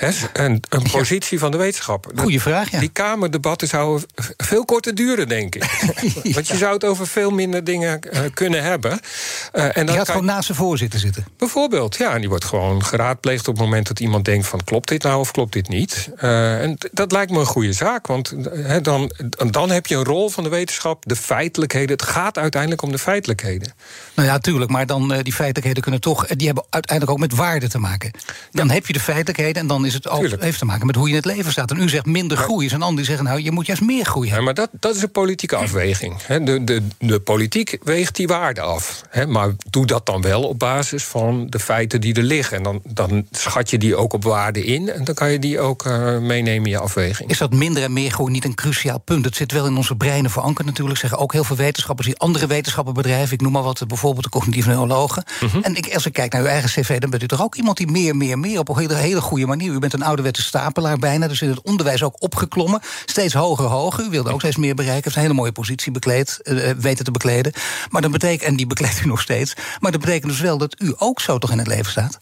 He, 0.00 0.10
een, 0.32 0.62
een 0.68 0.82
positie 0.90 1.38
van 1.38 1.50
de 1.50 1.56
wetenschap. 1.56 2.12
Goeie 2.16 2.40
vraag, 2.40 2.70
ja. 2.70 2.80
Die 2.80 2.88
Kamerdebatten 2.88 3.68
zouden 3.68 4.08
veel 4.36 4.64
korter 4.64 4.94
duren, 4.94 5.28
denk 5.28 5.54
ik. 5.54 5.64
ja. 6.22 6.32
Want 6.32 6.48
je 6.48 6.56
zou 6.56 6.72
het 6.72 6.84
over 6.84 7.06
veel 7.06 7.30
minder 7.30 7.64
dingen 7.64 8.00
uh, 8.12 8.20
kunnen 8.34 8.62
hebben. 8.62 8.90
Uh, 8.90 9.64
en 9.64 9.86
dan 9.86 9.86
je 9.86 9.92
gaat 9.92 10.08
gewoon 10.08 10.24
naast 10.24 10.46
zijn 10.46 10.58
voorzitter 10.58 11.00
zitten? 11.00 11.26
Bijvoorbeeld, 11.36 11.96
ja. 11.96 12.14
En 12.14 12.20
die 12.20 12.28
wordt 12.28 12.44
gewoon 12.44 12.84
geraadpleegd 12.84 13.48
op 13.48 13.54
het 13.54 13.64
moment 13.64 13.86
dat 13.88 14.00
iemand 14.00 14.24
denkt 14.24 14.46
van... 14.46 14.64
klopt 14.64 14.88
dit 14.88 15.02
nou 15.02 15.20
of 15.20 15.30
klopt 15.30 15.52
dit 15.52 15.68
niet? 15.68 16.10
Uh, 16.22 16.62
en 16.62 16.78
dat 16.92 17.12
lijkt 17.12 17.32
me 17.32 17.38
een 17.38 17.46
goede 17.46 17.72
zaak. 17.72 18.06
Want 18.06 18.34
he, 18.50 18.80
dan, 18.80 19.12
dan 19.50 19.70
heb 19.70 19.86
je 19.86 19.96
een 19.96 20.04
rol 20.04 20.28
van 20.28 20.42
de 20.44 20.50
wetenschap, 20.50 21.04
de 21.06 21.16
feitelijkheden. 21.16 21.90
Het 21.90 22.02
gaat 22.02 22.38
uiteindelijk 22.38 22.82
om 22.82 22.92
de 22.92 22.98
feitelijkheden. 22.98 23.72
Nou 24.14 24.28
ja, 24.28 24.38
tuurlijk. 24.38 24.70
Maar 24.70 24.86
dan 24.86 25.08
die 25.22 25.32
feitelijkheden 25.32 25.82
kunnen 25.82 26.00
toch... 26.00 26.26
die 26.26 26.46
hebben 26.46 26.64
uiteindelijk 26.70 27.18
ook 27.18 27.26
met 27.28 27.36
waarde 27.36 27.68
te 27.68 27.78
maken. 27.78 28.10
Dan 28.50 28.70
heb 28.70 28.86
je 28.86 28.92
de 28.92 29.00
feitelijkheden 29.00 29.62
en 29.62 29.68
dan 29.68 29.86
is 29.86 29.89
is 29.90 29.96
het 29.96 30.08
ook, 30.08 30.40
heeft 30.40 30.58
te 30.58 30.64
maken 30.64 30.86
met 30.86 30.96
hoe 30.96 31.04
je 31.04 31.10
in 31.10 31.16
het 31.16 31.24
leven 31.24 31.52
staat. 31.52 31.70
En 31.70 31.80
u 31.80 31.88
zegt 31.88 32.06
minder 32.06 32.36
groei 32.36 32.66
is 32.66 32.72
een 32.72 32.82
ander 32.82 32.96
die 32.96 33.04
zegt... 33.04 33.22
nou, 33.22 33.42
je 33.42 33.50
moet 33.50 33.66
juist 33.66 33.82
meer 33.82 34.04
groeien. 34.04 34.34
Ja, 34.34 34.40
maar 34.40 34.54
dat, 34.54 34.68
dat 34.72 34.96
is 34.96 35.02
een 35.02 35.10
politieke 35.10 35.56
afweging. 35.56 36.22
De, 36.22 36.64
de, 36.64 36.82
de 36.98 37.20
politiek 37.20 37.78
weegt 37.82 38.16
die 38.16 38.26
waarde 38.26 38.60
af. 38.60 39.02
Maar 39.28 39.50
doe 39.70 39.86
dat 39.86 40.06
dan 40.06 40.20
wel 40.20 40.42
op 40.42 40.58
basis 40.58 41.04
van 41.04 41.46
de 41.48 41.58
feiten 41.58 42.00
die 42.00 42.14
er 42.14 42.22
liggen. 42.22 42.56
En 42.56 42.62
dan, 42.62 42.80
dan 42.84 43.26
schat 43.30 43.70
je 43.70 43.78
die 43.78 43.96
ook 43.96 44.12
op 44.12 44.24
waarde 44.24 44.64
in... 44.64 44.90
en 44.90 45.04
dan 45.04 45.14
kan 45.14 45.30
je 45.32 45.38
die 45.38 45.60
ook 45.60 45.84
uh, 45.84 46.18
meenemen 46.18 46.64
in 46.64 46.70
je 46.70 46.78
afweging. 46.78 47.30
Is 47.30 47.38
dat 47.38 47.52
minder 47.52 47.82
en 47.82 47.92
meer 47.92 48.10
groei 48.10 48.32
niet 48.32 48.44
een 48.44 48.54
cruciaal 48.54 48.98
punt? 48.98 49.24
Het 49.24 49.36
zit 49.36 49.52
wel 49.52 49.66
in 49.66 49.76
onze 49.76 49.96
breinen 49.96 50.30
verankerd 50.30 50.66
natuurlijk. 50.66 50.98
Zeggen 50.98 51.18
ook 51.18 51.32
heel 51.32 51.44
veel 51.44 51.56
wetenschappers 51.56 52.06
die 52.06 52.18
andere 52.18 52.46
wetenschappenbedrijven... 52.46 53.34
ik 53.34 53.40
noem 53.40 53.52
maar 53.52 53.62
wat, 53.62 53.88
bijvoorbeeld 53.88 54.24
de 54.24 54.30
cognitieve 54.30 54.68
neurologen. 54.68 55.24
Mhm. 55.40 55.58
En 55.62 55.76
ik, 55.76 55.94
als 55.94 56.06
ik 56.06 56.12
kijk 56.12 56.32
naar 56.32 56.42
uw 56.42 56.48
eigen 56.48 56.68
cv... 56.70 56.98
dan 56.98 57.10
bent 57.10 57.22
u 57.22 57.26
toch 57.26 57.42
ook 57.42 57.54
iemand 57.54 57.76
die 57.76 57.90
meer, 57.90 58.16
meer, 58.16 58.38
meer... 58.38 58.58
op 58.58 58.68
een 58.68 58.78
hele, 58.78 58.94
hele 58.94 59.20
goede 59.20 59.46
manier... 59.46 59.79
bent 59.80 59.92
een 59.92 60.02
ouderwetse 60.02 60.42
stapelaar 60.42 60.98
bijna... 60.98 61.28
dus 61.28 61.42
in 61.42 61.48
het 61.48 61.62
onderwijs 61.62 62.02
ook 62.02 62.22
opgeklommen. 62.22 62.80
Steeds 63.04 63.34
hoger, 63.34 63.64
hoger. 63.66 64.04
U 64.04 64.10
wilde 64.10 64.30
ook 64.30 64.40
steeds 64.40 64.56
meer 64.56 64.74
bereiken. 64.74 65.04
Heeft 65.04 65.16
een 65.16 65.22
hele 65.22 65.34
mooie 65.34 65.52
positie 65.52 65.92
bekleed, 65.92 66.40
uh, 66.42 66.70
weten 66.70 67.04
te 67.04 67.10
bekleden. 67.10 67.52
Maar 67.90 68.02
dat 68.02 68.10
betekent, 68.10 68.42
en 68.42 68.56
die 68.56 68.66
bekleedt 68.66 69.00
u 69.04 69.06
nog 69.06 69.20
steeds... 69.20 69.54
maar 69.80 69.92
dat 69.92 70.00
betekent 70.00 70.30
dus 70.30 70.40
wel 70.40 70.58
dat 70.58 70.80
u 70.80 70.94
ook 70.96 71.20
zo 71.20 71.38
toch 71.38 71.50
in 71.50 71.58
het 71.58 71.66
leven 71.66 71.90
staat? 71.90 72.20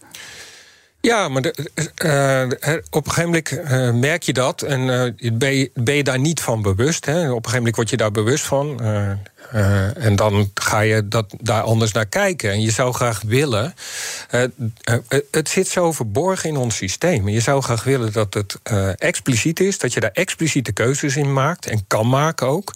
Ja, 1.01 1.29
maar 1.29 1.43
de, 1.43 1.55
uh, 2.05 2.73
op 2.91 3.07
een 3.07 3.13
gegeven 3.13 3.31
moment 3.31 3.53
uh, 3.53 4.01
merk 4.01 4.23
je 4.23 4.33
dat 4.33 4.63
en 4.63 4.87
ben, 5.33 5.57
je, 5.57 5.71
ben, 5.75 5.95
je, 5.95 6.05
daar 6.05 6.19
niet 6.19 6.41
van 6.41 6.63
bewust. 6.63 7.05
Hè? 7.05 7.13
Op 7.13 7.27
een 7.27 7.33
gegeven 7.33 7.57
moment 7.57 7.77
word 7.77 7.91
je 7.91 7.97
daar 7.97 8.11
bewust 8.11 8.45
van. 8.45 8.81
en 9.95 10.17
dan 10.17 10.51
ga 10.55 10.81
je 10.81 11.09
dat, 11.09 11.35
daar 11.41 11.63
anders 11.63 11.93
naar 11.93 12.07
kijken. 12.07 12.51
En 12.51 12.61
je 12.61 12.71
zou 12.71 12.93
graag 12.93 13.23
willen. 13.27 13.75
het 15.31 15.49
zit 15.49 15.69
zo 15.69 15.93
verborgen 15.93 16.49
in 16.49 16.57
ons 16.57 16.77
systeem. 16.77 17.29
Je 17.29 17.41
zou 17.41 17.63
graag 17.63 17.85
willen 17.85 18.13
dat 18.13 18.35
het 18.35 18.59
expliciet 18.99 19.61
is, 19.61 19.79
dat 19.79 19.93
je 19.93 20.01
daar 20.01 20.11
expliciete 20.13 20.73
keuzes 20.73 21.17
in 21.17 21.33
maakt 21.33 21.67
en 21.67 21.85
kan 21.87 22.09
maken 22.09 22.47
ook. 22.47 22.73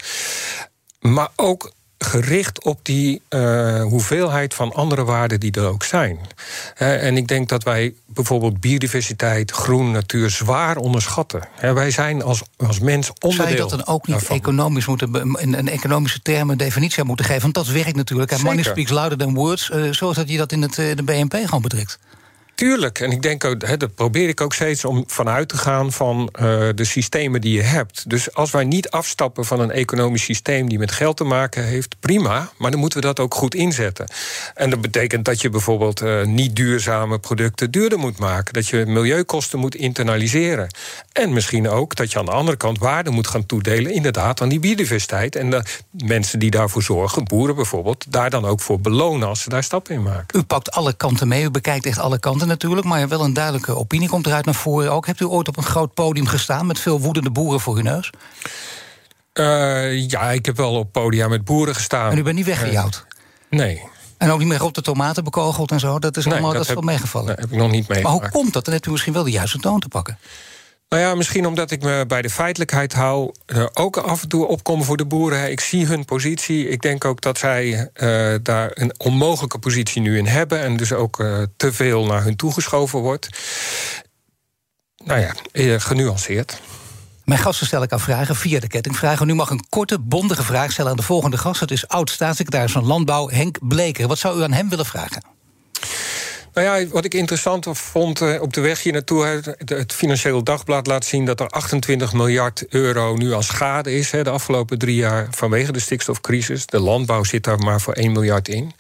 Maar 1.01 1.29
ook 1.37 1.73
gericht 2.03 2.65
op 2.65 2.81
die 2.83 3.23
uh, 3.31 3.83
hoeveelheid 3.83 4.55
van 4.55 4.73
andere 4.73 5.05
waarden 5.05 5.41
die 5.41 5.53
er 5.53 5.67
ook 5.67 5.85
zijn. 5.85 6.19
Uh, 6.79 7.07
en 7.07 7.17
ik 7.17 7.29
denk 7.29 7.49
dat 7.49 7.63
wij 7.63 7.95
bijvoorbeeld 8.07 8.61
biodiversiteit, 8.61 9.51
groen, 9.51 9.91
natuur 9.91 10.31
zwaar 10.31 10.77
onderschatten. 10.77 11.49
Uh, 11.65 11.73
wij 11.73 11.91
zijn 11.91 12.23
als, 12.23 12.43
als 12.57 12.79
mens 12.79 13.11
onderdeel. 13.21 13.47
Zou 13.47 13.49
je 13.49 13.57
dat 13.57 13.71
dan 13.71 13.95
ook 13.95 14.07
niet 14.07 14.17
daarvan. 14.17 14.37
economisch 14.37 14.87
moeten, 14.87 15.37
in, 15.41 15.55
een 15.55 15.69
economische 15.69 16.23
termen 16.23 16.59
definitie 16.59 17.05
moeten 17.05 17.25
geven? 17.25 17.43
Want 17.43 17.55
dat 17.55 17.67
werkt 17.67 17.97
natuurlijk. 17.97 18.43
Money 18.43 18.63
speaks 18.63 18.91
louder 18.91 19.19
than 19.19 19.35
words. 19.35 19.71
zoals 19.91 20.17
dat 20.17 20.29
je 20.29 20.37
dat 20.37 20.53
in 20.53 20.63
het, 20.63 20.75
de 20.75 21.03
BNP 21.05 21.35
gewoon 21.45 21.63
bedrukt. 21.63 21.99
Tuurlijk, 22.55 23.01
en 23.01 23.11
ik 23.11 23.23
denk 23.23 23.45
ook, 23.45 23.79
dat 23.81 23.95
probeer 23.95 24.29
ik 24.29 24.41
ook 24.41 24.55
steeds 24.55 24.85
om 24.85 25.05
vanuit 25.07 25.49
te 25.49 25.57
gaan 25.57 25.93
van 25.93 26.21
uh, 26.21 26.69
de 26.75 26.85
systemen 26.85 27.41
die 27.41 27.55
je 27.55 27.63
hebt. 27.63 28.11
Dus 28.11 28.35
als 28.35 28.51
wij 28.51 28.65
niet 28.65 28.91
afstappen 28.91 29.45
van 29.45 29.61
een 29.61 29.71
economisch 29.71 30.25
systeem 30.25 30.69
die 30.69 30.79
met 30.79 30.93
geld 30.93 31.17
te 31.17 31.25
maken 31.25 31.65
heeft, 31.65 31.97
prima, 32.01 32.51
maar 32.59 32.71
dan 32.71 32.81
moeten 32.81 33.01
we 33.01 33.07
dat 33.07 33.21
ook 33.21 33.35
goed 33.35 33.55
inzetten. 33.55 34.07
En 34.55 34.71
dat 34.71 34.81
betekent 34.81 35.25
dat 35.25 35.41
je 35.41 35.51
bijvoorbeeld 35.51 36.03
uh, 36.03 36.25
niet 36.25 36.57
duurzame 36.57 37.19
producten 37.19 37.71
duurder 37.71 37.99
moet 37.99 38.19
maken, 38.19 38.53
dat 38.53 38.69
je 38.69 38.87
milieukosten 38.87 39.59
moet 39.59 39.75
internaliseren. 39.75 40.69
En 41.13 41.33
misschien 41.33 41.69
ook 41.69 41.95
dat 41.95 42.13
je 42.13 42.19
aan 42.19 42.25
de 42.25 42.31
andere 42.31 42.57
kant 42.57 42.79
waarde 42.79 43.11
moet 43.11 43.27
gaan 43.27 43.47
toedelen, 43.47 43.93
inderdaad, 43.93 44.41
aan 44.41 44.49
die 44.49 44.61
biodiversiteit. 44.61 45.37
En 45.37 45.51
de 45.51 45.63
mensen 45.91 46.39
die 46.39 46.51
daarvoor 46.51 46.83
zorgen, 46.83 47.25
boeren 47.25 47.55
bijvoorbeeld, 47.55 48.05
daar 48.09 48.31
dan 48.31 48.45
ook 48.45 48.61
voor 48.61 48.81
belonen 48.81 49.29
als 49.29 49.43
ze 49.43 49.49
daar 49.49 49.65
stappen 49.65 49.95
in 49.95 50.03
maken. 50.03 50.39
U 50.39 50.43
pakt 50.43 50.71
alle 50.71 50.93
kanten 50.93 51.29
mee, 51.29 51.45
u 51.45 51.51
bekijkt 51.51 51.87
echt 51.87 51.99
alle 51.99 52.19
kanten 52.19 52.42
natuurlijk, 52.47 52.87
maar 52.87 53.09
wel 53.09 53.25
een 53.25 53.33
duidelijke 53.33 53.77
opinie 53.77 54.09
komt 54.09 54.27
eruit 54.27 54.45
naar 54.45 54.55
voren 54.55 54.93
ook. 54.93 55.07
Hebt 55.07 55.21
u 55.21 55.25
ooit 55.25 55.49
op 55.49 55.57
een 55.57 55.63
groot 55.63 55.95
podium 55.95 56.27
gestaan 56.27 56.67
met 56.67 56.79
veel 56.79 57.01
woedende 57.01 57.31
boeren 57.31 57.61
voor 57.61 57.77
uw 57.77 57.83
neus? 57.83 58.11
Uh, 59.35 60.09
ja, 60.09 60.31
ik 60.31 60.47
heb 60.47 60.57
wel 60.57 60.75
op 60.75 60.93
podia 60.93 61.29
met 61.29 61.45
boeren 61.45 61.75
gestaan. 61.75 62.11
En 62.11 62.19
u 62.19 62.23
bent 62.23 62.37
niet 62.37 62.47
weggejouwd? 62.47 63.05
Uh, 63.51 63.59
nee. 63.59 63.83
En 64.17 64.31
ook 64.31 64.39
niet 64.39 64.49
meer 64.49 64.63
op 64.63 64.75
de 64.75 64.83
tomaten 64.83 65.25
bekogeld 65.25 65.71
en 65.71 65.81
zo? 65.81 65.99
Dat 65.99 66.17
is 66.17 66.27
allemaal 66.27 66.53
dat 66.53 66.63
is 66.63 66.75
wel 66.75 66.83
meegevallen? 66.83 67.29
Dat 67.29 67.39
heb 67.39 67.53
ik 67.53 67.59
nog 67.59 67.71
niet 67.71 67.89
meegemaakt. 67.89 68.21
Maar 68.21 68.31
hoe 68.31 68.41
komt 68.41 68.53
dat? 68.53 68.65
Dan 68.65 68.75
hebt 68.75 68.87
u 68.87 68.91
misschien 68.91 69.13
wel 69.13 69.25
de 69.25 69.31
juiste 69.31 69.59
toon 69.59 69.81
te 69.81 69.89
pakken. 69.89 70.19
Nou 70.93 71.05
ja, 71.05 71.15
misschien 71.15 71.47
omdat 71.47 71.71
ik 71.71 71.83
me 71.83 72.05
bij 72.07 72.23
de 72.23 72.31
feitelijkheid 72.31 72.93
hou. 72.93 73.35
Ook 73.73 73.97
af 73.97 74.23
en 74.23 74.29
toe 74.29 74.47
opkomen 74.47 74.85
voor 74.85 74.97
de 74.97 75.05
boeren. 75.05 75.51
Ik 75.51 75.61
zie 75.61 75.87
hun 75.87 76.05
positie. 76.05 76.69
Ik 76.69 76.83
denk 76.83 77.05
ook 77.05 77.21
dat 77.21 77.39
zij 77.39 77.91
uh, 77.95 78.35
daar 78.43 78.71
een 78.75 78.95
onmogelijke 78.99 79.59
positie 79.59 80.03
nu 80.03 80.19
in 80.19 80.27
hebben. 80.27 80.61
En 80.61 80.77
dus 80.77 80.93
ook 80.93 81.21
uh, 81.21 81.43
te 81.57 81.73
veel 81.73 82.05
naar 82.05 82.23
hun 82.23 82.37
toegeschoven 82.37 82.99
wordt. 82.99 83.29
Nou 85.05 85.21
ja, 85.21 85.35
genuanceerd. 85.79 86.61
Mijn 87.25 87.41
gasten 87.41 87.67
stel 87.67 87.83
ik 87.83 87.93
aan 87.93 88.01
vragen 88.01 88.37
via 88.37 88.61
de 88.61 88.69
kettingvragen. 88.69 89.27
Nu 89.27 89.35
mag 89.35 89.51
een 89.51 89.65
korte, 89.69 89.99
bondige 89.99 90.43
vraag 90.43 90.73
stellen 90.73 90.91
aan 90.91 90.97
de 90.97 91.03
volgende 91.03 91.39
gast. 91.39 91.61
Dat 91.61 91.71
is 91.71 91.89
oud-staatssecretaris 91.89 92.73
van 92.73 92.87
Landbouw 92.87 93.29
Henk 93.29 93.59
Bleker. 93.69 94.09
Wat 94.09 94.19
zou 94.19 94.39
u 94.39 94.43
aan 94.43 94.53
hem 94.53 94.69
willen 94.69 94.87
vragen? 94.87 95.23
Nou 96.53 96.67
ja, 96.81 96.87
wat 96.89 97.05
ik 97.05 97.15
interessant 97.15 97.67
vond 97.71 98.21
uh, 98.21 98.43
op 98.43 98.53
de 98.53 98.61
weg 98.61 98.83
hier 98.83 98.93
naartoe... 98.93 99.25
Het, 99.25 99.55
het 99.65 99.93
Financieel 99.93 100.45
Dagblad 100.45 100.87
laat 100.87 101.05
zien 101.05 101.25
dat 101.25 101.41
er 101.41 101.49
28 101.49 102.13
miljard 102.13 102.65
euro 102.69 103.17
nu 103.17 103.35
aan 103.35 103.43
schade 103.43 103.93
is... 103.93 104.11
Hè, 104.11 104.23
de 104.23 104.31
afgelopen 104.31 104.79
drie 104.79 104.97
jaar 104.97 105.27
vanwege 105.31 105.73
de 105.73 105.81
stikstofcrisis. 105.81 106.67
De 106.67 106.81
landbouw 106.81 107.25
zit 107.25 107.45
daar 107.45 107.59
maar 107.59 107.81
voor 107.81 107.95
1 107.95 108.13
miljard 108.13 108.49
in. 108.49 108.73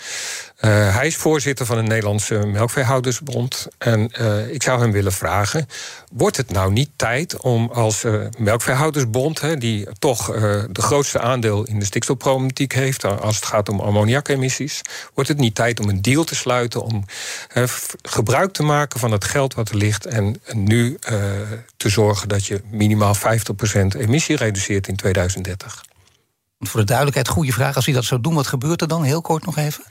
Uh, 0.64 0.94
hij 0.94 1.06
is 1.06 1.16
voorzitter 1.16 1.66
van 1.66 1.76
de 1.76 1.82
Nederlandse 1.82 2.46
Melkveehoudersbond. 2.46 3.66
En 3.78 4.10
uh, 4.20 4.48
ik 4.48 4.62
zou 4.62 4.80
hem 4.80 4.92
willen 4.92 5.12
vragen: 5.12 5.68
wordt 6.12 6.36
het 6.36 6.50
nou 6.50 6.72
niet 6.72 6.90
tijd 6.96 7.40
om 7.40 7.70
als 7.70 8.04
uh, 8.04 8.26
Melkveehoudersbond, 8.38 9.40
hè, 9.40 9.56
die 9.56 9.86
toch 9.98 10.26
de 10.70 10.82
grootste 10.82 11.20
aandeel 11.20 11.64
in 11.64 11.78
de 11.78 11.84
stikstofproblematiek 11.84 12.72
heeft, 12.72 13.04
als 13.04 13.36
het 13.36 13.44
gaat 13.44 13.68
om 13.68 13.80
ammoniakemissies, 13.80 14.80
wordt 15.14 15.28
het 15.28 15.38
niet 15.38 15.54
tijd 15.54 15.80
om 15.80 15.88
een 15.88 16.02
deal 16.02 16.24
te 16.24 16.34
sluiten 16.34 16.82
om 16.82 17.04
gebruik 18.02 18.52
te 18.52 18.62
maken 18.62 19.00
van 19.00 19.12
het 19.12 19.24
geld 19.24 19.54
wat 19.54 19.68
er 19.68 19.76
ligt 19.76 20.06
en 20.06 20.40
nu 20.52 20.98
te 21.76 21.88
zorgen 21.88 22.28
dat 22.28 22.46
je 22.46 22.60
minimaal 22.70 23.16
50% 23.16 23.18
emissie 23.98 24.36
reduceert 24.36 24.88
in 24.88 24.96
2030? 24.96 25.84
Voor 26.58 26.80
de 26.80 26.86
duidelijkheid, 26.86 27.28
goede 27.28 27.52
vraag. 27.52 27.76
Als 27.76 27.84
hij 27.84 27.94
dat 27.94 28.04
zou 28.04 28.20
doen, 28.20 28.34
wat 28.34 28.46
gebeurt 28.46 28.80
er 28.80 28.88
dan? 28.88 29.02
Heel 29.02 29.20
kort 29.20 29.44
nog 29.44 29.56
even. 29.56 29.84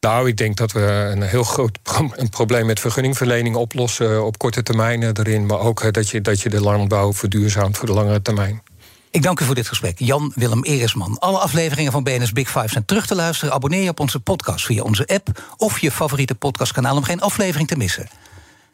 Nou, 0.00 0.28
ik 0.28 0.36
denk 0.36 0.56
dat 0.56 0.72
we 0.72 0.80
een 1.12 1.22
heel 1.22 1.44
groot 1.44 1.78
een 2.16 2.28
probleem 2.28 2.66
met 2.66 2.80
vergunningverlening 2.80 3.56
oplossen 3.56 4.26
op 4.26 4.38
korte 4.38 4.62
termijn 4.62 5.02
erin. 5.02 5.46
Maar 5.46 5.58
ook 5.58 5.92
dat 5.92 6.08
je, 6.08 6.20
dat 6.20 6.40
je 6.40 6.48
de 6.48 6.60
landbouw 6.60 7.12
verduurzaamt 7.12 7.78
voor 7.78 7.86
de 7.86 7.92
langere 7.92 8.22
termijn. 8.22 8.62
Ik 9.10 9.22
dank 9.22 9.40
u 9.40 9.44
voor 9.44 9.54
dit 9.54 9.68
gesprek. 9.68 9.98
Jan 9.98 10.32
Willem 10.34 10.64
Eresman. 10.64 11.18
Alle 11.18 11.38
afleveringen 11.38 11.92
van 11.92 12.02
BNS 12.02 12.32
Big 12.32 12.50
Five 12.50 12.68
zijn 12.68 12.84
terug 12.84 13.06
te 13.06 13.14
luisteren. 13.14 13.54
Abonneer 13.54 13.82
je 13.82 13.88
op 13.88 14.00
onze 14.00 14.20
podcast 14.20 14.66
via 14.66 14.82
onze 14.82 15.06
app 15.06 15.54
of 15.56 15.78
je 15.78 15.90
favoriete 15.90 16.34
podcastkanaal 16.34 16.96
om 16.96 17.02
geen 17.02 17.20
aflevering 17.20 17.68
te 17.68 17.76
missen. 17.76 18.08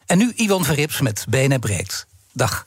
En 0.06 0.18
nu 0.18 0.32
Iwan 0.34 0.64
Verrips 0.64 1.00
met 1.00 1.24
BNR 1.28 1.58
Breekt. 1.58 2.06
Dag. 2.32 2.66